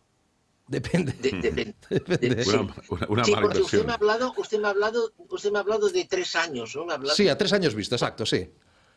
Depende. 0.66 1.12
de- 1.12 1.30
depende. 1.32 1.74
Depende. 1.90 2.44
Una, 2.48 2.74
una- 2.88 3.06
una 3.08 3.24
Sí, 3.24 3.30
mala 3.32 3.42
porque 3.42 3.60
usted 3.62 3.84
me 3.84 3.92
ha 3.92 3.94
hablado, 3.96 4.32
usted 4.36 4.58
me 4.58 4.66
ha 4.66 4.70
hablado, 4.70 5.12
usted 5.28 5.50
me 5.52 5.58
ha 5.58 5.60
hablado 5.60 5.88
de 5.88 6.04
tres 6.06 6.34
años, 6.34 6.74
¿no? 6.74 6.84
Me 6.86 6.92
ha 6.92 6.96
hablado 6.96 7.14
Sí, 7.16 7.28
a 7.28 7.36
tres 7.38 7.52
años 7.52 7.74
vista, 7.74 7.94
exacto, 7.96 8.24
sí. 8.26 8.50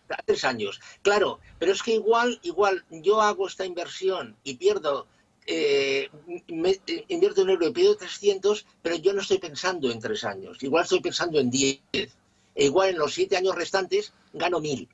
a 0.09 0.21
tres 0.23 0.43
años. 0.45 0.79
Claro, 1.01 1.39
pero 1.59 1.71
es 1.73 1.81
que 1.83 1.93
igual, 1.95 2.39
igual, 2.43 2.85
yo 2.89 3.21
hago 3.21 3.47
esta 3.47 3.65
inversión 3.65 4.35
y 4.43 4.55
pierdo, 4.55 5.07
eh, 5.47 6.09
me- 6.47 6.79
eh, 6.87 7.05
invierto 7.09 7.41
un 7.43 7.49
euro 7.51 7.67
y 7.67 7.71
pierdo 7.71 7.97
300, 7.97 8.65
pero 8.81 8.95
yo 8.95 9.13
no 9.13 9.21
estoy 9.21 9.37
pensando 9.39 9.91
en 9.91 9.99
tres 9.99 10.23
años. 10.23 10.61
Igual 10.63 10.83
estoy 10.83 11.01
pensando 11.01 11.39
en 11.39 11.49
10. 11.51 11.81
E 11.93 12.65
igual 12.65 12.89
en 12.91 12.97
los 12.97 13.13
siete 13.13 13.35
años 13.37 13.53
restantes 13.55 14.13
gano 14.33 14.59
mil. 14.61 14.87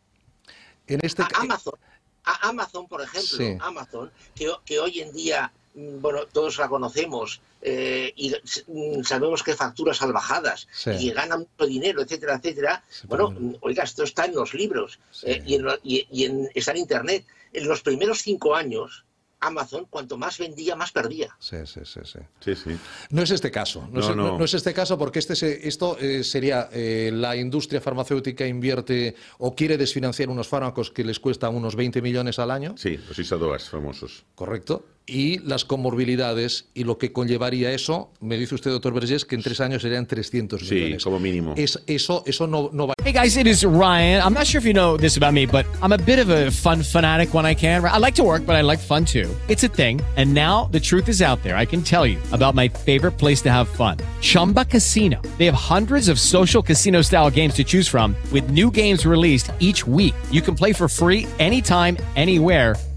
En 0.87 0.99
este 1.03 1.21
A 1.21 1.29
Amazon, 1.35 1.75
a 2.23 2.49
Amazon, 2.49 2.87
por 2.87 3.01
ejemplo, 3.01 3.37
Sí. 3.37 3.57
Amazon, 3.59 4.11
que, 4.35 4.51
que 4.65 4.79
hoy 4.79 4.99
en 5.01 5.11
día, 5.13 5.51
mm, 5.75 6.01
bueno, 6.01 6.25
todos 6.31 6.57
la 6.57 6.67
conocemos 6.69 7.41
eh, 7.63 8.11
y 8.15 8.33
mm, 8.67 9.03
sabemos 9.03 9.43
que 9.43 9.55
factura 9.55 9.93
salvajadas 9.93 10.67
Sí. 10.71 10.89
y 10.99 11.11
gana 11.11 11.37
mucho 11.37 11.65
dinero, 11.67 12.01
etcétera, 12.01 12.35
etcétera. 12.35 12.83
Sí, 12.89 13.05
bueno, 13.07 13.29
pero- 13.29 13.39
mm, 13.39 13.55
oiga, 13.61 13.83
esto 13.83 14.03
está 14.03 14.25
en 14.25 14.35
los 14.35 14.53
libros 14.53 14.99
eh, 15.23 15.43
y, 15.45 15.55
en, 15.55 15.67
y- 15.83 16.07
y 16.11 16.25
en- 16.25 16.49
está 16.55 16.71
en 16.71 16.77
Internet. 16.77 17.25
En 17.53 17.67
los 17.67 17.81
primeros 17.81 18.19
cinco 18.21 18.55
años, 18.55 19.05
Amazon, 19.41 19.85
cuanto 19.89 20.17
más 20.17 20.37
vendía, 20.37 20.75
más 20.75 20.91
perdía. 20.91 21.35
Sí, 21.39 21.57
sí, 21.65 21.81
sí, 21.83 21.99
sí. 22.03 22.19
Sí, 22.39 22.55
sí. 22.55 22.77
No 23.09 23.23
es 23.23 23.31
este 23.31 23.49
caso. 23.51 23.81
No, 23.91 23.99
No, 23.99 24.09
es, 24.09 24.15
no. 24.15 24.37
no 24.37 24.45
es 24.45 24.53
este 24.53 24.73
caso 24.73 24.97
porque 24.97 25.19
este 25.19 25.35
se- 25.35 25.67
esto 25.67 25.97
eh, 25.99 26.23
sería 26.23 26.69
eh, 26.71 27.09
la 27.13 27.35
industria 27.35 27.81
farmacéutica 27.81 28.45
invierte 28.45 29.15
o 29.39 29.55
quiere 29.55 29.77
desfinanciar 29.77 30.29
unos 30.29 30.47
fármacos 30.47 30.91
que 30.91 31.03
les 31.03 31.19
cuestan 31.19 31.55
unos 31.55 31.75
20 31.75 32.01
millones 32.01 32.37
al 32.39 32.51
año, 32.51 32.75
Sí, 32.77 32.97
los 33.07 33.17
Isadoas 33.17 33.67
famosos. 33.67 34.23
correcto, 34.35 34.85
y 35.11 35.39
las 35.39 35.65
comorbilidades 35.65 36.69
y 36.73 36.85
lo 36.85 36.97
que 36.97 37.11
conllevaría 37.11 37.71
eso, 37.73 38.11
me 38.21 38.37
dice 38.37 38.55
usted, 38.55 38.71
doctor 38.71 38.93
Vergés, 38.93 39.25
que 39.25 39.35
en 39.35 39.43
tres 39.43 39.59
años 39.59 39.81
serían 39.81 40.07
300 40.07 40.61
Sí, 40.61 40.75
millones. 40.75 41.03
como 41.03 41.19
mínimo. 41.19 41.53
Es, 41.57 41.77
eso, 41.85 42.23
eso 42.25 42.47
no, 42.47 42.69
no 42.71 42.87
va 42.87 42.93
Hey 43.03 43.11
guys, 43.13 43.35
it 43.35 43.45
is 43.47 43.63
Ryan. 43.65 44.21
I'm 44.23 44.33
not 44.33 44.45
sure 44.45 44.59
if 44.59 44.65
you 44.65 44.73
know 44.73 44.95
this 44.95 45.17
about 45.17 45.33
me, 45.33 45.45
but 45.45 45.65
I'm 45.81 45.91
a 45.91 45.97
bit 45.97 46.19
of 46.19 46.29
a 46.29 46.49
fun 46.49 46.81
fanatic 46.81 47.33
when 47.33 47.45
I 47.45 47.53
can. 47.55 47.83
I 47.83 47.97
like 47.97 48.15
to 48.15 48.23
work, 48.23 48.45
but 48.45 48.55
I 48.55 48.61
like 48.61 48.79
fun 48.79 49.03
too. 49.05 49.27
It's 49.49 49.63
a 49.63 49.67
thing. 49.67 49.99
And 50.15 50.33
now 50.33 50.69
the 50.71 50.79
truth 50.79 51.09
is 51.09 51.21
out 51.21 51.41
there. 51.43 51.57
I 51.57 51.65
can 51.65 51.81
tell 51.81 52.05
you 52.07 52.17
about 52.31 52.55
my 52.55 52.69
favorite 52.69 53.17
place 53.17 53.41
to 53.41 53.49
have 53.51 53.67
fun 53.67 53.97
Chumba 54.21 54.63
Casino. 54.65 55.19
They 55.37 55.45
have 55.45 55.55
hundreds 55.55 56.07
of 56.09 56.19
social 56.19 56.61
casino 56.61 57.01
style 57.01 57.29
games 57.29 57.53
to 57.55 57.63
choose 57.65 57.87
from, 57.89 58.15
with 58.31 58.49
new 58.49 58.71
games 58.71 59.05
released 59.05 59.51
each 59.59 59.85
week. 59.85 60.13
You 60.31 60.41
can 60.41 60.55
play 60.55 60.71
for 60.73 60.87
free 60.87 61.27
anytime, 61.39 61.97
anywhere. 62.15 62.75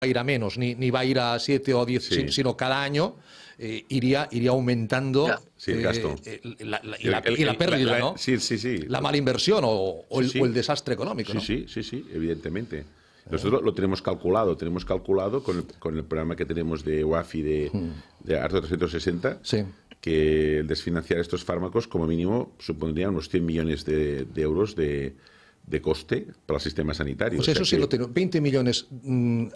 A 0.00 0.06
ir 0.06 0.16
a 0.18 0.22
menos, 0.24 0.58
ni, 0.58 0.74
ni 0.76 0.90
va 0.90 1.00
a 1.00 1.04
ir 1.04 1.18
a 1.18 1.38
7 1.38 1.74
o 1.74 1.84
10, 1.84 2.04
Sí. 2.04 2.14
sin- 2.14 2.32
sino 2.32 2.56
cada 2.56 2.82
año 2.82 3.16
eh, 3.60 3.84
iría, 3.88 4.28
iría 4.30 4.50
aumentando. 4.50 5.26
Sí, 5.56 5.72
el 5.72 5.82
gasto. 5.82 6.14
eh, 6.24 6.40
la- 6.60 6.80
la- 6.84 6.96
y, 7.00 7.08
la, 7.08 7.18
El- 7.18 7.34
el- 7.34 7.40
y 7.40 7.44
la 7.44 7.50
el- 7.52 7.56
pérdida, 7.56 7.90
la- 7.92 7.98
¿no? 7.98 8.14
Sí, 8.16 8.38
sí, 8.38 8.56
sí. 8.56 8.78
La 8.86 9.00
mala 9.00 9.16
inversión 9.16 9.64
o, 9.64 9.70
o 10.08 10.20
el, 10.20 10.30
o 10.40 10.46
desastre 10.48 10.94
económico. 10.94 11.32
Sí, 11.32 11.36
¿no? 11.38 11.40
sí, 11.40 11.64
sí, 11.66 11.82
sí, 11.82 12.06
evidentemente. 12.14 12.84
Nosotros 13.28 13.60
lo 13.62 13.74
tenemos 13.74 14.00
calculado, 14.00 14.56
tenemos 14.56 14.84
calculado 14.84 15.42
con 15.42 15.58
el, 15.58 15.64
con 15.80 15.96
el 15.98 16.04
programa 16.04 16.34
que 16.36 16.46
tenemos 16.46 16.82
de 16.84 17.04
UAFI 17.04 17.42
de, 17.42 17.70
de 18.22 18.38
Arto 18.38 18.60
360, 18.60 19.40
Sí. 19.42 19.64
que 20.00 20.60
el 20.60 20.66
desfinanciar 20.68 21.18
estos 21.18 21.42
fármacos 21.44 21.88
como 21.88 22.06
mínimo 22.06 22.54
supondría 22.60 23.10
unos 23.10 23.28
100 23.28 23.44
millones 23.44 23.84
de, 23.84 24.24
de 24.24 24.42
euros 24.42 24.76
de, 24.76 25.14
de 25.66 25.82
coste 25.82 26.28
para 26.46 26.56
el 26.58 26.62
sistema 26.62 26.94
sanitario. 26.94 27.36
Pues 27.38 27.48
O 27.48 27.50
eso 27.50 27.58
sea 27.64 27.66
sí 27.66 27.76
que- 27.76 27.80
lo 27.80 27.88
tengo. 27.88 28.08
20 28.08 28.40
millones 28.40 28.86
mm, 29.02 29.46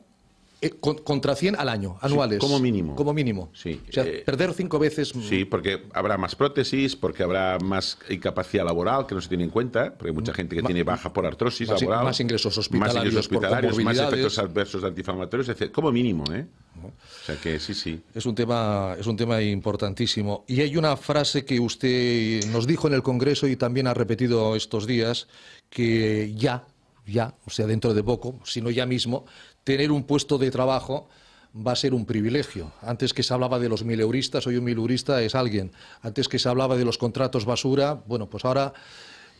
eh, 0.62 0.70
con- 0.80 0.98
contra 0.98 1.34
100 1.36 1.56
al 1.56 1.68
año, 1.68 1.96
anuales. 2.00 2.38
como 2.38 2.58
mínimo. 2.60 2.94
Como 2.94 3.12
mínimo. 3.12 3.50
Sí, 3.52 3.80
O 3.88 3.92
sea, 3.92 4.04
eh, 4.04 4.22
perder 4.24 4.54
cinco 4.54 4.78
veces. 4.78 5.14
mm, 5.14 5.22
Sí, 5.22 5.44
porque 5.44 5.82
habrá 5.92 6.16
más 6.16 6.34
prótesis, 6.36 6.96
porque 6.96 7.22
habrá 7.24 7.58
más 7.58 7.98
incapacidad 8.08 8.64
laboral 8.64 9.06
que 9.06 9.14
no 9.14 9.20
se 9.20 9.28
tiene 9.28 9.44
en 9.44 9.50
cuenta, 9.50 9.92
porque 9.94 10.10
hay 10.10 10.14
mucha 10.14 10.32
gente 10.32 10.56
que 10.56 10.62
tiene 10.62 10.82
baja 10.84 11.12
por 11.12 11.26
artrosis 11.26 11.68
más 11.68 11.80
laboral. 11.82 12.04
más 12.04 12.20
ingresos 12.20 12.56
más 12.56 12.58
hospitalarios 12.58 13.04
ingresos 13.04 13.28
por 13.28 13.36
hospitalarios, 13.44 13.78
más 13.84 13.98
efectos 13.98 14.38
adversos 14.38 14.82
de 14.82 14.88
antiinflamatorios, 14.88 15.48
etc. 15.48 15.70
Como 15.72 15.90
mínimo, 15.92 16.24
¿eh? 16.32 16.46
O 16.84 17.24
sea 17.26 17.36
que 17.36 17.58
sí, 17.60 17.74
sí. 17.74 18.00
Es 18.14 18.24
un 18.26 18.34
tema, 18.34 18.94
es 18.98 19.06
un 19.06 19.16
tema 19.16 19.40
importantísimo. 19.42 20.44
Y 20.48 20.60
hay 20.60 20.76
una 20.76 20.96
frase 20.96 21.44
que 21.44 21.58
usted 21.60 22.44
nos 22.52 22.66
dijo 22.66 22.86
en 22.88 22.94
el 22.94 23.02
Congreso 23.02 23.46
y 23.48 23.56
también 23.56 23.86
ha 23.88 23.94
repetido 23.94 24.54
estos 24.56 24.86
días, 24.86 25.26
que 25.70 26.32
ya, 26.36 26.64
ya, 27.06 27.34
o 27.46 27.50
sea, 27.50 27.66
dentro 27.66 27.94
de 27.94 28.02
poco, 28.04 28.38
si 28.44 28.60
no 28.60 28.70
ya 28.70 28.86
mismo, 28.86 29.24
tener 29.64 29.92
un 29.92 30.04
puesto 30.04 30.38
de 30.38 30.50
trabajo 30.50 31.08
va 31.54 31.72
a 31.72 31.76
ser 31.76 31.92
un 31.94 32.06
privilegio. 32.06 32.72
Antes 32.80 33.12
que 33.12 33.22
se 33.22 33.34
hablaba 33.34 33.58
de 33.58 33.68
los 33.68 33.84
mileuristas, 33.84 34.46
hoy 34.46 34.56
un 34.56 34.64
mileurista 34.64 35.22
es 35.22 35.34
alguien. 35.34 35.72
Antes 36.00 36.28
que 36.28 36.38
se 36.38 36.48
hablaba 36.48 36.76
de 36.76 36.84
los 36.84 36.98
contratos 36.98 37.44
basura, 37.44 38.02
bueno, 38.06 38.28
pues 38.30 38.44
ahora 38.44 38.72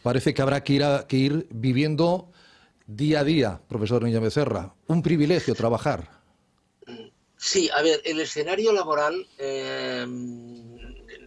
parece 0.03 0.35
que 0.35 0.43
habrá 0.43 0.63
que 0.63 0.73
ir, 0.75 0.85
a- 0.85 1.07
que 1.07 1.17
ir 1.17 1.47
viviendo 1.51 2.31
día 2.87 3.21
a 3.21 3.25
día, 3.25 3.61
profesor 3.69 4.03
Niña 4.03 4.21
Becerra. 4.21 4.75
Un 4.89 5.03
privilegio 5.03 5.55
trabajar. 5.55 6.21
Sí, 7.37 7.71
a 7.75 7.83
ver, 7.83 8.01
el 8.05 8.21
escenario 8.21 8.73
laboral, 8.73 9.27
eh, 9.39 10.07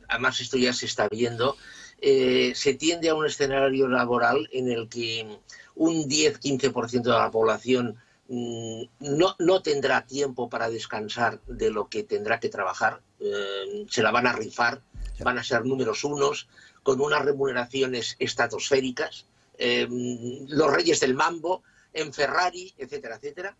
además 0.08 0.40
esto 0.40 0.58
ya 0.58 0.72
se 0.72 0.86
está 0.86 1.10
viendo, 1.10 1.58
eh, 2.00 2.54
se 2.56 2.74
tiende 2.76 3.10
a 3.10 3.16
un 3.16 3.26
escenario 3.26 3.88
laboral 3.88 4.48
en 4.52 4.70
el 4.72 4.88
que 4.88 5.40
un 5.76 6.08
10-15% 6.08 7.02
de 7.12 7.18
la 7.18 7.32
población 7.32 7.98
no, 8.28 9.36
no 9.38 9.62
tendrá 9.62 10.06
tiempo 10.06 10.50
para 10.50 10.70
descansar 10.70 11.42
de 11.48 11.70
lo 11.70 11.90
que 11.90 12.04
tendrá 12.04 12.40
que 12.40 12.50
trabajar, 12.50 13.02
eh, 13.20 13.86
se 13.90 14.02
la 14.02 14.12
van 14.12 14.28
a 14.28 14.34
rifar, 14.34 14.82
van 15.20 15.38
a 15.38 15.44
ser 15.44 15.66
números 15.66 16.04
unos, 16.04 16.48
con 16.84 17.02
unas 17.02 17.24
remuneraciones 17.24 18.16
estratosféricas, 18.20 19.26
eh, 19.58 19.88
los 19.90 20.74
reyes 20.74 21.00
del 21.00 21.14
mambo, 21.14 21.64
en 21.94 22.12
Ferrari, 22.14 22.74
etcétera, 22.78 23.16
etcétera. 23.16 23.56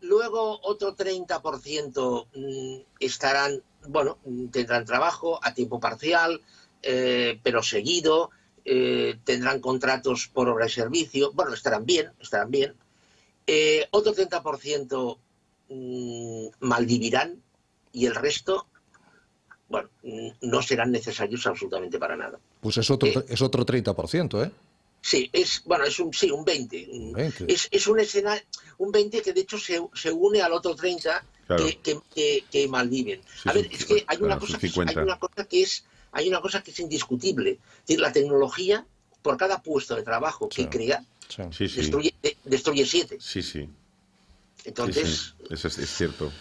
Luego 0.00 0.60
otro 0.62 0.96
30% 0.96 2.28
mm, 2.34 2.82
estarán, 3.00 3.62
bueno, 3.88 4.18
mm, 4.24 4.46
tendrán 4.46 4.84
trabajo 4.84 5.40
a 5.42 5.52
tiempo 5.54 5.80
parcial, 5.80 6.40
eh, 6.82 7.38
pero 7.42 7.62
seguido, 7.62 8.30
tendrán 9.24 9.60
contratos 9.60 10.28
por 10.28 10.46
obra 10.50 10.66
y 10.66 10.68
servicio, 10.68 11.32
bueno, 11.32 11.54
estarán 11.54 11.86
bien, 11.86 12.12
estarán 12.20 12.50
bien. 12.50 12.74
Eh, 13.50 13.86
otro 13.92 14.14
30% 14.14 15.18
mm, 15.70 16.46
malvivirán 16.60 17.42
y 17.92 18.04
el 18.06 18.14
resto, 18.14 18.66
bueno, 19.68 19.88
mm, 20.02 20.28
no 20.42 20.60
serán 20.62 20.92
necesarios 20.92 21.46
absolutamente 21.46 21.98
para 21.98 22.14
nada. 22.16 22.38
Pues 22.60 22.76
es 22.76 22.90
otro, 22.90 23.08
Eh. 23.08 23.24
es 23.28 23.40
otro 23.42 23.64
30%, 23.64 24.44
¿eh? 24.44 24.50
Sí, 25.00 25.30
es, 25.32 25.62
bueno, 25.64 25.84
es 25.84 25.98
un, 26.00 26.12
sí, 26.12 26.30
un 26.30 26.44
20. 26.44 26.88
Un 26.92 27.12
20. 27.12 27.52
Es, 27.52 27.68
es 27.70 27.86
un 27.86 28.00
escena, 28.00 28.36
un 28.78 28.90
20 28.92 29.22
que 29.22 29.32
de 29.32 29.40
hecho 29.40 29.56
se, 29.58 29.80
se 29.94 30.10
une 30.12 30.42
al 30.42 30.52
otro 30.52 30.74
30 30.74 31.24
Claro. 31.46 31.64
que, 31.64 31.78
que, 31.78 31.98
que- 32.14 32.44
que 32.50 32.68
malviven. 32.68 33.22
Sí, 33.42 33.48
A 33.48 33.52
ver, 33.54 33.68
es 33.72 33.86
que 33.86 34.04
hay 34.06 34.18
una, 34.18 34.36
claro, 34.36 34.40
cosa 34.40 34.52
son 34.52 34.60
que 34.60 34.66
es, 34.66 34.72
50. 34.74 35.00
hay 35.00 35.04
una 35.06 35.18
cosa 35.18 35.44
que 35.48 35.62
es, 35.62 35.84
hay 36.12 36.28
una 36.28 36.40
cosa 36.42 36.62
que 36.62 36.72
es 36.72 36.80
indiscutible. 36.80 37.52
Es 37.52 37.86
decir, 37.86 38.00
la 38.00 38.12
tecnología, 38.12 38.84
por 39.22 39.38
cada 39.38 39.62
puesto 39.62 39.96
de 39.96 40.02
trabajo 40.02 40.50
que 40.50 40.68
crea, 40.68 41.02
Sí. 41.28 41.42
Sí, 41.52 41.68
sí. 41.68 41.76
destruye, 41.82 42.14
de- 42.22 42.36
destruye 42.44 42.84
siete. 42.86 43.18
Sí, 43.20 43.42
sí. 43.42 43.60
sí, 43.62 43.70
Entonces, 44.64 45.34
sí. 45.38 45.44
Eso 45.50 45.68
es, 45.68 45.78
es 45.78 45.90
cierto. 45.90 46.32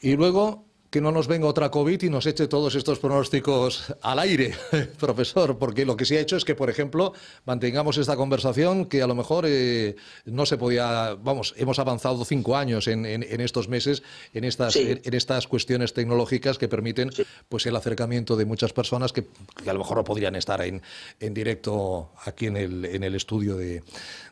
Y 0.00 0.14
luego 0.16 0.64
que 0.90 1.00
no 1.02 1.12
nos 1.12 1.26
venga 1.28 1.46
otra 1.46 1.70
COVID 1.70 2.02
y 2.02 2.08
nos 2.08 2.24
eche 2.26 2.48
todos 2.48 2.74
estos 2.74 2.98
pronósticos 2.98 3.94
al 4.00 4.18
aire, 4.20 4.54
profesor, 4.98 5.58
porque 5.58 5.84
lo 5.84 5.96
que 5.96 6.06
sí 6.06 6.16
ha 6.16 6.20
hecho 6.20 6.36
es 6.36 6.46
que, 6.46 6.54
por 6.54 6.70
ejemplo, 6.70 7.12
mantengamos 7.44 7.98
esta 7.98 8.16
conversación 8.16 8.86
que 8.86 9.02
a 9.02 9.06
lo 9.06 9.14
mejor 9.14 9.44
eh, 9.46 9.96
no 10.24 10.46
se 10.46 10.56
podía, 10.56 11.14
vamos, 11.22 11.52
hemos 11.58 11.78
avanzado 11.78 12.24
cinco 12.24 12.56
años 12.56 12.88
en, 12.88 13.04
en- 13.04 13.22
en 13.22 13.40
estos 13.42 13.68
meses, 13.68 14.02
en 14.32 14.44
estas, 14.44 14.72
Sí. 14.72 14.80
en, 14.90 15.02
en 15.04 15.12
estas 15.14 15.46
cuestiones 15.46 15.92
tecnológicas 15.92 16.56
que 16.56 16.68
permiten 16.68 17.10
pues 17.50 17.66
el 17.66 17.76
acercamiento 17.76 18.34
de 18.36 18.46
muchas 18.46 18.72
personas 18.72 19.12
que, 19.12 19.26
que 19.62 19.68
a 19.68 19.74
lo 19.74 19.80
mejor 19.80 19.98
no 19.98 20.04
podrían 20.04 20.36
estar 20.36 20.62
en, 20.62 20.80
en 21.20 21.34
directo 21.34 22.12
aquí 22.24 22.46
en 22.46 22.56
el, 22.56 22.86
en 22.86 23.02
el 23.04 23.14
estudio 23.14 23.58
de, 23.58 23.82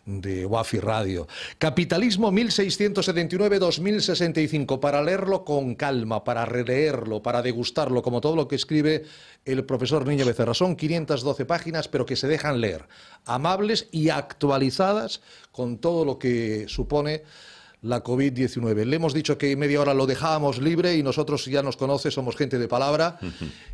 de 0.06 0.46
Wafi 0.46 0.78
Radio. 0.78 1.28
Capitalismo 1.58 2.32
1679-2065, 2.32 4.80
para 4.80 5.02
leerlo 5.02 5.44
con 5.44 5.74
calma, 5.74 6.24
para 6.24 6.45
releerlo, 6.46 7.22
para 7.22 7.42
degustarlo, 7.42 8.02
como 8.02 8.20
todo 8.20 8.36
lo 8.36 8.48
que 8.48 8.56
escribe 8.56 9.04
el 9.44 9.64
profesor 9.64 10.06
Niño 10.06 10.24
Becerra. 10.24 10.54
Son 10.54 10.76
512 10.76 11.44
páginas, 11.44 11.88
pero 11.88 12.06
que 12.06 12.16
se 12.16 12.28
dejan 12.28 12.60
leer, 12.60 12.86
amables 13.24 13.88
y 13.92 14.08
actualizadas 14.08 15.20
con 15.52 15.78
todo 15.78 16.04
lo 16.04 16.18
que 16.18 16.66
supone 16.68 17.22
la 17.82 18.02
COVID-19. 18.02 18.84
Le 18.84 18.96
hemos 18.96 19.14
dicho 19.14 19.38
que 19.38 19.54
media 19.56 19.80
hora 19.80 19.94
lo 19.94 20.06
dejábamos 20.06 20.58
libre 20.58 20.96
y 20.96 21.02
nosotros 21.02 21.44
ya 21.44 21.62
nos 21.62 21.76
conoce, 21.76 22.10
somos 22.10 22.36
gente 22.36 22.58
de 22.58 22.68
palabra 22.68 23.18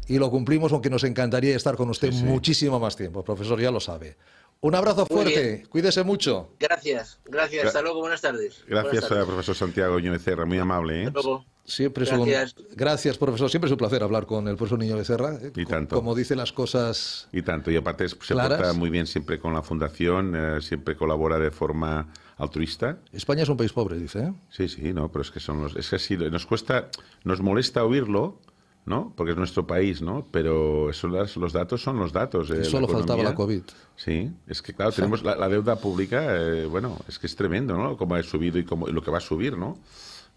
y 0.08 0.18
lo 0.18 0.30
cumplimos, 0.30 0.72
aunque 0.72 0.90
nos 0.90 1.04
encantaría 1.04 1.56
estar 1.56 1.76
con 1.76 1.88
usted 1.90 2.12
muchísimo 2.12 2.78
más 2.78 2.96
tiempo. 2.96 3.24
Profesor, 3.24 3.60
ya 3.60 3.70
lo 3.70 3.80
sabe. 3.80 4.16
Un 4.60 4.76
abrazo 4.76 5.06
fuerte, 5.06 5.64
cuídese 5.68 6.04
mucho. 6.04 6.50
gracias, 6.60 7.18
gracias. 7.24 7.66
Hasta 7.66 7.82
luego, 7.82 8.00
buenas 8.00 8.20
tardes. 8.20 8.62
Gracias, 8.68 8.92
Buenas 8.92 9.08
tardes. 9.08 9.26
profesor 9.26 9.56
Santiago 9.56 9.98
Ño 9.98 10.12
Becerra, 10.12 10.44
muy 10.44 10.58
amable. 10.58 11.02
¿eh? 11.02 11.06
Hasta 11.08 11.20
luego. 11.20 11.44
Siempre 11.64 12.04
un- 12.12 12.26
Gracias. 12.26 12.56
gracias, 12.74 13.18
profesor. 13.18 13.48
Siempre 13.48 13.68
es 13.68 13.72
un 13.72 13.78
placer 13.78 14.02
hablar 14.02 14.26
con 14.26 14.48
el 14.48 14.56
profesor 14.56 14.78
Niño 14.80 14.96
Becerra. 14.96 15.36
eh, 15.40 15.52
Y 15.54 15.64
tanto. 15.64 15.94
Como 15.96 16.14
dice 16.14 16.34
las 16.34 16.52
cosas. 16.52 17.28
Y 17.32 17.42
tanto, 17.42 17.70
y 17.70 17.76
aparte 17.76 18.08
se 18.08 18.16
Claras. 18.16 18.58
porta 18.58 18.72
muy 18.72 18.90
bien 18.90 19.06
siempre 19.06 19.38
con 19.38 19.52
la 19.54 19.62
fundación, 19.62 20.34
eh, 20.34 20.60
siempre 20.60 20.96
colabora 20.96 21.38
de 21.38 21.50
forma 21.52 22.08
altruista. 22.36 22.98
España 23.12 23.44
es 23.44 23.48
un 23.48 23.56
país 23.56 23.72
pobre, 23.72 23.96
dice. 23.96 24.18
¿eh? 24.24 24.32
Sí, 24.50 24.68
sí, 24.68 24.92
no, 24.92 25.10
pero 25.12 25.22
es 25.22 25.30
que 25.30 25.38
son 25.38 25.62
los, 25.62 25.76
es 25.76 25.88
que 25.88 25.96
así 25.96 26.16
nos 26.16 26.46
cuesta, 26.46 26.88
nos 27.22 27.40
molesta 27.40 27.84
oírlo, 27.84 28.40
¿no? 28.84 29.12
Porque 29.16 29.30
es 29.30 29.38
nuestro 29.38 29.64
país, 29.64 30.02
¿no? 30.02 30.26
Pero 30.32 30.90
las- 30.90 31.36
los 31.36 31.52
datos 31.52 31.80
son 31.80 31.96
los 32.00 32.12
datos. 32.12 32.50
eh, 32.50 32.62
Y 32.62 32.64
solo 32.64 32.88
faltaba 32.88 33.22
la 33.22 33.36
COVID. 33.36 33.62
Sí, 33.94 34.32
es 34.48 34.60
que 34.60 34.74
claro, 34.74 34.90
tenemos 34.90 35.22
la, 35.22 35.36
la 35.36 35.48
deuda 35.48 35.76
pública, 35.76 36.24
eh, 36.36 36.66
bueno, 36.66 36.98
es 37.06 37.20
que 37.20 37.28
es 37.28 37.36
tremendo, 37.36 37.76
¿no? 37.78 37.96
Cómo 37.96 38.16
ha 38.16 38.22
subido 38.24 38.58
y, 38.58 38.64
cómo, 38.64 38.88
y 38.88 38.92
lo 38.92 39.00
que 39.02 39.12
va 39.12 39.18
a 39.18 39.20
subir, 39.20 39.56
¿no? 39.56 39.78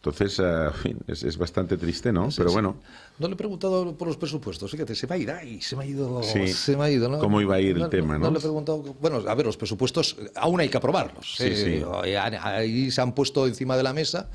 Entonces, 0.06 0.38
en 0.40 0.74
fin, 0.74 0.98
es, 1.08 1.24
es 1.24 1.38
bastante 1.38 1.78
triste, 1.78 2.12
¿no? 2.12 2.30
Pero 2.38 2.52
bueno, 2.52 2.76
No 3.18 3.28
le 3.28 3.34
he 3.34 3.38
preguntado 3.38 3.98
por 3.98 4.08
los 4.08 4.18
presupuestos. 4.18 4.70
Fíjate, 4.70 4.94
se 4.94 5.08
me 5.08 5.16
ha 5.16 5.18
ido. 5.18 5.34
Ay, 5.36 5.62
se 5.62 5.76
me 5.76 5.84
ha 5.84 5.88
ido. 5.88 6.22
Sí. 6.22 6.48
Se 6.48 6.78
me 6.78 6.84
ha 6.84 6.90
ido 6.92 7.10
¿no? 7.10 7.18
¿Cómo 7.20 7.42
iba 7.42 7.56
a 7.56 7.60
ir 7.60 7.78
el 7.78 7.90
tema, 7.90 8.18
no? 8.20 8.30
le 8.30 8.38
he 8.38 8.42
preguntado. 8.42 8.78
Bueno, 9.02 9.24
a 9.28 9.34
ver, 9.34 9.46
los 9.48 9.58
presupuestos 9.58 10.16
aún 10.36 10.60
hay 10.60 10.70
que 10.70 10.78
aprobarlos. 10.78 11.36
Sí, 11.38 11.46
eh, 11.48 11.84
sí. 11.84 12.38
Ahí 12.42 12.92
se 12.92 13.02
han 13.02 13.14
puesto 13.14 13.48
encima 13.48 13.76
de 13.78 13.84
la 13.84 13.94
mesa. 13.94 14.30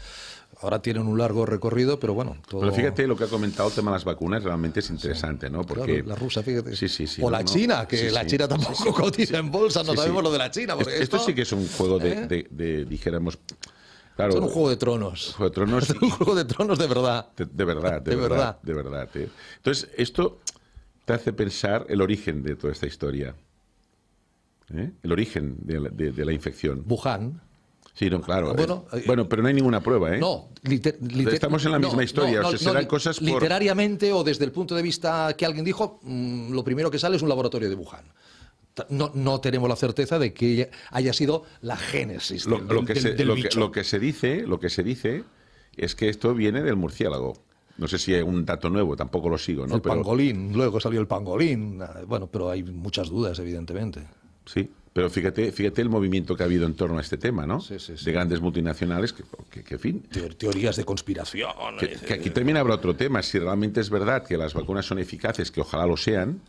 Ahora 0.62 0.82
tienen 0.82 1.06
un 1.06 1.16
largo 1.16 1.46
recorrido, 1.46 1.98
pero 1.98 2.12
bueno. 2.12 2.36
Todo... 2.48 2.60
pero 2.60 2.72
fíjate 2.72 3.06
lo 3.06 3.16
que 3.16 3.24
ha 3.24 3.28
comentado 3.28 3.68
el 3.70 3.74
tema 3.74 3.92
de 3.92 3.94
las 3.94 4.04
vacunas, 4.04 4.42
realmente 4.42 4.80
es 4.80 4.90
interesante, 4.90 5.48
¿no? 5.48 5.62
Claro, 5.64 5.80
Porque 5.82 6.02
la 6.02 6.14
rusa, 6.16 6.42
fíjate. 6.42 6.76
Sí, 6.76 6.86
sí, 6.88 7.06
sí. 7.06 7.22
o 7.22 7.26
no, 7.26 7.30
la 7.30 7.38
no. 7.38 7.44
China, 7.46 7.86
que 7.88 7.96
Sí, 7.96 8.10
la 8.10 8.22
sí. 8.22 8.26
China 8.26 8.46
tampoco 8.48 8.92
cotiza 8.92 9.38
en 9.38 9.50
bolsa, 9.50 9.80
no 9.80 9.92
Sí, 9.92 9.96
sí. 9.96 9.96
sabemos 9.98 10.22
lo 10.22 10.30
de 10.32 10.38
la 10.38 10.50
China. 10.50 10.74
Esto, 10.78 10.90
esto, 10.90 11.18
sí 11.20 11.32
que 11.34 11.42
es 11.42 11.52
un 11.52 11.66
juego 11.66 11.98
de, 11.98 12.12
¿Eh? 12.12 12.26
de- 12.26 12.46
de, 12.50 12.84
dijéramos, 12.84 13.38
claro, 14.28 14.34
es 14.38 14.40
un 14.40 14.48
juego 14.48 14.70
de 14.70 14.76
tronos. 14.76 15.34
Juego 15.36 15.50
de 15.50 15.54
Tronos 15.54 15.90
un 16.02 16.10
juego 16.10 16.34
de 16.34 16.44
tronos 16.44 16.78
de 16.78 16.86
verdad. 16.86 17.28
De, 17.36 17.44
de 17.46 17.64
verdad, 17.64 18.00
de, 18.02 18.10
De 18.10 18.16
verdad, 18.16 18.36
verdad. 18.36 18.58
de 18.62 18.74
verdad. 18.74 19.08
eh. 19.16 19.28
Entonces, 19.56 19.88
esto 19.96 20.38
te 21.04 21.12
hace 21.12 21.32
pensar 21.32 21.86
el 21.88 22.00
origen 22.00 22.42
de 22.42 22.56
toda 22.56 22.72
esta 22.72 22.86
historia. 22.86 23.34
¿Eh? 24.72 24.92
El 25.02 25.12
origen 25.12 25.56
de 25.62 25.80
la, 25.80 25.88
de- 25.88 26.12
de 26.12 26.24
la 26.24 26.32
infección. 26.32 26.84
Wuhan. 26.88 27.40
Sí, 27.92 28.08
no, 28.08 28.20
claro. 28.20 28.54
Bueno, 28.54 28.86
eh, 28.92 28.98
eh, 28.98 29.02
bueno, 29.06 29.28
pero 29.28 29.42
no 29.42 29.48
hay 29.48 29.54
ninguna 29.54 29.80
prueba, 29.80 30.14
¿eh? 30.14 30.18
No, 30.18 30.48
liter- 30.62 30.96
liter- 31.02 31.34
Estamos 31.34 31.64
en 31.66 31.72
la 31.72 31.78
misma 31.80 32.04
historia, 32.04 32.40
o 32.40 32.50
sea, 32.50 32.58
serán 32.58 32.86
cosas 32.86 33.18
por- 33.18 33.26
Literariamente 33.28 34.12
o 34.12 34.22
desde 34.22 34.44
el 34.44 34.52
punto 34.52 34.74
de 34.76 34.82
vista 34.82 35.34
que 35.36 35.44
alguien 35.44 35.64
dijo, 35.64 35.98
mm, 36.02 36.52
lo 36.52 36.62
primero 36.62 36.90
que 36.90 36.98
sale 36.98 37.16
es 37.16 37.22
un 37.22 37.28
laboratorio 37.28 37.68
de 37.68 37.74
Wuhan. 37.74 38.04
No, 38.88 39.10
no 39.14 39.40
tenemos 39.40 39.68
la 39.68 39.76
certeza 39.76 40.18
de 40.18 40.32
que 40.32 40.70
haya 40.90 41.12
sido 41.12 41.44
la 41.62 41.76
génesis 41.76 42.46
Lo, 42.46 42.58
del, 42.58 42.68
lo 42.68 42.84
que 42.84 42.94
del- 42.94 43.02
se, 43.02 43.12
del 43.14 43.28
lo 43.28 43.34
que- 43.34 43.42
bicho. 43.42 43.60
lo 43.60 43.70
que 43.72 43.84
se 43.84 43.98
dice, 43.98 44.42
lo 44.46 44.58
que 44.60 44.70
se 44.70 44.82
dice 44.82 45.24
es 45.76 45.94
que 45.94 46.08
esto 46.08 46.34
viene 46.34 46.62
del 46.62 46.76
murciélago. 46.76 47.34
No 47.78 47.88
sé 47.88 47.98
si 47.98 48.12
hay 48.14 48.22
un 48.22 48.44
dato 48.44 48.68
nuevo, 48.68 48.94
tampoco 48.96 49.28
lo 49.30 49.38
sigo, 49.38 49.66
¿no? 49.66 49.76
el 49.76 49.80
Pero- 49.80 49.94
pangolín, 49.94 50.52
luego 50.52 50.80
salió 50.80 51.00
el 51.00 51.06
pangolín. 51.06 51.80
ah, 51.82 52.00
Bueno, 52.06 52.26
pero 52.26 52.50
hay 52.50 52.62
muchas 52.62 53.08
dudas, 53.08 53.38
evidentemente. 53.38 54.02
Sí, 54.44 54.68
pero 54.92 55.08
fíjate, 55.08 55.52
fíjate 55.52 55.80
el 55.80 55.88
movimiento 55.88 56.36
que 56.36 56.42
ha 56.42 56.46
habido 56.46 56.66
en 56.66 56.74
torno 56.74 56.98
a 56.98 57.00
este 57.00 57.16
tema, 57.16 57.46
¿no? 57.46 57.60
Sí, 57.60 57.78
sí, 57.78 57.96
sí. 57.96 58.04
De 58.04 58.12
grandes 58.12 58.40
multinacionales 58.40 59.12
que, 59.12 59.22
que, 59.50 59.62
que, 59.62 59.74
en 59.74 59.80
fin, 59.80 60.02
Teo- 60.12 60.36
Teorías 60.36 60.76
de 60.76 60.84
conspiración. 60.84 61.50
que, 61.78 61.86
eh, 61.86 61.98
que 62.06 62.14
aquí 62.14 62.30
también 62.30 62.56
habrá 62.58 62.74
otro 62.74 62.94
tema. 62.96 63.22
Si 63.22 63.38
realmente 63.38 63.80
es 63.80 63.88
verdad 63.88 64.24
que 64.26 64.36
las 64.36 64.52
vacunas 64.52 64.84
son 64.84 64.98
eficaces, 64.98 65.50
que 65.50 65.60
ojalá 65.62 65.86
lo 65.86 65.96
sean, 65.96 66.40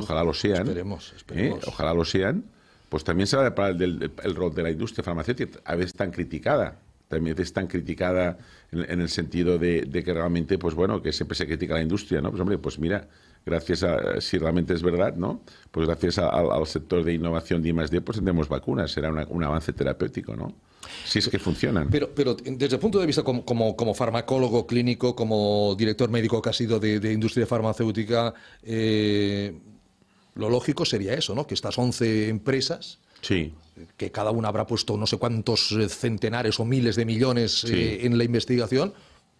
que 0.00 0.04
ojalá 0.04 0.24
lo 0.24 0.34
sean, 0.34 0.66
Esperemos, 0.66 1.12
esperemos. 1.16 1.58
¿eh? 1.58 1.66
ojalá 1.66 1.94
lo 1.94 2.04
sean, 2.04 2.44
pues 2.88 3.04
también 3.04 3.26
se 3.26 3.36
va 3.36 3.46
a 3.54 3.68
el, 3.68 3.82
el- 3.82 4.12
el 4.22 4.34
rol 4.34 4.54
de 4.54 4.62
la 4.62 4.70
industria 4.70 5.04
farmacéutica. 5.04 5.60
A 5.64 5.74
veces 5.74 5.94
tan 5.94 6.10
criticada, 6.10 6.78
también 7.08 7.36
es 7.38 7.52
tan 7.52 7.66
criticada 7.66 8.38
en, 8.72 8.90
en 8.90 9.00
el 9.00 9.08
sentido 9.08 9.58
de, 9.58 9.82
de 9.82 10.02
que 10.04 10.12
realmente, 10.12 10.58
pues 10.58 10.74
bueno, 10.74 11.00
que 11.02 11.12
siempre 11.12 11.34
se 11.36 11.46
critica 11.46 11.74
la 11.74 11.82
industria, 11.82 12.20
¿no? 12.20 12.30
Pues 12.30 12.40
hombre, 12.40 12.58
pues 12.58 12.78
mira, 12.78 13.06
gracias 13.46 13.82
a, 13.82 14.20
si 14.20 14.36
realmente 14.38 14.74
es 14.74 14.82
verdad, 14.82 15.14
¿no? 15.16 15.40
Pues 15.70 15.86
gracias 15.86 16.18
a- 16.18 16.28
al, 16.28 16.50
al 16.50 16.66
sector 16.66 17.02
de 17.04 17.14
innovación 17.14 17.62
de 17.62 17.70
I+.D., 17.70 18.00
pues 18.02 18.16
tendremos 18.18 18.48
vacunas, 18.48 18.90
será 18.90 19.10
una- 19.10 19.26
un 19.28 19.42
avance 19.44 19.72
terapéutico, 19.72 20.36
¿no? 20.36 20.54
Si 21.04 21.18
es 21.18 21.28
que 21.28 21.38
funcionan. 21.38 21.88
Pero, 21.90 22.10
pero 22.14 22.34
desde 22.34 22.76
el 22.76 22.80
punto 22.80 22.98
de 23.00 23.06
vista 23.06 23.22
como, 23.22 23.44
como, 23.44 23.74
como 23.76 23.92
farmacólogo 23.94 24.66
clínico, 24.66 25.14
como 25.14 25.74
director 25.78 26.08
médico 26.10 26.40
que 26.40 26.50
ha 26.50 26.52
sido 26.52 26.78
de, 26.78 27.00
de 27.00 27.12
industria 27.12 27.46
farmacéutica, 27.46 28.32
eh, 28.62 29.58
lo 30.38 30.48
lógico 30.48 30.84
sería 30.86 31.12
eso, 31.14 31.34
¿no? 31.34 31.46
Que 31.46 31.52
estas 31.54 31.76
11 31.78 32.28
empresas, 32.30 32.98
sí. 33.20 33.52
que 33.96 34.10
cada 34.10 34.30
una 34.30 34.48
habrá 34.48 34.66
puesto 34.66 34.96
no 34.96 35.06
sé 35.06 35.18
cuántos 35.18 35.72
eh, 35.72 35.88
centenares 35.88 36.58
o 36.58 36.64
miles 36.64 36.96
de 36.96 37.04
millones 37.04 37.60
Sí. 37.60 37.72
eh, 37.74 38.06
en 38.06 38.16
la 38.16 38.24
investigación, 38.24 38.94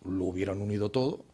lo 0.05 0.25
hubieran 0.25 0.61
unido 0.61 0.91
todo. 0.91 1.25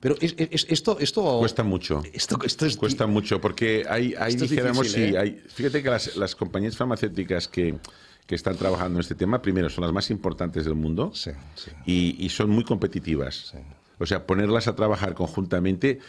Pero 0.00 0.16
es- 0.20 0.34
es- 0.36 0.66
esto, 0.68 0.98
esto 0.98 1.38
Cuesta 1.38 1.62
mucho. 1.62 2.02
Esto, 2.12 2.36
esto 2.44 2.66
es 2.66 2.76
Cuesta 2.76 3.06
mucho 3.06 3.40
porque 3.40 3.84
hay, 3.88 4.14
hay 4.18 4.34
dijéramos, 4.34 4.82
difícil, 4.88 5.10
sí, 5.10 5.14
¿eh? 5.14 5.18
hay, 5.18 5.42
fíjate 5.46 5.82
que 5.82 5.90
las, 5.90 6.16
las 6.16 6.34
compañías 6.34 6.76
farmacéuticas 6.76 7.46
que, 7.46 7.76
que 8.26 8.34
están 8.34 8.56
trabajando 8.56 8.98
en 8.98 9.00
este 9.02 9.14
tema, 9.14 9.40
primero, 9.40 9.70
son 9.70 9.84
las 9.84 9.92
más 9.92 10.10
importantes 10.10 10.64
del 10.64 10.74
mundo 10.74 11.12
Sí, 11.14 11.30
sí. 11.54 11.70
y, 11.86 12.16
y 12.24 12.28
son 12.30 12.50
muy 12.50 12.64
competitivas. 12.64 13.54
O 14.00 14.06
sea, 14.06 14.26
ponerlas 14.26 14.66
a 14.66 14.74
trabajar 14.74 15.14
conjuntamente 15.14 16.00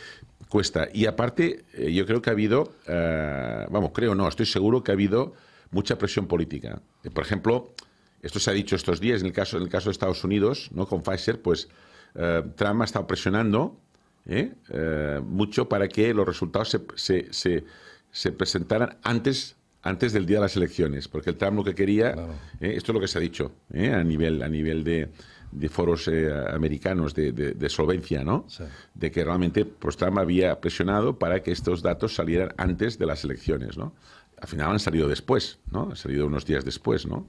cuesta. 0.53 0.87
Y 0.93 1.07
aparte, 1.07 1.65
eh, 1.73 1.91
yo 1.91 2.05
creo 2.05 2.21
que 2.21 2.29
ha 2.29 2.33
habido, 2.33 2.75
eh, 2.87 3.65
vamos, 3.71 3.89
creo 3.91 4.13
no, 4.13 4.27
estoy 4.27 4.45
seguro 4.45 4.83
que 4.83 4.91
ha 4.91 4.93
habido 4.93 5.33
mucha 5.71 5.97
presión 5.97 6.27
política. 6.27 6.79
Eh, 7.03 7.09
Por 7.09 7.23
ejemplo, 7.23 7.73
esto 8.21 8.39
se 8.39 8.51
ha 8.51 8.53
dicho 8.53 8.75
estos 8.75 8.99
días, 8.99 9.21
en 9.21 9.25
el 9.27 9.33
caso, 9.33 9.57
en 9.57 9.63
el 9.63 9.69
caso 9.69 9.89
de 9.89 9.93
Estados 9.93 10.23
Unidos, 10.23 10.69
¿no? 10.71 10.85
con 10.85 11.01
Pfizer, 11.01 11.41
pues 11.41 11.69
Trump 12.55 12.81
ha 12.81 12.85
estado 12.85 13.07
presionando 13.07 13.75
mucho 15.25 15.67
para 15.67 15.87
que 15.87 16.13
los 16.13 16.25
resultados 16.27 16.69
se, 16.69 16.79
se, 16.95 17.33
se- 17.33 17.63
se 18.11 18.31
presentaran 18.31 18.97
antes, 19.01 19.55
antes 19.81 20.13
del 20.13 20.27
día 20.27 20.37
de 20.37 20.43
las 20.43 20.55
elecciones, 20.55 21.07
porque 21.07 21.31
el 21.31 21.35
Trump 21.37 21.57
lo 21.57 21.63
que 21.63 21.73
quería, 21.73 22.11
¿eh? 22.61 22.73
esto 22.77 22.91
es 22.91 22.93
lo 22.93 22.99
que 23.01 23.07
se 23.07 23.17
ha 23.17 23.21
dicho 23.21 23.51
¿eh? 23.73 23.91
a 23.91 24.03
nivel, 24.03 24.43
a 24.43 24.47
nivel 24.47 24.83
de, 24.83 25.09
de 25.55 25.69
foros 25.69 26.07
eh, 26.07 26.29
americanos 26.51 27.13
de, 27.13 27.31
de- 27.31 27.51
de 27.53 27.69
solvencia, 27.69 28.23
¿no? 28.23 28.45
Sí. 28.47 28.63
De 28.93 29.11
que 29.11 29.23
realmente 29.23 29.65
pues, 29.65 29.97
Trump 29.97 30.17
había 30.17 30.59
presionado 30.59 31.17
para 31.19 31.41
que 31.43 31.51
estos 31.51 31.81
datos 31.81 32.15
salieran 32.15 32.53
antes 32.57 32.97
de 32.97 33.05
las 33.05 33.23
elecciones, 33.23 33.77
¿no? 33.77 33.93
Al 34.41 34.47
final 34.47 34.71
han 34.71 34.79
salido 34.79 35.07
después, 35.07 35.59
¿no? 35.71 35.89
Han 35.91 35.95
salido 35.95 36.25
unos 36.27 36.45
días 36.45 36.65
después, 36.65 37.05
¿no? 37.05 37.27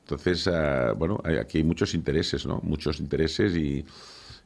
Entonces, 0.00 0.46
ah, 0.48 0.92
bueno, 0.96 1.20
aquí 1.40 1.58
hay 1.58 1.64
muchos 1.64 1.94
intereses, 1.94 2.44
¿no? 2.46 2.60
Muchos 2.62 3.00
intereses 3.00 3.56
y, 3.56 3.84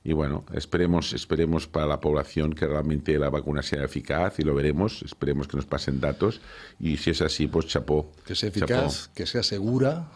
y 0.05 0.13
bueno, 0.13 0.45
esperemos, 0.55 1.13
esperemos 1.13 1.67
para 1.67 1.87
la 1.87 2.01
población 2.01 2.53
que 2.53 2.67
realmente 2.67 3.19
la 3.19 3.29
vacuna 3.29 3.61
sea 3.63 3.83
eficaz 3.85 4.39
y 4.39 4.43
lo 4.45 4.55
veremos. 4.55 5.03
Esperemos 5.03 5.49
que 5.49 5.57
nos 5.57 5.67
pasen 5.67 6.01
datos 6.01 6.41
y 6.79 6.97
si 6.97 7.11
es 7.11 7.21
así, 7.23 7.49
pues 7.49 7.67
chapó. 7.67 8.13
Que 8.25 8.37
sea 8.37 8.51
chapó. 8.53 8.65
eficaz, 8.73 9.09
que 9.09 9.27
sea 9.27 9.43
segura. 9.43 10.07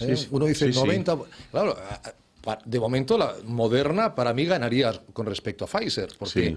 ¿eh? 0.00 0.16
Sí, 0.16 0.24
sí. 0.24 0.28
Uno 0.32 0.46
dice 0.46 0.66
Sí, 0.66 0.72
sí. 0.72 0.78
90. 0.80 1.16
Claro, 1.52 1.76
de 2.64 2.80
momento 2.80 3.16
la 3.18 3.34
Moderna 3.44 4.14
para 4.14 4.32
mí 4.34 4.44
ganaría 4.44 4.92
con 5.12 5.26
respecto 5.26 5.64
a 5.64 5.68
Pfizer, 5.68 6.10
porque 6.18 6.56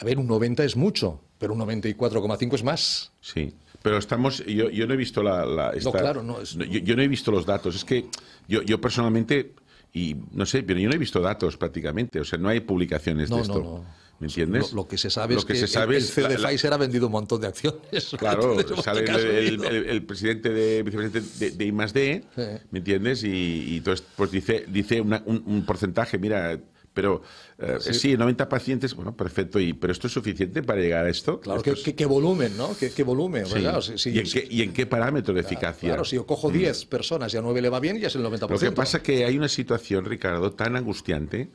a 0.00 0.04
ver, 0.04 0.18
un 0.18 0.26
90 0.26 0.64
es 0.64 0.76
mucho, 0.76 1.20
pero 1.38 1.52
un 1.52 1.60
94,5 1.60 2.54
es 2.56 2.64
más. 2.64 3.12
Sí, 3.20 3.52
pero 3.82 3.98
estamos, 3.98 4.44
yo, 4.44 4.70
yo 4.70 4.86
no 4.86 4.94
he 4.94 4.96
visto 4.96 5.22
la... 5.22 5.44
la- 5.46 5.70
esta- 5.70 5.92
claro, 5.92 6.22
no, 6.22 6.40
es- 6.40 6.54
yo, 6.54 6.64
yo 6.64 6.96
no 6.96 7.02
he 7.02 7.08
visto 7.08 7.30
los 7.30 7.46
datos. 7.46 7.76
Es 7.76 7.84
que 7.84 8.06
yo, 8.48 8.62
yo 8.62 8.80
personalmente, 8.80 9.54
y 9.92 10.16
no 10.32 10.44
sé, 10.46 10.62
pero 10.62 10.78
yo 10.80 10.88
no 10.88 10.94
he 10.94 10.98
visto 10.98 11.20
datos 11.20 11.56
prácticamente. 11.56 12.20
O 12.20 12.24
sea, 12.24 12.38
no 12.38 12.48
hay 12.48 12.60
publicaciones 12.60 13.30
No, 13.30 13.36
de 13.38 13.42
no, 13.48 13.54
esto. 13.54 13.62
no. 13.64 14.08
¿Me 14.20 14.26
entiendes? 14.26 14.72
Lo, 14.72 14.82
lo 14.82 14.88
que 14.88 14.98
se 14.98 15.10
sabe 15.10 15.34
Lo 15.34 15.40
es 15.40 15.46
que, 15.46 15.54
se 15.54 15.62
el- 15.62 15.68
sabe 15.68 15.96
el, 15.96 16.02
CEO 16.02 16.26
de 16.28 16.38
la- 16.38 16.48
Pfizer 16.48 16.72
ha 16.72 16.76
vendido 16.76 17.06
un 17.06 17.12
montón 17.12 17.40
de 17.40 17.46
acciones. 17.46 17.80
Claro, 18.18 18.56
sale 18.82 19.04
¿qué 19.04 19.48
el, 19.48 20.02
presidente 20.04 20.48
de 20.50 20.82
vicepresidente 20.82 21.20
de, 21.38 21.50
de 21.52 21.64
I+D, 21.64 22.24
Sí. 22.34 22.42
¿me 22.72 22.78
entiendes? 22.80 23.22
Y, 23.22 23.28
y 23.28 23.76
entonces 23.76 24.04
pues 24.16 24.32
dice 24.32 24.64
dice 24.66 25.00
una- 25.00 25.22
un, 25.24 25.42
un 25.46 25.64
porcentaje, 25.64 26.18
mira, 26.18 26.58
pero 26.94 27.22
eh, 27.58 27.78
sí. 27.80 28.16
90 28.16 28.48
pacientes, 28.48 28.94
bueno, 28.94 29.16
perfecto, 29.16 29.60
y 29.60 29.72
pero 29.72 29.92
esto 29.92 30.06
es 30.08 30.12
suficiente 30.12 30.62
para 30.62 30.80
llegar 30.80 31.06
a 31.06 31.08
esto. 31.08 31.40
Claro, 31.40 31.58
Esto 31.60 31.72
¿qué, 31.74 31.78
es- 31.78 31.84
qué- 31.84 31.94
qué 31.94 32.06
volumen, 32.06 32.56
¿no? 32.56 32.76
¿Qué, 32.78 32.90
qué 32.90 33.02
volumen? 33.04 33.46
sí. 33.46 33.98
Si- 33.98 34.10
¿Y, 34.10 34.18
en 34.18 34.30
qué, 34.30 34.46
y 34.50 34.62
en 34.62 34.72
qué 34.72 34.86
parámetro 34.86 35.32
de 35.34 35.40
eficacia? 35.40 35.88
Claro, 35.90 36.04
si 36.04 36.16
yo 36.16 36.26
cojo 36.26 36.50
10 36.50 36.84
personas 36.86 37.32
y 37.34 37.36
a 37.36 37.42
9 37.42 37.62
le 37.62 37.68
va 37.68 37.78
bien, 37.80 37.98
ya 37.98 38.08
es 38.08 38.14
el 38.16 38.22
90%. 38.22 38.48
Lo 38.50 38.58
que 38.58 38.72
pasa 38.76 38.96
es 38.98 39.02
que 39.02 39.24
hay 39.24 39.36
una 39.38 39.48
situación, 39.48 40.04
Ricardo, 40.04 40.52
tan 40.52 40.74
angustiante, 40.76 41.50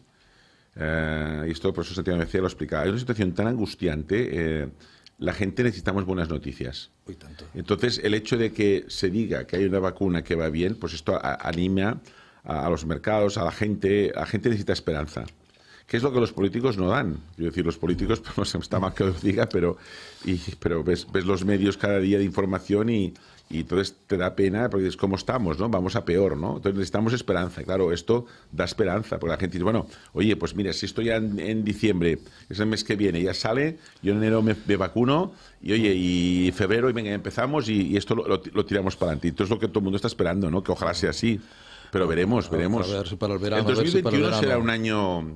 eh, 0.76 1.46
y 1.48 1.52
esto 1.52 1.74
por 1.74 1.86
eso 1.86 1.94
Santiago 1.94 2.20
Mejía 2.20 2.42
lo 2.42 2.48
explicaba, 2.48 2.84
hay 2.84 2.90
una 2.90 3.00
situación 3.00 3.34
tan 3.34 3.48
angustiante, 3.48 4.30
eh, 4.64 4.70
la 5.20 5.34
gente 5.34 5.64
necesitamos 5.64 6.06
buenas 6.06 6.30
noticias. 6.30 6.90
Uy, 7.08 7.16
tanto. 7.16 7.46
Entonces, 7.54 8.02
el 8.04 8.14
hecho 8.14 8.38
de 8.38 8.52
que 8.52 8.86
se 8.88 9.10
diga 9.10 9.46
que 9.46 9.58
hay 9.58 9.66
una 9.66 9.80
vacuna 9.80 10.24
que 10.24 10.36
va 10.36 10.50
bien, 10.50 10.76
pues 10.76 10.94
esto 10.94 11.16
a- 11.16 11.36
anima 11.48 12.02
a, 12.44 12.66
a 12.66 12.70
los 12.70 12.86
mercados, 12.86 13.38
a 13.38 13.44
la 13.46 13.52
gente, 13.52 14.12
la 14.16 14.26
gente 14.26 14.50
necesita 14.50 14.74
esperanza. 14.74 15.24
¿Qué 15.88 15.98
es 15.98 16.04
lo 16.04 16.14
que 16.14 16.20
los 16.22 16.32
políticos 16.32 16.78
no 16.78 16.88
dan? 16.88 17.18
Quiero 17.36 17.52
decir, 17.52 17.66
los 17.66 17.78
políticos, 17.78 18.20
pues, 18.24 18.38
no 18.38 18.46
sé, 18.46 18.58
está 18.58 18.80
mal 18.80 18.94
que 18.94 19.04
lo 19.04 19.12
diga, 19.14 19.48
pero, 19.48 19.78
y, 20.26 20.36
pero 20.60 20.84
ves, 20.84 21.06
ves 21.12 21.26
los 21.26 21.44
medios 21.46 21.78
cada 21.78 22.00
día 22.00 22.18
de 22.18 22.24
información 22.24 22.89
y, 22.89 23.14
y 23.50 23.60
entonces 23.60 23.96
te 24.08 24.16
da 24.16 24.34
pena 24.34 24.70
porque 24.70 24.88
es 24.88 24.96
como 24.96 25.18
estamos, 25.18 25.60
¿no? 25.60 25.68
Vamos 25.68 25.98
a 25.98 26.06
peor, 26.06 26.38
¿no? 26.38 26.56
Entonces 26.56 26.76
necesitamos 26.76 27.12
esperanza. 27.12 27.62
Y 27.62 27.66
Claro, 27.66 27.91
esto 27.91 28.26
da 28.52 28.64
esperanza, 28.64 29.20
porque 29.20 29.32
la 29.34 29.38
gente 29.38 29.58
dice, 29.58 29.64
bueno, 29.66 29.86
oye, 30.14 30.38
pues 30.38 30.56
mira, 30.56 30.72
si 30.72 30.86
esto 30.86 31.02
ya 31.02 31.18
en, 31.18 31.38
en 31.38 31.66
diciembre, 31.66 32.20
es 32.50 32.60
el 32.60 32.68
mes 32.68 32.86
que 32.86 32.96
viene, 32.96 33.22
ya 33.22 33.34
sale, 33.34 33.78
yo 34.02 34.14
en 34.14 34.20
enero 34.20 34.41
me, 34.41 34.56
me 34.66 34.78
vacuno 34.78 35.34
y 35.62 35.74
oye, 35.74 35.94
y 35.94 36.52
febrero, 36.56 36.89
y 36.89 36.94
venga, 36.94 37.12
empezamos 37.12 37.68
y, 37.68 37.88
y 37.89 37.98
esto 37.98 38.16
lo, 38.16 38.26
lo- 38.26 38.41
lo 38.54 38.66
tiramos 38.66 38.96
para 38.96 39.12
adelante. 39.12 39.28
Esto 39.28 39.44
es 39.44 39.50
lo 39.50 39.60
que 39.60 39.68
todo 39.68 39.80
el 39.80 39.84
mundo 39.84 39.98
está 39.98 40.08
esperando, 40.08 40.50
¿no? 40.50 40.64
Que 40.64 40.72
ojalá 40.72 40.94
sea 40.94 41.10
así. 41.10 41.41
Pero 41.94 42.08
veremos, 42.08 42.50
veremos. 42.50 42.91
a 42.91 42.98
ver 42.98 43.08
si 43.08 43.16
para 43.16 43.34
el 43.36 43.39
verano, 43.39 43.70
El 43.70 43.76
a 43.76 43.78
ver 43.80 43.88
si 43.88 44.02
para 44.02 44.16
el 44.18 44.24
2021 44.24 44.39
será 44.41 44.58
un 44.58 44.70
año 44.70 45.36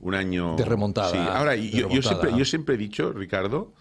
un 0.00 0.14
año 0.14 0.56
De 0.56 0.64
remontada, 0.66 1.10
Sí. 1.10 1.16
Ahora, 1.16 1.52
de 1.52 1.70
yo, 1.70 2.02
siempre, 2.02 2.36
yo 2.36 2.44
siempre 2.44 2.74
he 2.74 2.78
dicho, 2.78 3.12
Ricardo, 3.12 3.72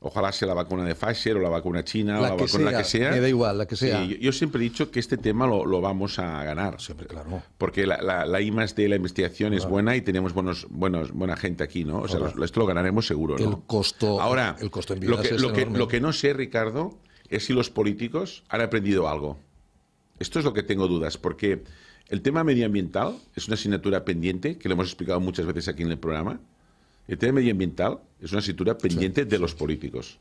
ojalá 0.00 0.32
sea 0.32 0.48
la 0.48 0.54
vacuna 0.54 0.84
de 0.84 0.94
Pfizer 0.96 1.36
o 1.36 1.40
la 1.40 1.48
vacuna 1.48 1.84
china 1.84 2.18
o 2.18 2.22
La 2.22 2.30
la 2.30 2.36
que 2.36 2.42
vacuna 2.44 2.70
sea, 2.70 2.78
que 2.78 2.84
sea. 2.84 3.10
me 3.12 3.20
da 3.20 3.28
igual, 3.28 3.56
la 3.56 3.66
que 3.66 3.76
Sí, 3.76 3.86
sea. 3.86 4.04
yo, 4.04 4.16
yo 4.16 4.32
siempre 4.32 4.60
he 4.60 4.64
dicho 4.64 4.90
que 4.90 4.98
este 5.00 5.16
tema 5.16 5.46
lo, 5.46 5.64
lo 5.64 5.80
vamos 5.80 6.18
a 6.18 6.42
ganar. 6.44 6.78
Siempre, 6.80 7.06
claro. 7.06 7.42
Porque 7.56 7.86
la, 7.86 8.02
la, 8.02 8.26
la 8.26 8.40
I 8.40 8.50
más 8.50 8.74
D, 8.74 8.88
la 8.88 8.96
investigación 8.96 9.54
es 9.54 9.64
buena 9.64 9.94
y 9.96 10.02
tenemos 10.02 10.34
buenos, 10.34 10.66
buenos, 10.68 11.12
buena 11.12 11.36
gente 11.36 11.62
aquí, 11.62 11.84
¿no? 11.84 12.00
O 12.00 12.08
sea, 12.08 12.18
los- 12.18 12.34
esto 12.42 12.58
lo 12.60 12.66
ganaremos 12.66 13.06
seguro, 13.06 13.38
¿no? 13.38 13.48
el 13.50 13.56
costo- 13.64 14.20
Ahora, 14.20 14.56
el 14.60 14.70
costo 14.70 14.94
en 14.94 15.08
lo 15.08 15.20
que, 15.22 15.28
es 15.36 15.40
lo, 15.40 15.52
que, 15.52 15.60
enorme. 15.62 15.78
lo 15.78 15.86
que 15.88 16.00
no 16.00 16.12
sé, 16.12 16.32
Ricardo, 16.34 16.98
es 17.30 17.46
si 17.46 17.52
los 17.54 17.70
políticos 17.70 18.42
han 18.48 18.60
aprendido 18.60 19.08
algo. 19.08 19.38
Esto 20.22 20.38
es 20.38 20.44
lo 20.44 20.52
que 20.52 20.62
tengo 20.62 20.86
dudas, 20.88 21.18
porque 21.18 21.64
el 22.08 22.22
tema 22.22 22.44
medioambiental 22.44 23.16
es 23.34 23.46
una 23.48 23.54
asignatura 23.54 24.04
pendiente, 24.04 24.56
que 24.56 24.68
lo 24.68 24.74
hemos 24.74 24.86
explicado 24.86 25.18
muchas 25.20 25.46
veces 25.46 25.66
aquí 25.68 25.82
en 25.82 25.90
el 25.90 25.98
programa. 25.98 26.38
El 27.08 27.18
tema 27.18 27.34
medioambiental 27.40 27.98
es 28.20 28.30
una 28.30 28.38
asignatura 28.38 28.78
pendiente 28.78 29.24
de 29.24 29.38
los 29.38 29.54
políticos, 29.54 30.18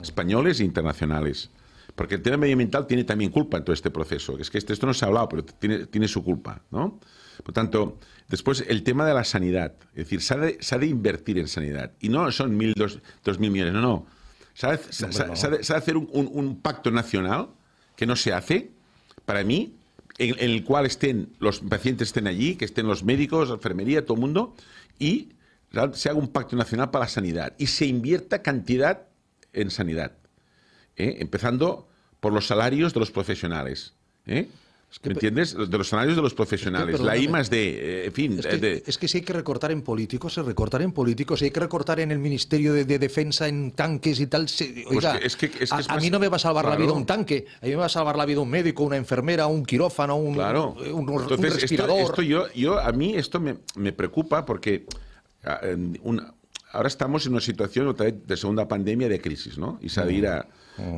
españoles 0.00 0.60
e 0.60 0.64
internacionales. 0.64 1.50
Porque 1.96 2.14
el 2.14 2.22
tema 2.22 2.36
medioambiental 2.36 2.86
tiene 2.86 3.02
también 3.02 3.32
culpa 3.32 3.58
en 3.58 3.64
todo 3.64 3.74
este 3.74 3.90
proceso. 3.90 4.38
Es 4.38 4.48
que 4.50 4.58
esto, 4.58 4.72
esto 4.72 4.86
no 4.86 4.94
se 4.94 5.04
ha 5.04 5.08
hablado, 5.08 5.28
pero 5.28 5.44
tiene, 5.44 5.86
tiene 5.86 6.06
su 6.06 6.22
culpa, 6.22 6.62
¿no? 6.70 7.00
Por 7.42 7.52
tanto, 7.52 7.98
después 8.28 8.64
el 8.68 8.84
tema 8.84 9.04
de 9.04 9.14
la 9.14 9.24
sanidad. 9.24 9.74
Es 9.90 10.04
decir, 10.04 10.20
se 10.22 10.34
ha 10.34 10.36
de, 10.36 10.58
se 10.60 10.74
ha 10.76 10.78
de 10.78 10.86
invertir 10.86 11.38
en 11.38 11.48
sanidad. 11.48 11.90
Y 11.98 12.08
no 12.08 12.30
son 12.30 12.56
mil, 12.56 12.74
dos, 12.76 13.00
dos 13.24 13.40
mil 13.40 13.50
millones, 13.50 13.74
no, 13.74 13.80
no. 13.80 14.06
Ha 14.62 14.76
se 15.62 15.74
ha 15.74 15.76
de 15.76 15.78
hacer 15.80 15.96
un, 15.96 16.08
un- 16.12 16.30
un 16.32 16.60
pacto 16.60 16.90
nacional 16.92 17.48
que 17.96 18.06
no 18.06 18.14
se 18.14 18.32
hace, 18.32 18.70
para 19.30 19.44
mí, 19.44 19.76
en, 20.18 20.34
el 20.40 20.64
cual 20.64 20.86
estén 20.86 21.28
los 21.38 21.60
pacientes 21.60 22.08
estén 22.08 22.26
allí, 22.26 22.56
que 22.56 22.64
estén 22.64 22.88
los 22.88 23.04
médicos, 23.04 23.48
la 23.48 23.54
enfermería, 23.54 24.04
todo 24.04 24.16
el 24.16 24.22
mundo, 24.22 24.56
y 24.98 25.28
se 25.92 26.08
haga 26.08 26.18
un 26.18 26.26
pacto 26.26 26.56
nacional 26.56 26.90
para 26.90 27.04
la 27.04 27.08
sanidad 27.08 27.54
y 27.56 27.68
se 27.68 27.86
invierta 27.86 28.42
cantidad 28.42 29.06
en 29.52 29.70
sanidad. 29.70 30.10
¿eh? 30.96 31.18
empezando 31.20 31.86
por 32.18 32.32
los 32.32 32.48
salarios 32.48 32.92
de 32.92 32.98
los 32.98 33.12
profesionales. 33.12 33.92
¿eh? 34.26 34.48
¿Me 35.04 35.12
entiendes? 35.12 35.56
De 35.56 35.78
los 35.78 35.88
salarios 35.88 36.16
de 36.16 36.22
los 36.22 36.34
profesionales. 36.34 36.98
la 37.00 37.16
I 37.16 37.28
más 37.28 37.48
D, 37.48 37.56
eh, 38.02 38.06
en 38.06 38.12
fin. 38.12 38.38
Es 38.38 38.44
eh, 38.44 38.48
que, 38.50 38.56
de- 38.58 38.82
es 38.86 38.98
que 38.98 39.06
si 39.08 39.18
hay 39.18 39.24
que 39.24 39.32
recortar 39.32 39.70
en 39.70 39.82
políticos, 39.82 40.34
se 40.34 40.42
recortar 40.42 40.82
en 40.82 40.92
políticos. 40.92 41.38
Si 41.38 41.44
hay 41.46 41.50
que 41.52 41.60
recortar 41.60 42.00
en 42.00 42.10
el 42.10 42.18
Ministerio 42.18 42.72
de, 42.72 42.84
de 42.84 42.98
Defensa, 42.98 43.46
en 43.46 43.70
tanques 43.70 44.18
y 44.20 44.26
tal. 44.26 44.48
se- 44.48 44.84
Pues 44.86 44.98
oiga, 44.98 45.16
es 45.18 45.72
a, 45.72 45.96
mí 45.96 46.10
no 46.10 46.18
me 46.18 46.28
va 46.28 46.36
a 46.36 46.40
salvar 46.40 46.64
la 46.66 46.76
vida 46.76 46.92
un 46.92 47.06
tanque. 47.06 47.46
A 47.62 47.66
mí 47.66 47.70
me 47.70 47.76
va 47.76 47.86
a 47.86 47.88
salvar 47.88 48.16
la 48.16 48.26
vida 48.26 48.40
un 48.40 48.50
médico, 48.50 48.82
una 48.82 48.96
enfermera, 48.96 49.46
un 49.46 49.64
quirófano, 49.64 50.16
un, 50.16 50.34
Claro. 50.34 50.72
un, 50.92 51.08
un 51.08 51.22
Entonces, 51.22 51.60
respirador. 51.62 52.00
Esto, 52.00 52.22
yo, 52.22 52.52
yo, 52.52 52.78
a 52.80 52.90
mí 52.92 53.14
esto 53.14 53.38
me, 53.40 53.58
me 53.76 53.92
preocupa 53.92 54.44
porque 54.44 54.86
ah, 55.44 55.60
una- 56.02 56.34
ahora 56.72 56.88
estamos 56.88 57.24
en 57.26 57.32
una 57.32 57.40
situación 57.40 57.86
otra 57.88 58.06
vez 58.06 58.14
de 58.26 58.36
segunda 58.36 58.66
pandemia 58.66 59.08
de 59.08 59.20
crisis, 59.20 59.56
¿no? 59.56 59.78
Y 59.80 59.88
salir 59.88 60.26
a... 60.26 60.46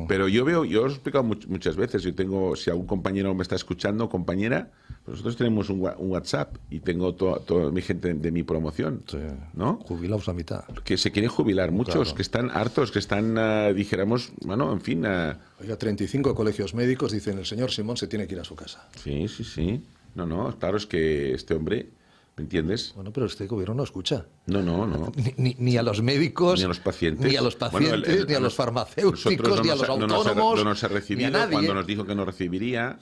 Pero 0.07 0.27
yo 0.27 0.45
veo, 0.45 0.65
yo 0.65 0.83
os 0.83 0.91
he 0.91 0.95
explicado 0.95 1.23
much- 1.23 1.47
muchas 1.47 1.75
veces, 1.75 2.03
yo 2.03 2.13
tengo, 2.15 2.55
si 2.55 2.69
algún 2.69 2.85
compañero 2.87 3.33
me 3.33 3.41
está 3.43 3.55
escuchando, 3.55 4.09
compañera, 4.09 4.69
pues 5.05 5.17
nosotros 5.17 5.37
tenemos 5.37 5.69
un, 5.69 5.79
WhatsApp 5.81 6.55
y 6.69 6.79
tengo 6.79 7.13
to- 7.15 7.41
toda 7.45 7.71
mi 7.71 7.81
gente 7.81 8.13
de 8.13 8.31
mi 8.31 8.43
promoción, 8.43 9.03
Sí. 9.07 9.17
¿no? 9.53 9.77
Jubilados 9.85 10.29
a 10.29 10.33
mitad. 10.33 10.63
Que 10.83 10.97
se 10.97 11.11
quieren 11.11 11.29
jubilar, 11.29 11.71
muchos, 11.71 11.95
Claro. 11.95 12.15
que 12.15 12.21
están 12.21 12.51
hartos, 12.51 12.91
que 12.91 12.99
están, 12.99 13.37
ah, 13.37 13.73
dijéramos, 13.73 14.31
bueno, 14.45 14.71
en 14.73 14.81
fin... 14.81 15.05
ah, 15.05 15.39
Oiga, 15.61 15.77
35 15.77 16.35
colegios 16.35 16.73
médicos 16.73 17.11
dicen 17.11 17.37
el 17.37 17.45
señor 17.45 17.71
Simón 17.71 17.97
se 17.97 18.07
tiene 18.07 18.27
que 18.27 18.35
ir 18.35 18.41
a 18.41 18.43
su 18.43 18.55
casa. 18.55 18.87
sí, 18.95 19.27
sí, 19.27 19.43
sí. 19.43 19.81
No, 20.15 20.25
no, 20.27 20.55
claro, 20.59 20.77
es 20.77 20.85
que 20.85 21.33
este 21.33 21.55
hombre, 21.55 21.87
¿me 22.35 22.43
entiendes? 22.43 22.93
Bueno, 22.95 23.11
pero 23.13 23.25
este 23.27 23.45
gobierno 23.47 23.75
no 23.75 23.83
escucha. 23.83 24.25
No, 24.47 24.61
no, 24.61 24.85
no. 24.87 25.11
Ni, 25.15 25.33
ni- 25.37 25.55
ni 25.59 25.77
a 25.77 25.83
los 25.83 26.01
médicos, 26.01 26.59
Ni 26.59 26.65
a 26.65 26.67
los 26.67 26.79
pacientes. 26.79 27.29
ni 27.29 27.35
a 27.37 27.41
los 27.41 27.57
Bueno, 27.59 27.71
pacientes, 27.77 28.13
el- 28.13 28.19
el- 28.21 28.27
ni 28.27 28.33
a 28.33 28.39
los 28.39 28.55
farmacéuticos, 28.55 29.57
no 29.57 29.63
ni 29.63 29.69
a 29.69 29.75
los 29.75 29.83
ha- 29.89 29.97
no 29.97 30.07
nos 30.07 30.11
ha- 30.11 30.29
autónomos, 30.29 30.57
No 30.59 30.63
nos 30.65 30.83
ha 30.83 30.87
ni 30.87 30.93
a 30.93 30.97
recibido 30.97 31.29
nadie. 31.31 31.51
cuando 31.51 31.73
nos 31.73 31.85
dijo 31.87 32.05
que 32.05 32.15
no 32.15 32.25
recibiría. 32.25 32.97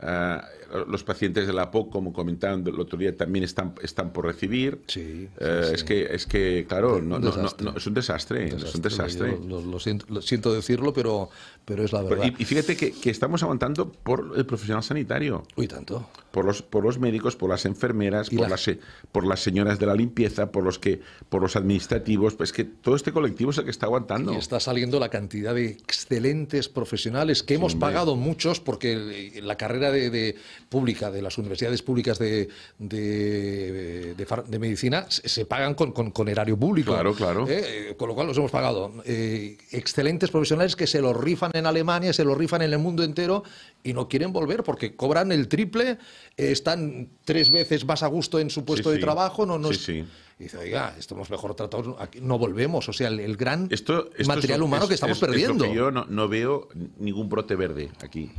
Ah, 0.00 0.44
los 0.88 1.04
pacientes 1.04 1.46
de 1.46 1.52
la 1.52 1.70
POC, 1.70 1.90
como 1.90 2.12
comentaban 2.12 2.66
el 2.66 2.78
otro 2.80 2.98
día, 2.98 3.16
también 3.16 3.44
están, 3.44 3.74
están 3.82 4.12
por 4.12 4.26
recibir. 4.26 4.80
Sí, 4.86 5.02
sí, 5.04 5.28
Eh, 5.38 5.62
sí. 5.68 5.74
Es, 5.74 5.84
que, 5.84 6.02
es 6.14 6.26
que, 6.26 6.64
claro, 6.68 7.00
no, 7.00 7.18
no- 7.18 7.30
no- 7.30 7.36
desastre. 7.36 7.70
es 7.76 7.86
un 7.86 7.94
desastre. 7.94 8.46
Es 8.48 8.74
un 8.74 8.82
desastre. 8.82 9.38
Lo, 9.46 9.60
lo 9.60 9.78
siento, 9.80 10.06
lo 10.08 10.22
siento 10.22 10.52
decirlo, 10.52 10.92
pero, 10.92 11.30
pero 11.64 11.84
es 11.84 11.92
la 11.92 12.02
verdad. 12.02 12.32
Y, 12.38 12.42
y 12.42 12.44
fíjate 12.44 12.76
que, 12.76 12.92
que 12.92 13.10
estamos 13.10 13.42
aguantando 13.42 13.90
por 13.90 14.32
el 14.36 14.46
profesional 14.46 14.82
sanitario. 14.82 15.42
Uy, 15.56 15.68
tanto. 15.68 16.08
por 16.30 16.44
los, 16.44 16.62
por 16.62 16.84
los 16.84 16.98
médicos, 16.98 17.34
por 17.36 17.48
las 17.50 17.64
enfermeras, 17.64 18.28
por, 18.30 18.40
la- 18.40 18.48
las, 18.50 18.70
por 19.12 19.26
las 19.26 19.40
señoras 19.40 19.78
de 19.78 19.86
la 19.86 19.94
limpieza, 19.94 20.50
por 20.52 20.64
los 20.64 20.78
que, 20.78 21.00
por 21.28 21.40
los 21.42 21.56
administrativos, 21.56 22.34
pues 22.34 22.52
que 22.52 22.64
todo 22.64 22.94
este 22.96 23.12
colectivo 23.12 23.50
es 23.50 23.58
el 23.58 23.64
que 23.64 23.70
está 23.70 23.86
aguantando. 23.86 24.32
Y 24.32 24.36
está 24.36 24.60
saliendo 24.60 24.98
la 25.00 25.08
cantidad 25.08 25.54
de 25.54 25.66
excelentes 25.70 26.68
profesionales 26.68 27.42
que 27.42 27.54
hemos 27.54 27.72
hombre. 27.74 27.86
pagado 27.88 28.16
muchos 28.16 28.60
porque 28.60 29.40
la 29.42 29.56
carrera 29.56 29.90
de, 29.90 30.10
de- 30.10 30.36
pública 30.68 31.10
de 31.10 31.22
las 31.22 31.38
universidades 31.38 31.80
públicas 31.82 32.18
de, 32.18 32.48
de, 32.78 34.14
de 34.14 34.26
de 34.48 34.58
medicina 34.58 35.06
se, 35.08 35.44
pagan 35.46 35.74
con, 35.74 35.92
con- 35.92 36.10
con 36.10 36.28
erario 36.28 36.56
público. 36.58 36.92
Claro, 36.92 37.14
claro. 37.14 37.46
Eh, 37.48 37.94
con 37.96 38.08
lo 38.08 38.14
cual 38.14 38.26
los 38.26 38.36
hemos 38.36 38.50
pagado. 38.50 38.92
Eh, 39.04 39.56
excelentes 39.70 40.30
profesionales 40.30 40.74
que 40.76 40.86
se 40.86 41.00
los 41.00 41.16
rifan 41.16 41.52
en 41.54 41.66
Alemania, 41.66 42.12
se 42.12 42.24
los 42.24 42.36
rifan 42.36 42.62
en 42.62 42.72
el 42.72 42.78
mundo 42.78 43.02
entero 43.04 43.44
y 43.84 43.92
no 43.92 44.08
quieren 44.08 44.32
volver 44.32 44.62
porque 44.64 44.94
cobran 44.96 45.30
el 45.32 45.48
triple, 45.48 45.90
eh, 46.36 46.50
están 46.50 47.08
tres 47.24 47.50
veces 47.50 47.84
más 47.84 48.02
a 48.02 48.08
gusto 48.08 48.38
en 48.40 48.50
su 48.50 48.64
puesto 48.64 48.90
de 48.90 48.96
sí. 48.96 49.02
trabajo. 49.02 49.46
No, 49.46 49.58
no 49.58 49.68
Sí, 49.68 49.74
es- 49.74 49.84
sí. 49.84 50.04
y 50.38 50.42
dice, 50.44 50.58
oiga, 50.58 50.94
estamos 50.98 51.30
mejor 51.30 51.54
tratados, 51.54 51.94
aquí 52.00 52.20
no 52.20 52.38
volvemos. 52.38 52.88
O 52.88 52.92
sea, 52.92 53.08
el, 53.08 53.20
el 53.20 53.36
gran 53.36 53.68
Esto, 53.70 54.06
esto 54.06 54.10
es 54.18 54.26
material 54.28 54.62
humano 54.62 54.82
es- 54.84 54.88
que 54.88 54.94
estamos 54.94 55.16
es- 55.16 55.20
perdiendo. 55.26 55.64
que 55.64 55.74
yo 55.74 55.90
no, 55.90 56.04
no 56.06 56.28
veo 56.28 56.68
ningún 56.98 57.28
brote 57.28 57.54
verde 57.56 57.90
aquí. 58.02 58.30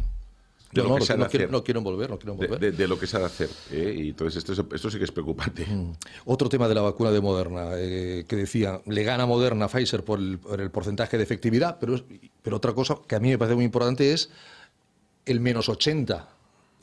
De 0.71 0.81
No, 0.81 0.89
lo 0.89 0.89
no, 0.89 0.95
que 0.99 1.05
se 1.05 1.13
ha 1.13 1.15
de 1.15 1.19
no 1.19 1.25
hacer. 1.25 1.41
no 1.51 1.81
volver, 1.81 2.09
no 2.09 2.17
quieren 2.19 2.37
De, 2.39 2.47
volver. 2.47 2.59
de- 2.59 2.71
de 2.71 2.87
lo 2.87 2.99
que 2.99 3.07
se 3.07 3.15
ha 3.17 3.19
de 3.21 3.25
hacer. 3.25 3.49
¿eh? 3.71 3.95
Y 3.97 4.09
entonces 4.09 4.37
esto, 4.37 4.53
es- 4.53 4.59
esto 4.75 4.91
sí 4.91 4.97
que 4.97 5.05
es 5.05 5.11
preocupante. 5.11 5.65
Mm. 5.65 5.93
Otro 6.25 6.49
tema 6.49 6.67
de 6.67 6.75
la 6.75 6.81
vacuna 6.81 7.11
de 7.11 7.21
Moderna, 7.21 7.69
eh, 7.75 8.25
que 8.27 8.35
decía, 8.35 8.81
le 8.85 9.03
gana 9.03 9.25
Moderna 9.25 9.65
a 9.65 9.67
Pfizer 9.69 10.03
por 10.03 10.19
el, 10.19 10.37
por 10.39 10.59
el 10.59 10.69
porcentaje 10.71 11.17
de 11.17 11.23
efectividad, 11.23 11.77
pero, 11.79 11.99
pero 12.41 12.57
otra 12.57 12.73
cosa 12.73 12.97
que 13.07 13.15
a 13.15 13.19
mí 13.19 13.29
me 13.29 13.37
parece 13.37 13.55
muy 13.55 13.65
importante 13.65 14.11
es 14.13 14.29
el 15.25 15.39
menos 15.39 15.69
80, 15.69 16.27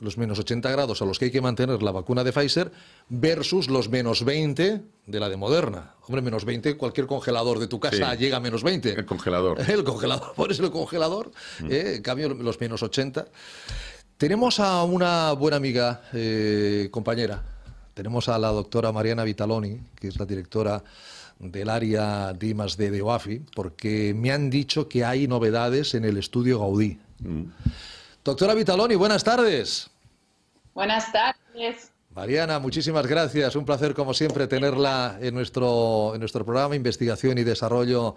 los 0.00 0.18
menos 0.18 0.38
80 0.38 0.70
grados 0.70 1.00
a 1.00 1.04
los 1.04 1.18
que 1.18 1.26
hay 1.26 1.30
que 1.30 1.40
mantener 1.40 1.82
la 1.82 1.92
vacuna 1.92 2.24
de 2.24 2.32
Pfizer 2.32 2.72
versus 3.08 3.68
los 3.68 3.88
menos 3.88 4.24
20 4.24 4.82
de 5.06 5.20
la 5.20 5.28
de 5.28 5.36
Moderna. 5.36 5.94
Hombre, 6.06 6.20
menos 6.20 6.44
20, 6.44 6.76
cualquier 6.76 7.06
congelador 7.06 7.58
de 7.58 7.68
tu 7.68 7.78
casa 7.80 8.10
Sí. 8.12 8.18
llega 8.18 8.36
a 8.38 8.40
menos 8.40 8.62
20. 8.62 8.90
El 8.92 9.06
congelador. 9.06 9.58
El 9.70 9.84
congelador, 9.84 10.34
pones 10.34 10.58
el 10.58 10.70
congelador, 10.70 11.30
Mm. 11.60 11.70
eh, 11.70 11.94
en 11.96 12.02
cambio 12.02 12.28
los 12.34 12.60
menos 12.60 12.82
80. 12.82 13.26
Tenemos 14.18 14.60
a 14.60 14.82
una 14.84 15.32
buena 15.32 15.56
amiga, 15.56 16.02
eh, 16.12 16.88
compañera. 16.90 17.42
Tenemos 17.94 18.28
a 18.28 18.38
la 18.38 18.48
doctora 18.48 18.92
Mariana 18.92 19.24
Vitaloni, 19.24 19.80
que 19.94 20.08
es 20.08 20.18
la 20.18 20.26
directora 20.26 20.82
del 21.38 21.68
área 21.68 22.32
de 22.32 22.46
I+D 22.48 22.90
de 22.90 23.02
OAFI, 23.02 23.42
porque 23.54 24.14
me 24.16 24.32
han 24.32 24.50
dicho 24.50 24.88
que 24.88 25.04
hay 25.04 25.26
novedades 25.28 25.94
en 25.94 26.04
el 26.04 26.16
estudio 26.16 26.58
Gaudí. 26.60 26.98
Mm. 27.20 27.42
Doctora 28.24 28.54
Vitaloni, 28.54 28.94
buenas 28.94 29.22
tardes. 29.22 29.90
Buenas 30.74 31.12
tardes. 31.12 31.90
Mariana, 32.14 32.58
muchísimas 32.58 33.06
gracias. 33.06 33.54
Un 33.54 33.66
placer, 33.66 33.92
como 33.92 34.14
siempre, 34.14 34.46
tenerla 34.46 35.18
en 35.20 35.34
nuestro, 35.34 36.12
en 36.14 36.20
nuestro 36.20 36.42
programa 36.44 36.74
Investigación 36.74 37.36
y 37.36 37.44
Desarrollo 37.44 38.16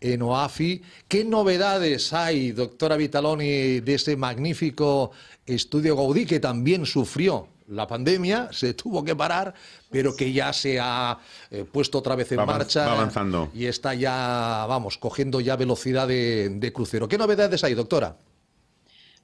en 0.00 0.20
OAFI. 0.20 0.82
¿Qué 1.08 1.24
novedades 1.24 2.12
hay, 2.12 2.52
doctora 2.52 2.96
Vitaloni, 2.96 3.80
de 3.80 3.94
ese 3.94 4.14
magnífico 4.16 5.12
estudio 5.46 5.96
Gaudí 5.96 6.26
que 6.26 6.38
también 6.38 6.84
sufrió 6.84 7.48
la 7.68 7.86
pandemia, 7.86 8.50
se 8.52 8.74
tuvo 8.74 9.02
que 9.04 9.16
parar, 9.16 9.54
pero 9.90 10.14
que 10.14 10.32
ya 10.32 10.52
se 10.52 10.78
ha 10.78 11.18
eh, 11.50 11.64
puesto 11.64 11.98
otra 11.98 12.14
vez 12.14 12.30
en 12.32 12.40
Va 12.40 12.46
marcha 12.46 12.86
va 12.86 12.92
avanzando. 12.92 13.50
y 13.54 13.64
está 13.66 13.94
ya, 13.94 14.66
vamos, 14.68 14.98
cogiendo 14.98 15.40
ya 15.40 15.56
velocidad 15.56 16.06
de, 16.06 16.50
de 16.50 16.72
crucero? 16.72 17.08
¿Qué 17.08 17.16
novedades 17.16 17.64
hay, 17.64 17.74
doctora? 17.74 18.16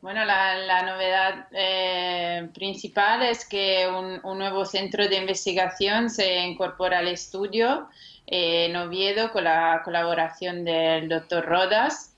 Bueno, 0.03 0.25
la, 0.25 0.57
la 0.57 0.83
novedad 0.83 1.47
eh, 1.53 2.49
principal 2.53 3.23
es 3.23 3.45
que 3.45 3.87
un, 3.87 4.37
nuevo 4.37 4.65
centro 4.65 5.07
de 5.07 5.17
investigación 5.17 6.11
se 6.11 6.41
incorpora 6.41 6.99
al 6.99 7.07
estudio 7.07 7.89
eh, 8.27 8.67
en 8.67 8.75
Oviedo 8.75 9.31
con 9.31 9.45
la 9.45 9.81
colaboración 9.85 10.65
del 10.65 11.09
doctor 11.09 11.45
Rodas. 11.45 12.17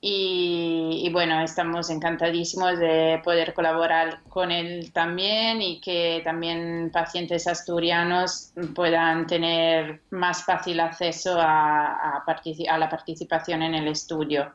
Y, 0.00 1.10
bueno, 1.12 1.42
estamos 1.42 1.90
encantadísimos 1.90 2.78
de 2.78 3.20
poder 3.24 3.52
colaborar 3.52 4.22
con 4.28 4.50
él 4.50 4.90
también 4.92 5.60
y 5.60 5.80
que 5.80 6.22
también 6.24 6.90
pacientes 6.92 7.46
asturianos 7.46 8.52
puedan 8.74 9.26
tener 9.26 10.00
más 10.10 10.44
fácil 10.44 10.80
acceso 10.80 11.38
a 11.38 12.22
la 12.78 12.88
participación 12.88 13.62
en 13.62 13.74
el 13.74 13.88
estudio. 13.88 14.54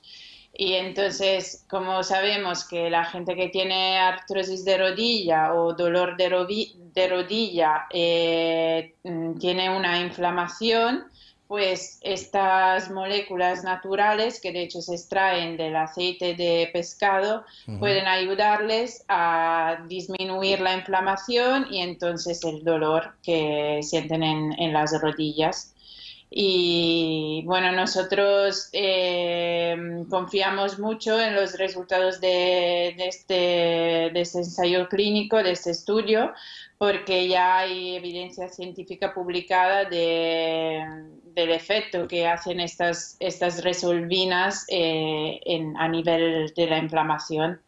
Y 0.53 0.73
entonces, 0.73 1.65
como 1.69 2.03
sabemos 2.03 2.67
que 2.67 2.89
la 2.89 3.05
gente 3.05 3.35
que 3.35 3.49
tiene 3.49 3.99
artrosis 3.99 4.65
de 4.65 4.77
rodilla 4.77 5.53
o 5.53 5.73
dolor 5.73 6.17
de 6.17 7.07
rodilla 7.07 7.85
eh, 7.91 8.95
mm, 9.03 9.37
tiene 9.37 9.69
una 9.69 9.99
inflamación, 9.99 11.05
pues 11.47 11.99
estas 12.01 12.91
moléculas 12.91 13.63
naturales, 13.63 14.41
que 14.41 14.51
de 14.51 14.63
hecho 14.63 14.81
se 14.81 14.95
extraen 14.95 15.55
del 15.55 15.75
aceite 15.75 16.35
de 16.35 16.69
pescado, 16.73 17.45
pueden 17.79 18.05
ayudarles 18.07 19.05
a 19.07 19.77
disminuir 19.87 20.59
la 20.59 20.73
inflamación 20.73 21.67
y 21.71 21.81
entonces 21.81 22.43
el 22.43 22.63
dolor 22.63 23.15
que 23.23 23.79
sienten 23.81 24.23
en, 24.23 24.53
en 24.59 24.73
las 24.73 24.99
rodillas. 25.01 25.73
Y 26.29 27.43
bueno, 27.45 27.71
nosotros 27.71 28.67
eh, 28.73 30.03
confiamos 30.09 30.77
mucho 30.77 31.17
en 31.21 31.33
los 31.33 31.57
resultados 31.57 32.19
de, 32.19 32.93
de 32.97 33.07
este, 33.07 33.33
de 34.13 34.21
este 34.21 34.39
ensayo 34.39 34.89
clínico, 34.89 35.41
de 35.41 35.51
este 35.51 35.71
estudio, 35.71 36.33
porque 36.77 37.29
ya 37.29 37.59
hay 37.59 37.95
evidencia 37.95 38.49
científica 38.49 39.13
publicada 39.13 39.85
de, 39.85 40.83
del 41.37 41.51
efecto 41.51 42.07
que 42.07 42.25
hacen 42.25 42.59
estas, 42.59 43.15
estas 43.19 43.63
resolvinas 43.63 44.65
eh, 44.69 45.39
a 45.77 45.87
nivel 45.87 46.51
de 46.55 46.65
la 46.65 46.79
inflamación. 46.79 47.61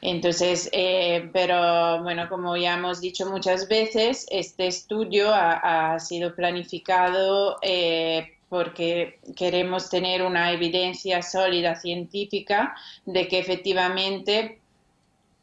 Entonces, 0.00 0.68
eh, 0.72 1.28
pero 1.32 2.02
bueno, 2.04 2.28
como 2.28 2.56
ya 2.56 2.74
hemos 2.74 3.00
dicho 3.00 3.26
muchas 3.26 3.68
veces, 3.68 4.26
este 4.30 4.68
estudio 4.68 5.30
ha, 5.34 5.98
sido 5.98 6.34
planificado 6.36 7.58
eh, 7.62 8.34
porque 8.48 9.18
queremos 9.36 9.90
tener 9.90 10.22
una 10.22 10.52
evidencia 10.52 11.22
sólida 11.22 11.74
científica 11.74 12.74
de 13.04 13.26
que 13.26 13.40
efectivamente 13.40 14.60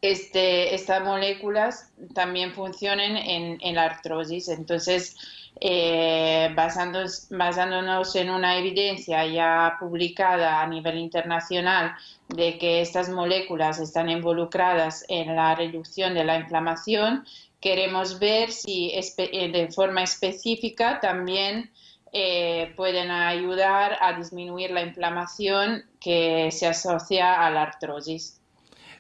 este, 0.02 0.76
estas 0.76 1.04
moléculas 1.04 1.92
también 2.14 2.54
funcionen 2.54 3.18
en, 3.18 3.58
en 3.62 3.76
la 3.76 3.84
artrosis. 3.84 4.48
Entonces, 4.48 5.18
eh, 5.62 6.52
basándonos, 6.56 7.28
basándonos 7.30 8.16
en 8.16 8.30
una 8.30 8.58
evidencia 8.58 9.26
ya 9.26 9.76
publicada 9.80 10.62
a 10.62 10.68
nivel 10.68 10.98
internacional 10.98 11.96
de 12.30 12.58
que 12.58 12.82
estas 12.82 13.10
moléculas 13.10 13.80
están 13.80 14.10
involucradas 14.10 15.06
en 15.10 15.36
la 15.36 15.56
reducción 15.56 16.14
de 16.14 16.24
la 16.24 16.38
inflamación, 16.38 17.26
queremos 17.60 18.20
ver 18.20 18.52
si 18.52 18.92
eh, 18.92 19.52
de 19.52 19.72
forma 19.72 20.04
específica 20.04 21.00
también 21.02 21.72
eh, 22.12 22.74
pueden 22.76 23.12
ayudar 23.12 23.98
a 24.02 24.14
disminuir 24.14 24.72
la 24.72 24.82
inflamación 24.82 25.84
que 26.00 26.50
se 26.52 26.68
asocia 26.68 27.46
a 27.46 27.50
la 27.52 27.64
artrosis. 27.64 28.40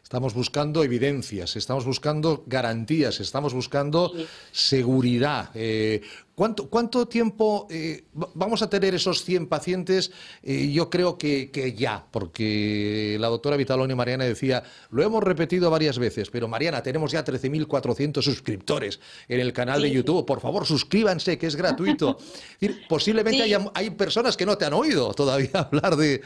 Estamos 0.03 0.33
buscando 0.33 0.83
evidencias, 0.83 1.55
estamos 1.55 1.85
buscando 1.85 2.43
garantías, 2.47 3.19
estamos 3.19 3.53
buscando 3.53 4.11
seguridad. 4.51 5.51
Eh, 5.53 6.01
¿Cuánto, 6.39 6.69
¿Cuánto, 6.69 7.05
tiempo 7.05 7.67
eh, 7.69 8.05
vamos 8.13 8.61
a 8.61 8.69
tener 8.69 8.95
esos 8.95 9.25
100 9.25 9.47
pacientes? 9.47 10.09
Eh, 10.41 10.71
yo 10.71 10.89
creo 10.89 11.17
que, 11.17 11.51
que, 11.51 11.73
ya, 11.73 12.05
porque 12.11 13.17
la 13.19 13.27
doctora 13.27 13.57
Vitaloni 13.57 13.93
Mariana 13.93 14.23
decía, 14.23 14.63
lo 14.89 15.03
hemos 15.03 15.21
repetido 15.21 15.69
varias 15.69 15.99
veces, 15.99 16.29
pero 16.29 16.47
Mariana, 16.47 16.81
tenemos 16.81 17.11
ya 17.11 17.25
13.400 17.25 18.21
suscriptores 18.21 19.01
en 19.27 19.41
el 19.41 19.51
canal 19.51 19.81
sí. 19.81 19.89
de 19.89 19.91
YouTube. 19.91 20.25
Por 20.25 20.39
favor, 20.39 20.65
suscríbanse, 20.65 21.37
que 21.37 21.47
es 21.47 21.57
gratuito. 21.57 22.17
posiblemente 22.87 23.39
sí. 23.39 23.53
haya, 23.53 23.59
hay 23.73 23.89
personas 23.89 24.37
que 24.37 24.45
no 24.45 24.57
te 24.57 24.63
han 24.63 24.73
oído 24.73 25.13
todavía 25.13 25.49
hablar 25.69 25.97
de, 25.97 26.21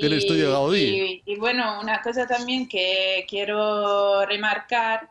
del 0.00 0.14
y, 0.14 0.16
estudio 0.16 0.50
Gaudí. 0.50 1.22
Y, 1.24 1.34
y 1.34 1.36
bueno, 1.36 1.78
una 1.80 2.02
cosa 2.02 2.26
también 2.26 2.68
que 2.68 3.24
quiero 3.28 4.26
remarcar 4.26 5.08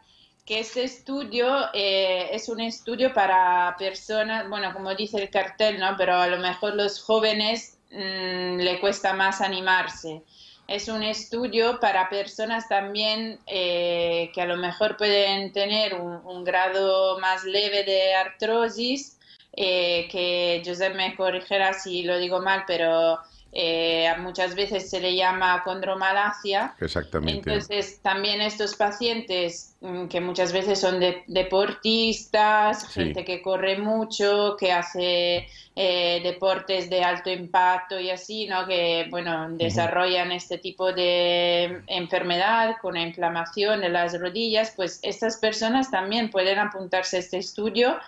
este 0.60 0.84
estudio 0.84 1.48
eh, 1.74 2.30
es 2.34 2.50
un 2.50 2.60
estudio 2.60 3.14
para 3.14 3.76
personas, 3.80 4.50
bueno, 4.50 4.74
como 4.74 4.94
dice 4.96 5.22
el 5.22 5.30
cartel, 5.30 5.80
¿no? 5.80 5.96
Pero 5.98 6.16
a 6.16 6.28
lo 6.28 6.38
mejor 6.40 6.76
los 6.76 7.02
jóvenes 7.02 7.78
mmm, 7.92 8.58
le 8.58 8.80
cuesta 8.80 9.14
más 9.14 9.40
animarse. 9.42 10.24
Es 10.68 10.88
un 10.88 11.04
estudio 11.04 11.80
para 11.80 12.10
personas 12.10 12.68
también 12.68 13.40
eh, 13.48 14.32
que 14.34 14.42
a 14.42 14.46
lo 14.46 14.58
mejor 14.58 14.98
pueden 14.98 15.52
tener 15.52 15.96
un, 15.96 16.44
grado 16.44 17.20
más 17.20 17.44
leve 17.44 17.84
de 17.84 18.14
artrosis, 18.16 19.20
eh, 19.54 20.08
que 20.10 20.62
Josep 20.66 20.96
me 20.96 21.16
corrigiera 21.16 21.74
si 21.74 22.04
lo 22.04 22.18
digo 22.18 22.42
mal, 22.42 22.64
pero 22.68 23.20
eh, 23.54 24.10
muchas 24.20 24.56
veces 24.56 24.90
se 24.90 25.02
le 25.02 25.16
llama 25.16 25.62
condromalacia. 25.64 26.74
Exactamente. 26.80 27.50
Entonces, 27.50 28.00
también 28.02 28.40
estos 28.42 28.76
pacientes 28.76 29.76
mm, 29.82 30.08
que 30.08 30.22
muchas 30.22 30.54
veces 30.54 30.80
son 30.80 31.02
de, 31.02 31.24
deportistas, 31.28 32.84
sí. 32.84 33.02
gente 33.04 33.26
que 33.26 33.42
corre 33.42 33.78
mucho, 33.78 34.56
que 34.58 34.72
hace 34.72 35.48
eh, 35.76 36.22
deportes 36.24 36.90
de 36.90 37.04
alto 37.04 37.30
impacto 37.30 38.00
y 38.00 38.10
así, 38.10 38.48
¿no? 38.48 38.66
Que, 38.68 39.08
bueno, 39.10 39.50
desarrollan 39.52 40.30
uh 40.30 40.32
-huh. 40.32 40.38
este 40.38 40.58
tipo 40.58 40.94
de 40.94 41.82
enfermedad 41.88 42.76
con 42.82 42.94
la 42.94 43.02
inflamación 43.02 43.82
de 43.82 43.90
las 43.90 44.18
rodillas, 44.18 44.72
pues 44.76 45.00
estas 45.04 45.38
personas 45.38 45.92
también 45.92 46.30
pueden 46.30 46.58
apuntarse 46.58 47.18
a 47.18 47.20
este 47.20 47.38
estudio. 47.38 48.00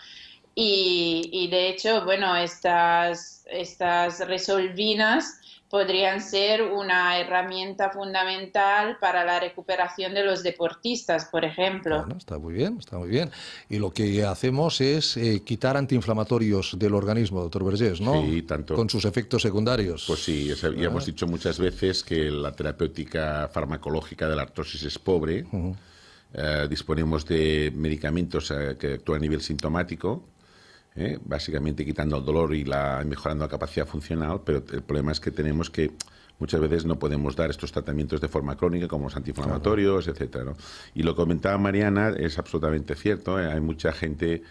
Y, 0.55 1.29
y, 1.31 1.47
de 1.47 1.69
hecho, 1.69 2.05
bueno, 2.05 2.35
estas, 2.35 3.43
estas 3.49 4.19
resolvinas 4.27 5.39
podrían 5.73 6.21
ser 6.21 6.61
una 6.61 7.17
herramienta 7.17 7.89
fundamental 7.89 8.99
para 9.01 9.25
la 9.25 9.39
recuperación 9.39 10.13
de 10.13 10.23
los 10.23 10.43
deportistas, 10.43 11.25
por 11.25 11.43
ejemplo. 11.43 12.01
Bueno, 12.01 12.15
está 12.15 12.37
muy 12.37 12.53
bien, 12.53 12.77
está 12.77 12.99
muy 12.99 13.09
bien. 13.09 13.31
Y 13.69 13.79
lo 13.79 13.89
que 13.89 14.23
hacemos 14.23 14.79
es 14.81 15.17
eh, 15.17 15.41
quitar 15.43 15.75
antiinflamatorios 15.75 16.77
del 16.77 16.93
organismo, 16.93 17.41
doctor 17.41 17.65
Vergés, 17.65 17.99
¿no? 18.01 18.21
Sí, 18.21 18.43
tanto. 18.43 18.75
Con 18.75 18.87
sus 18.87 19.03
efectos 19.05 19.41
secundarios. 19.41 20.03
Pues 20.05 20.23
sí, 20.23 20.45
ya 20.45 20.67
ah. 20.67 20.73
hemos 20.77 21.07
dicho 21.07 21.25
muchas 21.25 21.57
veces 21.57 22.03
que 22.03 22.29
la 22.29 22.51
terapéutica 22.51 23.49
farmacológica 23.51 24.29
de 24.29 24.35
la 24.35 24.43
artrosis 24.43 24.83
es 24.83 24.99
pobre. 24.99 25.43
Uh 25.51 25.57
-huh. 25.57 25.75
eh, 26.35 26.67
disponemos 26.69 27.25
de 27.25 27.71
medicamentos 27.75 28.51
eh, 28.51 28.77
que 28.79 28.93
actúan 28.93 29.17
a 29.17 29.21
nivel 29.21 29.41
sintomático, 29.41 30.23
¿eh? 30.95 31.19
básicamente 31.23 31.85
quitando 31.85 32.17
el 32.17 32.25
dolor 32.25 32.53
y 32.53 32.63
la, 32.63 33.03
mejorando 33.05 33.45
la 33.45 33.49
capacidad 33.49 33.87
funcional, 33.87 34.41
pero 34.45 34.63
el 34.71 34.83
problema 34.83 35.11
es 35.11 35.19
que 35.19 35.31
tenemos 35.31 35.69
que 35.69 35.91
muchas 36.39 36.61
veces 36.61 36.85
no 36.85 36.99
podemos 36.99 37.35
dar 37.35 37.49
estos 37.49 37.71
tratamientos 37.71 38.19
de 38.21 38.27
forma 38.27 38.55
crónica 38.57 38.87
como 38.87 39.05
los 39.05 39.15
antiinflamatorios, 39.15 40.05
claro. 40.05 40.17
etcétera. 40.17 40.43
¿no? 40.45 40.53
Y 40.93 41.03
lo 41.03 41.13
que 41.13 41.21
comentaba 41.21 41.57
Mariana 41.57 42.09
es 42.17 42.37
absolutamente 42.37 42.95
cierto. 42.95 43.39
¿eh? 43.39 43.51
Hay 43.51 43.61
mucha 43.61 43.93
gente 43.93 44.43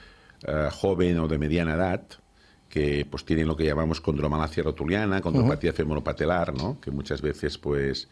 uh, 0.46 0.70
joven 0.70 1.18
o 1.18 1.28
de 1.28 1.38
mediana 1.38 1.74
edad 1.74 2.02
que 2.68 3.06
pues 3.10 3.24
tienen 3.26 3.46
lo 3.46 3.56
que 3.56 3.64
llamamos 3.64 4.00
condromalacia 4.00 4.62
rotuliana, 4.62 5.20
condropatía 5.20 5.70
uh 5.70 5.74
-huh. 5.74 5.76
femoropatelar, 5.76 6.54
¿no? 6.54 6.80
que 6.80 6.90
muchas 6.90 7.20
veces 7.20 7.58
pues 7.58 8.08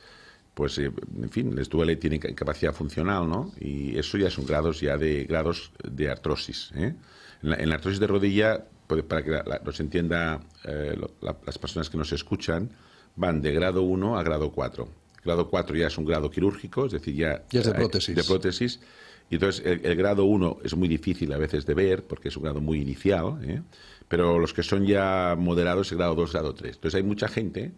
pues 0.52 0.76
eh, 0.78 0.92
en 1.22 1.30
fin, 1.30 1.54
les 1.54 1.68
duele, 1.68 1.96
tienen 1.96 2.20
incapacidad 2.28 2.74
funcional, 2.74 3.28
¿no? 3.28 3.52
Y 3.58 3.96
eso 3.96 4.18
ya 4.18 4.28
son 4.28 4.44
grados 4.44 4.80
ya 4.80 4.98
de 4.98 5.24
grados 5.24 5.72
de 5.82 6.10
artrosis, 6.10 6.70
¿eh? 6.74 6.94
En 7.42 7.50
la, 7.50 7.56
en 7.56 7.68
la 7.68 7.76
artrosis 7.76 8.00
de 8.00 8.06
rodilla, 8.06 8.64
para 8.86 9.22
que 9.22 9.30
la, 9.30 9.60
nos 9.64 9.80
entienda 9.80 10.40
eh, 10.64 10.94
lo, 10.98 11.12
la, 11.20 11.36
las 11.44 11.58
personas 11.58 11.88
que 11.88 11.96
nos 11.96 12.12
escuchan, 12.12 12.70
van 13.16 13.40
de 13.40 13.52
grado 13.52 13.82
1 13.82 14.18
a 14.18 14.22
grado 14.22 14.50
4. 14.50 14.88
Grado 15.24 15.48
4 15.48 15.76
ya 15.76 15.86
es 15.86 15.98
un 15.98 16.04
grado 16.04 16.30
quirúrgico, 16.30 16.86
es 16.86 16.92
decir, 16.92 17.14
ya, 17.14 17.44
ya 17.50 17.60
es 17.60 17.66
de 17.66 17.74
prótesis. 17.74 18.16
De 18.16 18.24
prótesis. 18.24 18.80
Y 19.28 19.34
entonces 19.34 19.64
el, 19.64 19.84
el, 19.84 19.96
grado 19.96 20.24
1 20.24 20.58
es 20.64 20.74
muy 20.74 20.88
difícil 20.88 21.32
a 21.32 21.38
veces 21.38 21.64
de 21.66 21.74
ver 21.74 22.04
porque 22.04 22.28
es 22.28 22.36
un 22.36 22.42
grado 22.42 22.60
muy 22.60 22.80
inicial, 22.80 23.38
¿eh? 23.42 23.62
pero 24.08 24.38
los 24.38 24.52
que 24.52 24.62
son 24.62 24.86
ya 24.86 25.36
moderados 25.38 25.92
es 25.92 25.98
grado 25.98 26.14
2, 26.14 26.32
grado 26.32 26.54
3. 26.54 26.74
Entonces 26.74 26.98
hay 26.98 27.04
mucha 27.04 27.28
gente 27.28 27.72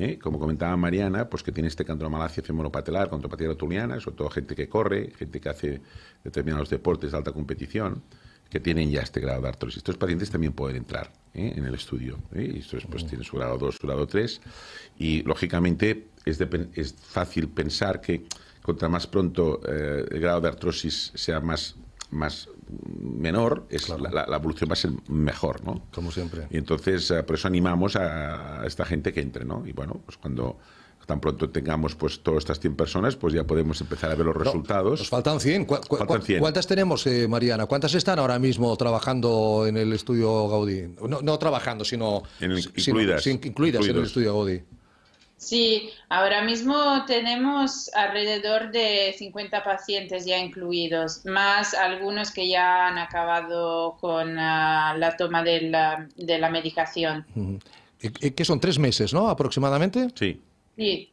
¿Eh? 0.00 0.16
como 0.16 0.38
comentaba 0.38 0.76
Mariana, 0.76 1.28
pues 1.28 1.42
que 1.42 1.50
tiene 1.50 1.66
este 1.66 1.84
condromalacia 1.84 2.40
femoropatelar, 2.40 3.10
condropatía 3.10 3.48
rotuliana, 3.48 3.98
sobre 3.98 4.16
todo 4.16 4.30
gente 4.30 4.54
que 4.54 4.68
corre, 4.68 5.10
gente 5.18 5.40
que 5.40 5.48
hace 5.48 5.80
determinados 6.22 6.70
deportes 6.70 7.10
de 7.10 7.16
alta 7.16 7.32
competición, 7.32 8.02
que 8.50 8.60
tienen 8.60 8.90
ya 8.90 9.02
este 9.02 9.20
grado 9.20 9.42
de 9.42 9.48
artrosis. 9.48 9.78
Estos 9.78 9.96
pacientes 9.96 10.30
también 10.30 10.52
pueden 10.52 10.76
entrar 10.76 11.12
¿eh? 11.34 11.52
en 11.56 11.64
el 11.64 11.74
estudio. 11.74 12.18
¿eh? 12.34 12.52
Y 12.54 12.58
estos 12.60 12.86
pues, 12.86 13.06
tienen 13.06 13.24
su 13.24 13.36
grado 13.36 13.58
2, 13.58 13.76
su 13.76 13.86
grado 13.86 14.06
3. 14.06 14.40
Y, 14.98 15.22
lógicamente, 15.22 16.08
es, 16.24 16.38
de, 16.38 16.68
es 16.74 16.94
fácil 16.94 17.48
pensar 17.48 18.00
que 18.00 18.24
contra 18.62 18.88
más 18.88 19.06
pronto 19.06 19.60
eh, 19.66 20.04
el 20.10 20.20
grado 20.20 20.40
de 20.40 20.48
artrosis 20.48 21.12
sea 21.14 21.40
más 21.40 21.76
más 22.10 22.48
menor, 23.02 23.66
es 23.68 23.84
claro. 23.84 24.02
la, 24.02 24.26
la, 24.26 24.36
evolución 24.36 24.70
va 24.70 24.72
a 24.72 24.76
ser 24.76 24.92
mejor, 25.08 25.62
¿no? 25.62 25.82
Como 25.92 26.10
siempre. 26.10 26.46
Y 26.50 26.56
entonces, 26.56 27.12
por 27.26 27.36
eso 27.36 27.48
animamos 27.48 27.96
a, 27.96 28.62
a, 28.62 28.66
esta 28.66 28.86
gente 28.86 29.12
que 29.12 29.20
entre, 29.20 29.44
¿no? 29.44 29.66
Y 29.66 29.72
bueno, 29.72 30.00
pues 30.06 30.16
cuando 30.16 30.58
tan 31.08 31.20
pronto 31.20 31.48
tengamos 31.48 31.94
pues 31.94 32.20
todas 32.22 32.40
estas 32.40 32.60
100 32.60 32.76
personas, 32.76 33.16
pues 33.16 33.32
ya 33.32 33.42
podemos 33.42 33.80
empezar 33.80 34.10
a 34.10 34.14
ver 34.14 34.26
los 34.26 34.36
no, 34.36 34.44
resultados. 34.44 35.00
Nos 35.00 35.08
faltan 35.08 35.40
100. 35.40 35.64
¿Cu 35.64 35.76
cu 35.88 35.96
faltan 35.96 36.20
100. 36.20 36.38
¿Cuántas 36.38 36.66
tenemos, 36.66 37.06
eh, 37.06 37.26
Mariana? 37.26 37.64
¿Cuántas 37.64 37.94
están 37.94 38.18
ahora 38.18 38.38
mismo 38.38 38.76
trabajando 38.76 39.64
en 39.66 39.78
el 39.78 39.94
estudio 39.94 40.48
Gaudí? 40.50 40.82
No, 41.08 41.22
no 41.22 41.38
trabajando, 41.38 41.82
sino, 41.86 42.24
en 42.40 42.52
el, 42.52 42.58
incluidas, 42.58 43.26
en 43.26 43.96
el 43.96 44.04
estudio 44.04 44.34
Gaudí. 44.34 44.60
Sí, 45.38 45.88
ahora 46.10 46.44
mismo 46.44 47.06
tenemos 47.06 47.90
alrededor 47.94 48.70
de 48.70 49.14
50 49.16 49.64
pacientes 49.64 50.26
ya 50.26 50.36
incluidos, 50.36 51.24
más 51.24 51.72
algunos 51.72 52.32
que 52.32 52.50
ya 52.50 52.88
han 52.88 52.98
acabado 52.98 53.96
con 53.98 54.32
uh, 54.32 54.98
la 54.98 55.14
toma 55.16 55.42
de 55.42 55.62
la, 55.62 56.06
de 56.16 56.38
la 56.38 56.50
medicación. 56.50 57.24
¿Qué 57.98 58.44
son? 58.44 58.60
¿Tres 58.60 58.78
meses, 58.78 59.14
no? 59.14 59.30
Aproximadamente. 59.30 60.08
Sí. 60.14 60.42
Sí. 60.78 61.10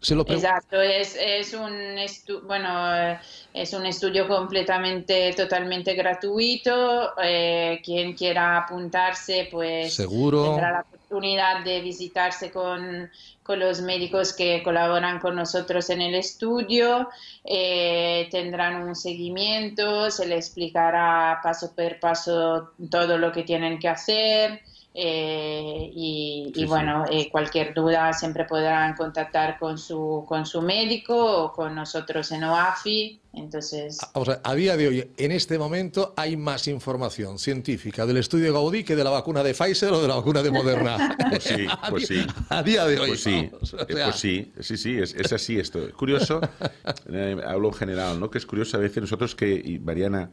Se 0.00 0.14
lo 0.14 0.22
Exacto, 0.28 0.80
es, 0.80 1.16
es, 1.20 1.54
un 1.54 1.96
bueno, 2.46 3.18
es 3.52 3.72
un 3.72 3.84
estudio 3.84 4.28
completamente, 4.28 5.32
totalmente 5.32 5.94
gratuito. 5.94 7.14
Eh, 7.20 7.80
quien 7.82 8.12
quiera 8.12 8.58
apuntarse, 8.58 9.48
pues 9.50 9.94
seguro 9.94 10.44
tendrá 10.44 10.70
la 10.70 10.80
oportunidad 10.82 11.64
de 11.64 11.80
visitarse 11.80 12.52
con, 12.52 13.10
con 13.42 13.58
los 13.58 13.80
médicos 13.80 14.34
que 14.34 14.62
colaboran 14.62 15.18
con 15.18 15.34
nosotros 15.34 15.90
en 15.90 16.00
el 16.00 16.14
estudio. 16.14 17.08
Eh, 17.44 18.28
tendrán 18.30 18.82
un 18.82 18.94
seguimiento, 18.94 20.12
se 20.12 20.26
les 20.26 20.46
explicará 20.46 21.40
paso 21.42 21.74
por 21.74 21.98
paso 21.98 22.70
todo 22.88 23.18
lo 23.18 23.32
que 23.32 23.42
tienen 23.42 23.80
que 23.80 23.88
hacer. 23.88 24.62
Eh, 25.00 25.90
y, 25.94 26.50
Sí, 26.52 26.52
y, 26.56 26.60
sí. 26.62 26.66
bueno, 26.66 27.04
eh, 27.10 27.28
cualquier 27.30 27.72
duda 27.72 28.12
siempre 28.12 28.44
podrán 28.46 28.94
contactar 28.96 29.56
con 29.58 29.78
su, 29.78 30.24
con 30.26 30.44
su 30.44 30.60
médico 30.60 31.14
o 31.44 31.52
con 31.52 31.74
nosotros 31.76 32.32
en 32.32 32.42
OAFI. 32.42 33.20
Entonces, 33.34 33.98
O 34.14 34.24
sea, 34.24 34.40
a 34.42 34.54
día 34.56 34.76
de 34.76 34.88
hoy, 34.88 35.10
en 35.16 35.30
este 35.30 35.56
momento, 35.58 36.14
hay 36.16 36.36
más 36.36 36.66
información 36.66 37.38
científica 37.38 38.06
del 38.06 38.16
estudio 38.16 38.52
Gaudí 38.52 38.82
que 38.82 38.96
de 38.96 39.04
la 39.04 39.10
vacuna 39.10 39.44
de 39.44 39.54
Pfizer 39.54 39.92
o 39.92 40.02
de 40.02 40.08
la 40.08 40.16
vacuna 40.16 40.42
de 40.42 40.50
Moderna. 40.50 41.16
Pues 41.30 41.44
sí, 41.44 41.66
A 41.80 41.90
pues 41.90 42.08
día- 42.08 42.22
sí. 42.24 42.28
A 42.48 42.62
día 42.64 42.84
de 42.86 42.98
hoy. 42.98 43.08
Pues 43.10 43.22
sí, 43.22 43.48
vamos, 43.52 43.74
o 43.74 43.80
eh, 43.82 43.86
sea, 43.94 44.04
pues 44.06 44.16
sí, 44.16 44.52
sí, 44.60 44.76
sí, 44.76 44.98
es, 44.98 45.14
es 45.14 45.32
así 45.32 45.58
esto. 45.60 45.78
Curioso, 45.96 46.40
eh, 47.12 47.36
hablo 47.46 47.68
en 47.68 47.74
general, 47.74 48.18
¿no? 48.18 48.30
Que 48.30 48.38
es 48.38 48.46
curioso 48.46 48.76
a 48.78 48.80
veces 48.80 49.00
nosotros 49.02 49.36
que, 49.36 49.62
y 49.64 49.78
Mariana, 49.78 50.30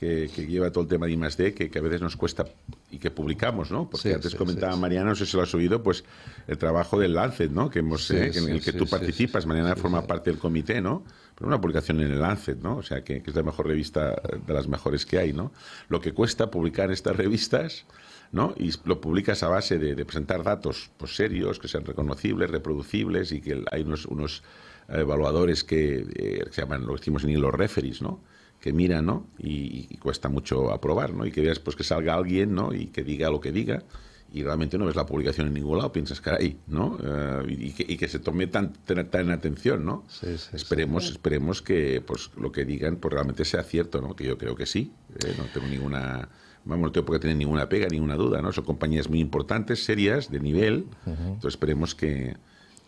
que, 0.00 0.30
que 0.34 0.46
lleva 0.46 0.72
todo 0.72 0.84
el 0.84 0.88
tema 0.88 1.04
de 1.04 1.12
I+D, 1.12 1.52
que, 1.52 1.68
que 1.68 1.78
a 1.78 1.82
veces 1.82 2.00
nos 2.00 2.16
cuesta 2.16 2.46
y 2.90 2.96
que 2.96 3.10
publicamos, 3.10 3.70
¿no? 3.70 3.90
Porque 3.90 4.08
Sí, 4.08 4.14
antes 4.14 4.32
sí, 4.32 4.38
comentaba 4.38 4.72
sí. 4.72 4.80
Mariana, 4.80 5.10
no 5.10 5.14
sé 5.14 5.26
si 5.26 5.36
lo 5.36 5.42
has 5.42 5.54
oído, 5.54 5.82
pues 5.82 6.04
el 6.48 6.56
trabajo 6.56 6.98
del 6.98 7.12
Lancet, 7.12 7.50
¿no? 7.50 7.68
Que 7.68 7.80
hemos, 7.80 8.10
eh, 8.10 8.32
en 8.34 8.48
el 8.48 8.62
que 8.62 8.72
tú 8.72 8.86
participas, 8.86 9.44
Mariana 9.44 9.76
forma 9.76 10.06
parte 10.06 10.30
del 10.30 10.38
comité, 10.38 10.80
¿no? 10.80 11.04
Pero 11.34 11.48
una 11.48 11.60
publicación 11.60 12.00
en 12.00 12.12
el 12.12 12.18
Lancet, 12.18 12.62
¿no? 12.62 12.78
O 12.78 12.82
sea, 12.82 13.04
que, 13.04 13.22
que 13.22 13.28
es 13.28 13.36
la 13.36 13.42
mejor 13.42 13.66
revista 13.66 14.18
de 14.46 14.54
las 14.54 14.68
mejores 14.68 15.04
que 15.04 15.18
hay, 15.18 15.34
¿no? 15.34 15.52
Lo 15.90 16.00
que 16.00 16.12
cuesta 16.12 16.50
publicar 16.50 16.90
estas 16.90 17.14
revistas 17.14 17.84
¿no? 18.32 18.54
Y 18.56 18.70
lo 18.84 19.00
publicas 19.00 19.42
a 19.42 19.48
base 19.48 19.76
de, 19.78 19.96
de 19.96 20.04
presentar 20.04 20.44
datos 20.44 20.92
pues, 20.96 21.16
serios, 21.16 21.58
que 21.58 21.66
sean 21.66 21.84
reconocibles, 21.84 22.48
reproducibles 22.48 23.32
y 23.32 23.40
que 23.40 23.64
hay 23.72 23.82
unos, 23.82 24.06
unos 24.06 24.44
evaluadores 24.88 25.64
que, 25.64 26.06
eh, 26.14 26.44
se 26.52 26.62
llaman, 26.62 26.86
lo 26.86 26.94
decimos 26.94 27.24
en 27.24 27.40
los 27.40 27.52
referees, 27.52 28.00
¿no? 28.00 28.20
Que 28.60 28.72
miran, 28.72 29.06
¿no? 29.06 29.26
Y, 29.38 29.86
y, 29.90 29.96
cuesta 29.96 30.28
mucho 30.28 30.70
aprobar, 30.70 31.14
¿no? 31.14 31.24
Y 31.26 31.32
que 31.32 31.40
veas 31.40 31.58
pues 31.58 31.76
que 31.76 31.84
salga 31.84 32.14
alguien, 32.14 32.54
¿no? 32.54 32.74
Y 32.74 32.86
que 32.86 33.02
diga 33.02 33.30
lo 33.30 33.40
que 33.40 33.52
diga 33.52 33.84
y 34.32 34.42
realmente 34.42 34.78
no 34.78 34.86
ves 34.86 34.96
la 34.96 35.06
publicación 35.06 35.48
en 35.48 35.54
ningún 35.54 35.78
lado, 35.78 35.92
piensas, 35.92 36.20
caray, 36.20 36.58
¿no? 36.68 36.98
Uh, 37.00 37.48
y, 37.48 37.72
que, 37.72 37.84
y, 37.88 37.96
que, 37.96 38.08
se 38.08 38.18
tome 38.20 38.46
tan, 38.46 38.72
tan, 38.72 39.10
tan 39.10 39.30
atención, 39.30 39.84
¿no? 39.84 40.04
Sí, 40.08 40.38
sí, 40.38 40.50
esperemos, 40.52 41.06
sí. 41.06 41.12
esperemos 41.12 41.62
que 41.62 42.00
pues 42.00 42.30
lo 42.36 42.52
que 42.52 42.64
digan 42.64 42.96
pues 42.96 43.12
realmente 43.12 43.44
sea 43.44 43.62
cierto, 43.62 44.00
¿no? 44.00 44.14
Que 44.14 44.24
yo 44.24 44.38
creo 44.38 44.54
que 44.54 44.66
sí, 44.66 44.92
eh, 45.24 45.34
no 45.36 45.44
tengo 45.52 45.66
ninguna 45.66 46.28
vamos, 46.64 46.88
no 46.88 46.92
tengo 46.92 47.06
por 47.06 47.16
qué 47.16 47.20
tener 47.20 47.36
ninguna 47.36 47.68
pega, 47.68 47.88
ninguna 47.88 48.14
duda, 48.14 48.40
¿no? 48.42 48.52
Son 48.52 48.64
compañías 48.64 49.08
muy 49.08 49.20
importantes, 49.20 49.84
serias, 49.84 50.30
de 50.30 50.40
nivel, 50.40 50.86
uh 51.06 51.10
-huh. 51.10 51.18
entonces 51.18 51.54
esperemos 51.54 51.94
que, 51.94 52.36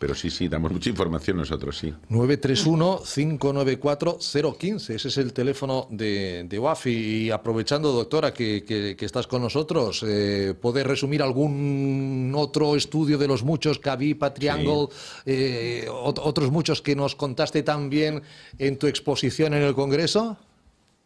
pero 0.02 0.14
sí, 0.16 0.30
sí, 0.30 0.48
damos 0.48 0.72
mucha 0.72 0.90
información 0.90 1.36
nosotros, 1.36 1.78
sí. 1.78 1.94
931-594-015, 2.10 4.94
ese 4.96 5.06
es 5.06 5.16
el 5.16 5.32
teléfono 5.32 5.86
de, 5.90 6.44
de 6.48 6.58
UAFI. 6.58 6.90
Y 6.90 7.30
aprovechando, 7.30 7.92
doctora, 7.92 8.34
que, 8.34 8.64
que, 8.64 8.96
que 8.96 9.04
estás 9.04 9.28
con 9.28 9.42
nosotros, 9.42 10.04
eh, 10.04 10.54
¿puedes 10.60 10.84
resumir 10.84 11.22
algún 11.22 12.32
otro 12.34 12.74
estudio 12.74 13.16
de 13.16 13.28
los 13.28 13.44
muchos, 13.44 13.78
Cavipa, 13.78 14.34
Triangle, 14.34 14.88
sí. 14.90 14.96
eh, 15.26 15.86
otros 15.88 16.50
muchos 16.50 16.82
que 16.82 16.96
nos 16.96 17.14
contaste 17.14 17.62
también 17.62 18.24
en 18.58 18.78
tu 18.80 18.88
exposición 18.88 19.54
en 19.54 19.62
el 19.62 19.72
Congreso? 19.72 20.36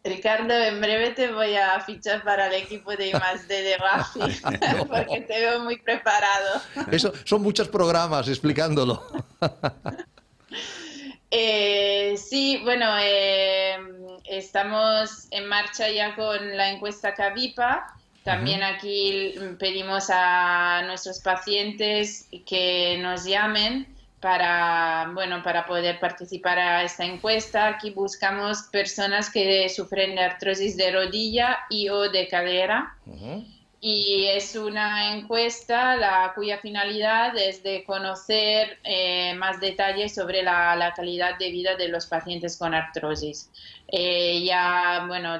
Ricardo, 0.07 0.53
en 0.53 0.79
breve 0.79 1.11
te 1.11 1.31
voy 1.31 1.55
a 1.55 1.79
fichar 1.81 2.23
para 2.23 2.47
el 2.47 2.53
equipo 2.53 2.95
de 2.95 3.09
I+D 3.09 3.61
de 3.61 3.77
Bafi, 3.81 4.19
porque 4.87 5.21
te 5.21 5.39
veo 5.39 5.59
muy 5.61 5.77
preparado. 5.77 6.61
Eso, 6.91 7.13
son 7.23 7.41
muchos 7.41 7.67
programas 7.67 8.27
explicándolo. 8.27 9.03
eh, 11.31 12.15
sí, 12.17 12.59
bueno, 12.63 12.85
eh, 13.01 13.77
estamos 14.25 15.27
en 15.31 15.47
marcha 15.47 15.89
ya 15.89 16.15
con 16.15 16.55
la 16.55 16.71
encuesta 16.71 17.13
Cavipa. 17.13 17.93
También 18.23 18.61
aquí 18.61 19.35
pedimos 19.57 20.07
a 20.09 20.83
nuestros 20.85 21.19
pacientes 21.19 22.27
que 22.45 22.97
nos 23.01 23.23
llamen 23.23 23.87
para, 24.19 25.11
bueno, 25.13 25.43
para 25.43 25.65
poder 25.65 25.99
participar 25.99 26.57
a 26.57 26.83
esta 26.83 27.05
encuesta. 27.05 27.67
Aquí 27.67 27.91
buscamos 27.91 28.63
personas 28.71 29.29
que 29.29 29.69
sufren 29.69 30.15
de 30.15 30.21
artrosis 30.21 30.75
de 30.75 30.91
rodilla 30.91 31.59
y 31.69 31.89
o 31.89 32.09
de 32.09 32.27
cadera. 32.27 32.95
Uh 33.05 33.13
-huh. 33.13 33.45
Y 33.79 34.25
es 34.25 34.55
una 34.55 35.13
encuesta 35.13 35.95
la, 35.95 36.31
cuya 36.33 36.57
finalidad 36.57 37.37
es 37.37 37.61
de 37.61 37.83
conocer 37.83 38.79
eh, 38.83 39.35
más 39.35 39.59
detalles 39.59 40.15
sobre 40.15 40.41
la, 40.41 40.75
la, 40.75 40.93
calidad 40.93 41.37
de 41.37 41.51
vida 41.51 41.75
de 41.75 41.87
los 41.87 42.07
pacientes 42.07 42.57
con 42.57 42.73
artrosis. 42.73 43.51
Eh, 43.89 44.43
ya, 44.43 45.05
bueno, 45.07 45.39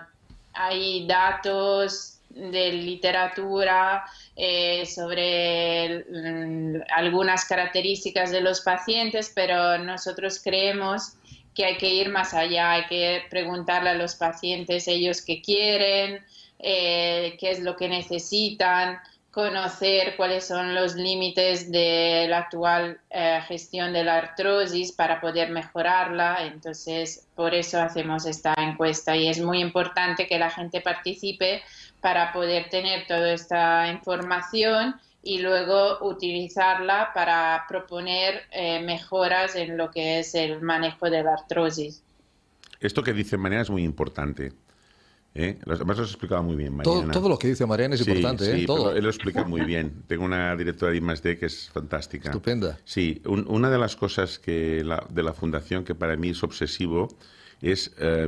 hay 0.54 1.08
datos 1.08 2.17
de 2.38 2.72
literatura 2.74 4.06
eh, 4.36 4.86
sobre 4.86 6.06
mm, 6.10 6.82
algunas 6.96 7.46
características 7.46 8.32
de 8.32 8.42
los 8.42 8.62
pacientes, 8.62 9.32
pero 9.34 9.78
nosotros 9.78 10.40
creemos 10.44 11.14
que 11.54 11.66
hay 11.66 11.78
que 11.78 11.90
ir 11.90 12.10
más 12.10 12.34
allá, 12.34 12.74
hay 12.74 12.86
que 12.86 13.24
preguntarle 13.30 13.90
a 13.90 13.96
los 13.96 14.16
pacientes 14.16 14.88
ellos 14.88 15.24
qué 15.24 15.42
quieren, 15.42 16.24
eh, 16.60 17.36
qué 17.40 17.52
es 17.52 17.62
lo 17.62 17.76
que 17.76 17.90
necesitan, 17.90 19.00
conocer 19.38 20.16
cuáles 20.18 20.48
son 20.48 20.74
los 20.74 20.96
límites 20.96 21.72
de 21.72 22.26
la 22.28 22.40
actual 22.40 23.00
eh, 23.12 23.40
gestión 23.48 23.94
de 23.94 24.04
la 24.04 24.18
artrosis 24.18 24.92
para 24.92 25.22
poder 25.22 25.52
mejorarla. 25.52 26.48
Entonces, 26.48 27.28
por 27.36 27.54
eso 27.54 27.80
hacemos 27.80 28.26
esta 28.26 28.56
encuesta 28.58 29.16
y 29.16 29.28
es 29.28 29.40
muy 29.40 29.60
importante 29.60 30.26
que 30.26 30.40
la 30.40 30.50
gente 30.50 30.82
participe 30.82 31.62
para 32.02 32.32
poder 32.34 32.70
tener 32.70 33.08
toda 33.08 33.34
esta 33.34 33.90
información 33.92 34.96
y 35.24 35.40
luego 35.40 35.98
utilizarla 36.08 37.12
para 37.14 37.66
proponer 37.68 38.44
eh, 38.52 38.82
mejoras 38.84 39.56
en 39.56 39.78
lo 39.78 39.92
que 39.92 40.20
es 40.20 40.36
el 40.36 40.62
manejo 40.62 41.10
de 41.10 41.24
la 41.24 41.34
artrosis. 41.34 42.02
Esto 42.80 43.04
que 43.04 43.14
dice 43.14 43.38
Mariana 43.38 43.64
es 43.64 43.70
muy 43.70 43.84
importante. 43.84 44.54
¿eh? 45.34 45.60
Además 45.66 45.98
lo 45.98 46.04
has 46.04 46.10
explicado 46.10 46.44
muy 46.44 46.56
bien, 46.56 46.76
Mariana. 46.76 47.12
Todo, 47.12 47.12
todo, 47.12 47.30
lo 47.30 47.40
que 47.40 47.48
dice 47.48 47.66
Mariana 47.66 47.96
es 47.96 48.02
sí, 48.04 48.10
importante. 48.10 48.46
Sí, 48.46 48.64
¿eh? 48.64 48.66
todo. 48.66 48.96
él 48.96 49.04
lo 49.04 49.10
explica 49.10 49.44
muy 49.44 49.62
bien. 49.62 50.04
Tengo 50.08 50.26
una 50.26 50.56
directora 50.56 50.92
de 50.92 50.98
I+D 50.98 51.38
que 51.38 51.46
es 51.46 51.70
fantástica. 51.70 52.30
Estupenda. 52.30 52.78
Sí, 52.86 53.22
un, 53.26 53.46
una 53.48 53.70
de 53.70 53.78
las 53.78 53.96
cosas 53.96 54.40
que 54.40 54.84
la, 54.84 55.06
de 55.10 55.24
la 55.24 55.34
fundación 55.34 55.84
que 55.84 55.96
para 55.96 56.16
mí 56.16 56.30
es 56.30 56.44
obsesivo 56.44 57.08
es, 57.62 57.94
eh, 58.00 58.28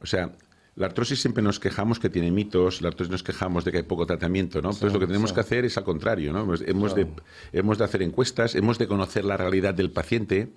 o 0.00 0.06
sea, 0.06 0.32
la 0.80 0.86
artrosis 0.86 1.20
siempre 1.20 1.42
nos 1.42 1.60
quejamos 1.60 1.98
que 1.98 2.08
tiene 2.08 2.30
mitos, 2.30 2.80
la 2.80 2.88
artrosis 2.88 3.10
nos 3.12 3.22
quejamos 3.22 3.66
de 3.66 3.70
que 3.70 3.76
hay 3.76 3.82
poco 3.82 4.06
tratamiento, 4.06 4.62
¿no? 4.62 4.72
Sí, 4.72 4.78
pues 4.80 4.94
lo 4.94 4.98
que 4.98 5.06
tenemos 5.06 5.28
sí. 5.28 5.34
que 5.34 5.40
hacer 5.42 5.66
es 5.66 5.76
al 5.76 5.84
contrario, 5.84 6.32
¿no? 6.32 6.40
Hemos, 6.40 6.94
claro. 6.94 6.94
de, 6.94 7.58
hemos 7.58 7.76
de 7.76 7.84
hacer 7.84 8.00
encuestas, 8.00 8.54
hemos 8.54 8.78
de 8.78 8.88
conocer 8.88 9.26
la 9.26 9.36
realidad 9.36 9.74
del 9.74 9.90
paciente, 9.90 10.54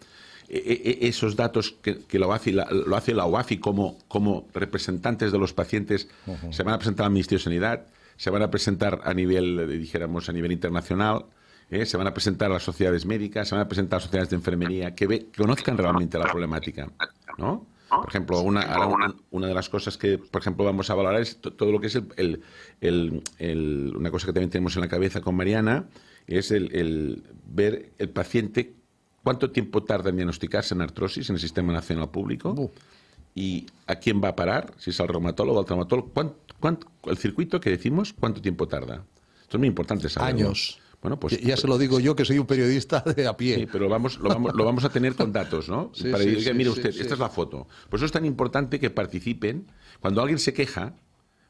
e, 0.47 0.99
e, 1.03 1.07
esos 1.09 1.36
datos 1.36 1.76
que, 1.82 2.05
que 2.05 2.19
lo, 2.19 2.32
hace 2.32 2.53
la, 2.53 2.69
lo, 2.71 2.95
hace 2.95 3.13
la, 3.13 3.26
UAFI 3.26 3.57
como, 3.57 3.97
como 4.07 4.47
representantes 4.53 5.34
de 5.34 5.38
los 5.38 5.51
pacientes 5.51 6.07
uh 6.26 6.32
-huh. 6.32 6.53
se 6.53 6.63
van 6.63 6.76
a 6.76 6.78
presentar 6.78 7.05
al 7.05 7.11
Ministerio 7.11 7.39
de 7.39 7.43
Sanidad, 7.43 7.88
se 8.15 8.30
van 8.30 8.43
a 8.43 8.49
presentar 8.49 9.01
a 9.03 9.13
nivel, 9.13 9.67
dijéramos, 9.78 10.30
a 10.30 10.32
nivel 10.32 10.53
internacional, 10.53 11.26
¿eh? 11.69 11.86
se 11.86 11.97
van 11.97 12.07
a 12.07 12.13
presentar 12.13 12.49
a 12.49 12.53
las 12.53 12.63
sociedades 12.63 13.05
médicas, 13.05 13.49
se 13.49 13.55
van 13.55 13.65
a 13.65 13.67
presentar 13.67 13.97
a 13.97 13.99
las 13.99 14.03
sociedades 14.03 14.30
de 14.30 14.38
enfermería, 14.38 14.95
que, 14.95 15.05
ve, 15.05 15.26
que 15.34 15.41
conozcan 15.41 15.78
realmente 15.78 16.17
la 16.17 16.32
problemática, 16.32 16.89
¿no? 17.38 17.72
Por 18.01 18.09
ejemplo, 18.09 18.41
una, 18.41 18.87
una, 18.87 19.15
una, 19.31 19.47
de 19.47 19.53
las 19.53 19.69
cosas 19.69 19.97
que, 19.97 20.17
por 20.17 20.41
ejemplo, 20.41 20.65
vamos 20.65 20.89
a 20.89 20.95
valorar 20.95 21.21
es 21.21 21.37
todo 21.39 21.71
lo 21.71 21.79
que 21.79 21.87
es 21.87 21.95
el, 21.95 22.07
el, 22.17 22.41
el, 22.81 23.23
el, 23.39 23.93
una 23.95 24.11
cosa 24.11 24.27
que 24.27 24.33
también 24.33 24.49
tenemos 24.49 24.75
en 24.75 24.81
la 24.81 24.87
cabeza 24.87 25.21
con 25.21 25.35
Mariana, 25.35 25.87
es 26.27 26.51
el, 26.51 27.23
ver 27.45 27.91
el 27.97 28.09
paciente 28.09 28.73
cuánto 29.23 29.51
tiempo 29.51 29.83
tarda 29.83 30.09
en 30.09 30.17
diagnosticarse 30.17 30.73
en 30.73 30.81
artrosis 30.81 31.29
en 31.29 31.35
el 31.35 31.41
sistema 31.41 31.73
nacional 31.73 32.09
público 32.09 32.51
uh. 32.51 32.71
y 33.35 33.65
a 33.87 33.95
quién 33.95 34.21
va 34.23 34.29
a 34.29 34.35
parar, 34.35 34.73
si 34.77 34.89
es 34.89 34.99
al 34.99 35.07
reumatólogo 35.07 35.57
o 35.57 35.61
al 35.61 35.65
traumatólogo, 35.65 36.09
¿cuánto, 36.13 36.37
cuánto, 36.59 36.87
el 37.05 37.17
circuito 37.17 37.59
que 37.59 37.69
decimos, 37.69 38.13
cuánto 38.17 38.41
tiempo 38.41 38.67
tarda. 38.67 39.03
Esto 39.41 39.57
es 39.57 39.59
muy 39.59 39.67
importante 39.67 40.09
saber. 40.09 40.35
Años. 40.35 40.79
Bueno, 41.04 41.20
pues, 41.20 41.39
ya 41.39 41.56
se 41.58 41.68
lo 41.68 41.78
digo 41.78 41.99
yo, 41.99 42.16
que 42.16 42.24
soy 42.26 42.39
un 42.39 42.47
periodista 42.47 43.01
de 43.01 43.28
a 43.28 43.38
pie. 43.38 43.56
Sí, 43.56 43.68
pero 43.72 43.88
vamos, 43.89 44.18
lo, 44.20 44.30
vamos, 44.30 44.56
lo 44.56 44.64
vamos 44.66 44.84
a 44.86 44.89
tener 44.89 45.16
con 45.16 45.32
datos, 45.32 45.70
¿no? 45.70 45.91
Sí, 45.93 46.10
Para 46.10 46.24
sí, 46.24 46.30
decir, 46.32 46.47
sí, 46.47 46.54
mire 46.54 46.70
usted, 46.70 46.89
esta 46.89 47.14
es 47.14 47.20
la 47.20 47.30
foto. 47.30 47.68
Por 47.89 47.97
eso 47.99 48.06
es 48.06 48.12
tan 48.12 48.26
importante 48.26 48.80
que 48.80 48.89
participen. 48.89 49.68
Cuando 49.99 50.22
alguien 50.22 50.39
se 50.39 50.54
queja, 50.54 50.93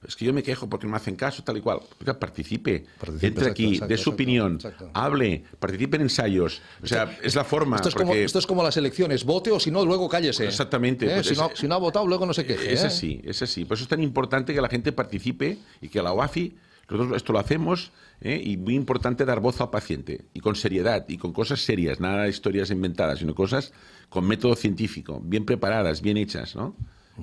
es 0.06 0.16
que 0.18 0.26
yo 0.26 0.34
me 0.34 0.43
quejo 0.43 0.68
porque 0.68 0.86
no 0.86 0.91
me 0.91 0.97
hacen 0.97 1.16
caso, 1.16 1.43
tal 1.43 1.58
y 1.58 1.62
cual. 1.62 1.80
Oiga, 2.01 2.20
participe, 2.20 2.84
Participe, 2.99 3.28
entre 3.28 3.49
aquí, 3.51 3.66
exacto, 3.76 3.88
dé 3.88 3.95
su 3.97 4.01
exacto, 4.01 4.14
opinión, 4.16 4.54
exacto. 4.56 4.89
hable, 4.93 5.43
participe 5.60 5.95
en 5.97 6.01
ensayos. 6.01 6.62
O 6.82 6.88
sea, 6.88 7.18
es 7.24 7.36
la 7.36 7.43
forma. 7.45 7.76
Esto 7.78 7.89
es, 7.89 7.95
como, 7.95 8.08
porque- 8.08 8.24
esto 8.26 8.39
es 8.39 8.47
como 8.47 8.64
las 8.64 8.76
elecciones, 8.76 9.24
vote 9.24 9.51
o 9.51 9.60
si 9.60 9.72
no, 9.72 9.86
luego 9.86 10.10
cállese. 10.10 10.45
Exactamente, 10.45 11.06
¿Eh? 11.06 11.14
pues 11.14 11.28
si, 11.28 11.34
es- 11.34 11.39
no, 11.39 11.51
si 11.54 11.68
no 11.68 11.76
ha 11.76 11.78
votado, 11.78 12.06
luego 12.08 12.26
no 12.26 12.34
se 12.34 12.45
queje. 12.45 12.74
Es 12.74 12.84
¿eh? 12.84 12.88
así, 12.88 13.22
es 13.24 13.41
así. 13.43 13.64
Por 13.66 13.76
eso 13.76 13.84
es 13.84 13.89
tan 13.89 14.01
importante 14.04 14.54
que 14.54 14.60
la 14.62 14.68
gente 14.70 14.91
participe 14.91 15.60
y 15.80 15.88
que 15.89 16.01
la 16.01 16.12
OAFI, 16.12 16.58
nosotros 16.89 17.16
esto 17.16 17.32
lo 17.32 17.39
hacemos, 17.39 17.91
¿eh? 18.24 18.41
y 18.43 18.57
muy 18.57 18.76
importante 18.76 19.26
dar 19.26 19.39
voz 19.39 19.61
al 19.61 19.69
paciente, 19.69 20.26
y 20.34 20.39
con 20.39 20.55
seriedad, 20.55 21.05
y 21.07 21.17
con 21.17 21.34
cosas 21.34 21.59
serias, 21.59 21.99
nada 21.99 22.24
de 22.24 22.30
historias 22.30 22.71
inventadas, 22.71 23.19
sino 23.19 23.36
cosas 23.36 23.74
con 24.09 24.26
método 24.26 24.55
científico, 24.55 25.21
bien 25.24 25.45
preparadas, 25.45 26.01
bien 26.01 26.17
hechas, 26.17 26.55
¿no? 26.55 26.76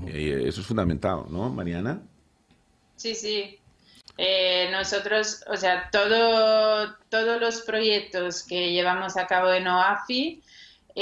Eh, 0.07 0.45
eso 0.47 0.61
es 0.61 0.67
fundamental, 0.67 1.25
¿no, 1.31 1.51
Mariana? 1.51 2.03
Sí, 2.97 3.15
sí. 3.15 3.59
Eh, 4.19 4.69
nosotros, 4.71 5.43
o 5.49 5.57
sea, 5.57 5.89
todo, 5.91 6.95
todos 7.09 7.41
los 7.41 7.63
proyectos 7.63 8.43
que 8.43 8.73
llevamos 8.73 9.17
a 9.17 9.27
cabo 9.27 9.51
en 9.53 9.67
OAFI, 9.67 10.43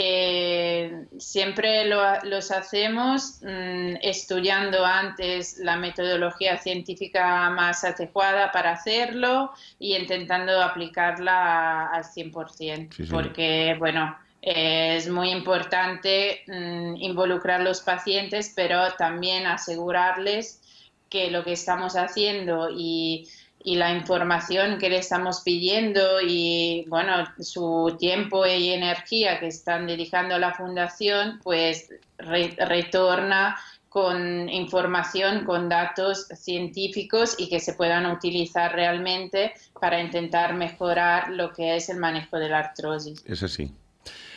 eh, 0.01 1.07
siempre 1.19 1.85
lo- 1.87 2.23
los 2.23 2.53
hacemos 2.53 3.41
mm, 3.43 3.97
estudiando 4.01 4.85
antes 4.87 5.59
la 5.59 5.77
metodología 5.77 6.57
científica 6.59 7.51
más 7.51 7.83
adecuada 7.83 8.53
para 8.53 8.71
hacerlo 8.73 9.51
y 9.81 9.97
intentando 9.97 10.63
aplicarla 10.63 11.33
a- 11.33 11.95
al 11.97 12.05
100%, 12.05 12.95
Sí, 12.95 13.07
sí. 13.07 13.11
porque, 13.11 13.75
bueno, 13.81 14.17
eh, 14.41 14.95
es 14.97 15.09
muy 15.09 15.31
importante 15.31 16.43
mm, 16.47 16.95
involucrar 16.99 17.61
a 17.61 17.65
los 17.65 17.81
pacientes, 17.81 18.53
pero 18.55 18.93
también 18.97 19.49
asegurarles 19.49 20.63
que 21.11 21.31
lo 21.31 21.43
que 21.43 21.53
estamos 21.53 21.97
haciendo 21.97 22.69
y, 22.71 23.27
y 23.65 23.77
la 23.77 23.93
información 23.93 24.79
que 24.79 24.89
le 24.89 24.99
estamos 24.99 25.41
pidiendo 25.41 26.21
y 26.23 26.85
bueno 26.89 27.25
su 27.41 27.97
tiempo 27.99 28.47
y 28.47 28.71
energía 28.71 29.41
que 29.41 29.49
están 29.49 29.87
dedicando 29.87 30.37
a 30.37 30.39
la 30.39 30.55
fundación 30.55 31.41
pues 31.43 31.91
re- 32.19 32.55
retorna 32.59 33.57
con 33.89 34.49
información, 34.51 35.45
con 35.45 35.69
datos 35.69 36.27
científicos 36.37 37.35
y 37.39 37.49
que 37.49 37.59
se 37.59 37.73
puedan 37.73 38.07
utilizar 38.07 38.73
realmente 38.75 39.55
para 39.81 40.01
intentar 40.01 40.55
mejorar 40.55 41.31
lo 41.31 41.53
que 41.53 41.75
es 41.77 41.89
el 41.89 41.97
manejo 41.97 42.37
de 42.39 42.49
la 42.51 42.59
artrosis. 42.61 43.25
Es 43.27 43.43
así, 43.43 43.73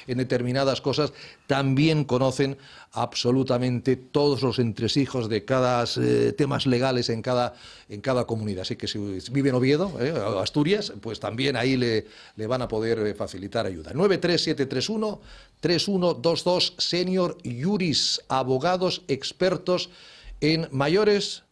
determinadas 0.07 0.81
cosas, 0.81 1.13
también 1.45 2.03
conocen 2.03 2.57
absolutamente 2.91 3.95
todos 3.95 4.41
los 4.41 4.59
entresijos 4.59 5.29
de 5.29 5.45
cada 5.45 5.85
eh, 5.97 6.33
temas 6.35 6.65
legales 6.65 7.09
en 7.09 7.21
cada, 7.21 7.53
en 7.89 8.01
cada 8.01 8.25
comunidad. 8.25 8.61
Así 8.61 8.75
que 8.75 8.88
si 8.88 8.97
vive 9.31 9.49
en 9.49 9.55
Oviedo, 9.55 9.93
eh, 9.99 10.13
Asturias, 10.41 10.91
pues 11.01 11.19
también 11.19 11.55
ahí 11.55 11.77
le, 11.77 12.07
le 12.35 12.47
van 12.47 12.63
a 12.63 12.67
poder 12.67 12.99
eh, 12.99 13.13
facilitar 13.13 13.65
ayuda. 13.65 13.91
93731 13.93 15.19
3122 15.59 16.75
Senior 16.77 17.38
Juris, 17.43 18.21
abogados 18.29 19.01
expertos 19.07 19.89
en 20.41 20.67
mayores 20.71 21.43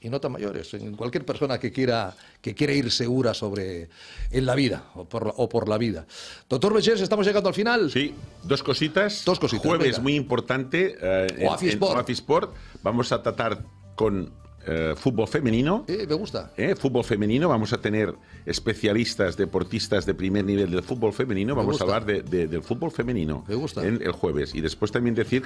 y 0.00 0.08
no 0.10 0.20
tan 0.20 0.32
mayores, 0.32 0.72
en 0.74 0.94
cualquier 0.94 1.24
persona 1.24 1.58
que 1.58 1.72
quiera, 1.72 2.14
que 2.40 2.54
quiera 2.54 2.72
ir 2.72 2.90
segura 2.92 3.34
sobre 3.34 3.88
en 4.30 4.46
la 4.46 4.54
vida 4.54 4.84
o 4.94 5.04
por, 5.06 5.34
o 5.36 5.48
por 5.48 5.68
la 5.68 5.76
vida. 5.76 6.06
Doctor 6.48 6.72
Beches, 6.72 7.00
estamos 7.00 7.26
llegando 7.26 7.48
al 7.48 7.54
final. 7.54 7.90
Sí, 7.90 8.14
dos 8.44 8.62
cositas. 8.62 9.24
Dos 9.24 9.40
cositas. 9.40 9.66
Jueves 9.66 9.98
muy 10.00 10.14
importante 10.14 10.96
eh, 11.00 11.26
en, 11.38 11.68
Sport. 12.08 12.54
Vamos 12.82 13.10
a 13.10 13.22
tratar 13.22 13.64
con 13.96 14.32
eh, 14.70 14.94
fútbol 14.96 15.26
femenino. 15.26 15.84
Eh, 15.88 16.06
me 16.06 16.14
gusta. 16.14 16.52
Eh, 16.56 16.76
fútbol 16.76 17.02
femenino. 17.02 17.48
Vamos 17.48 17.72
a 17.72 17.80
tener 17.80 18.14
especialistas, 18.44 19.36
deportistas 19.36 20.04
de 20.04 20.14
primer 20.14 20.44
nivel 20.44 20.70
del 20.70 20.82
fútbol 20.82 21.12
femenino. 21.12 21.54
Vamos 21.54 21.80
a 21.80 21.84
hablar 21.84 22.04
de, 22.04 22.22
del 22.22 22.62
fútbol 22.62 22.90
femenino. 22.90 23.44
Me 23.48 23.54
gusta. 23.54 23.86
En 23.86 24.02
el 24.02 24.12
jueves. 24.12 24.54
Y 24.54 24.60
después 24.60 24.92
también 24.92 25.14
decir 25.14 25.44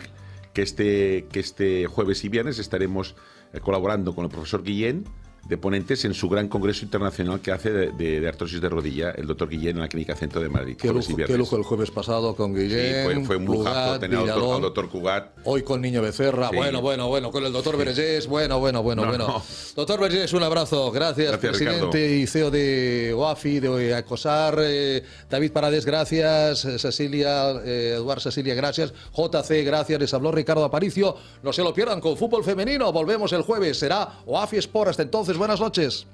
que 0.52 0.62
este, 0.62 1.26
que 1.30 1.40
este 1.40 1.86
jueves 1.86 2.24
y 2.24 2.28
viernes 2.28 2.58
estaremos 2.58 3.14
eh, 3.52 3.60
colaborando 3.60 4.14
con 4.14 4.24
el 4.24 4.30
profesor 4.30 4.62
Guillén 4.62 5.04
de 5.48 5.58
ponentes 5.58 6.04
en 6.04 6.14
su 6.14 6.28
gran 6.28 6.48
congreso 6.48 6.84
internacional 6.84 7.40
que 7.40 7.50
hace 7.50 7.70
de, 7.70 8.28
artrosis 8.28 8.60
de 8.60 8.68
rodilla 8.68 9.10
el 9.10 9.26
doctor 9.26 9.48
Guillén 9.48 9.76
en 9.76 9.80
la 9.80 9.88
Clínica 9.88 10.14
Centro 10.14 10.40
de 10.40 10.48
Madrid. 10.48 10.76
Qué 10.76 10.92
lujo, 11.36 11.56
el 11.56 11.62
jueves 11.64 11.90
pasado 11.90 12.34
con 12.36 12.54
Guillén. 12.54 13.10
Sí, 13.10 13.24
fue, 13.24 13.36
un 13.36 13.44
lujazo 13.44 13.98
tener 13.98 14.18
al 14.18 14.26
doctor, 14.26 14.88
Cugat. 14.88 15.32
Hoy 15.44 15.62
con 15.62 15.80
Niño 15.80 16.00
Becerra. 16.00 16.50
Bueno, 16.54 16.80
bueno, 16.80 17.08
bueno. 17.08 17.30
Con 17.30 17.44
el 17.44 17.52
doctor 17.52 17.76
sí. 17.94 18.28
Bueno, 18.28 18.60
bueno, 18.60 18.82
bueno, 18.82 19.06
bueno. 19.06 19.42
Doctor 19.74 20.00
Vergés, 20.00 20.32
un 20.32 20.42
abrazo. 20.42 20.90
Gracias, 20.92 21.36
presidente 21.38 22.16
y 22.16 22.26
CEO 22.26 22.50
de 22.50 23.12
OAFI, 23.16 23.60
de 23.60 23.94
ACOSAR. 23.94 24.58
Eh, 24.60 25.02
David 25.28 25.52
Parades, 25.52 25.84
gracias. 25.84 26.60
Cecilia, 26.78 27.50
eh, 27.64 27.94
Eduardo 27.96 28.20
Cecilia, 28.20 28.54
gracias. 28.54 28.92
JC, 29.12 29.64
gracias. 29.64 30.00
Les 30.00 30.14
habló 30.14 30.30
Ricardo 30.30 30.64
Aparicio. 30.64 31.16
No 31.42 31.52
se 31.52 31.62
lo 31.62 31.74
pierdan 31.74 32.00
con 32.00 32.16
fútbol 32.16 32.44
femenino. 32.44 32.92
Volvemos 32.92 33.32
el 33.32 33.42
jueves. 33.42 33.78
Será 33.78 34.20
OAFI 34.26 34.58
Sport. 34.58 34.90
Hasta 34.90 35.02
buenas 35.36 35.60
noches. 35.60 36.06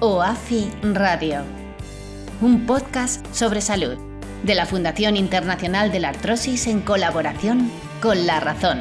OAFI 0.00 0.70
Radio, 0.94 1.42
un 2.40 2.66
podcast 2.66 3.24
sobre 3.34 3.60
salud 3.60 3.96
de 4.42 4.54
la 4.54 4.66
Fundación 4.66 5.16
Internacional 5.16 5.92
de 5.92 6.00
la 6.00 6.08
Artrosis 6.08 6.66
en 6.66 6.80
colaboración 6.80 7.70
con 8.00 8.26
La 8.26 8.40
Razón. 8.40 8.80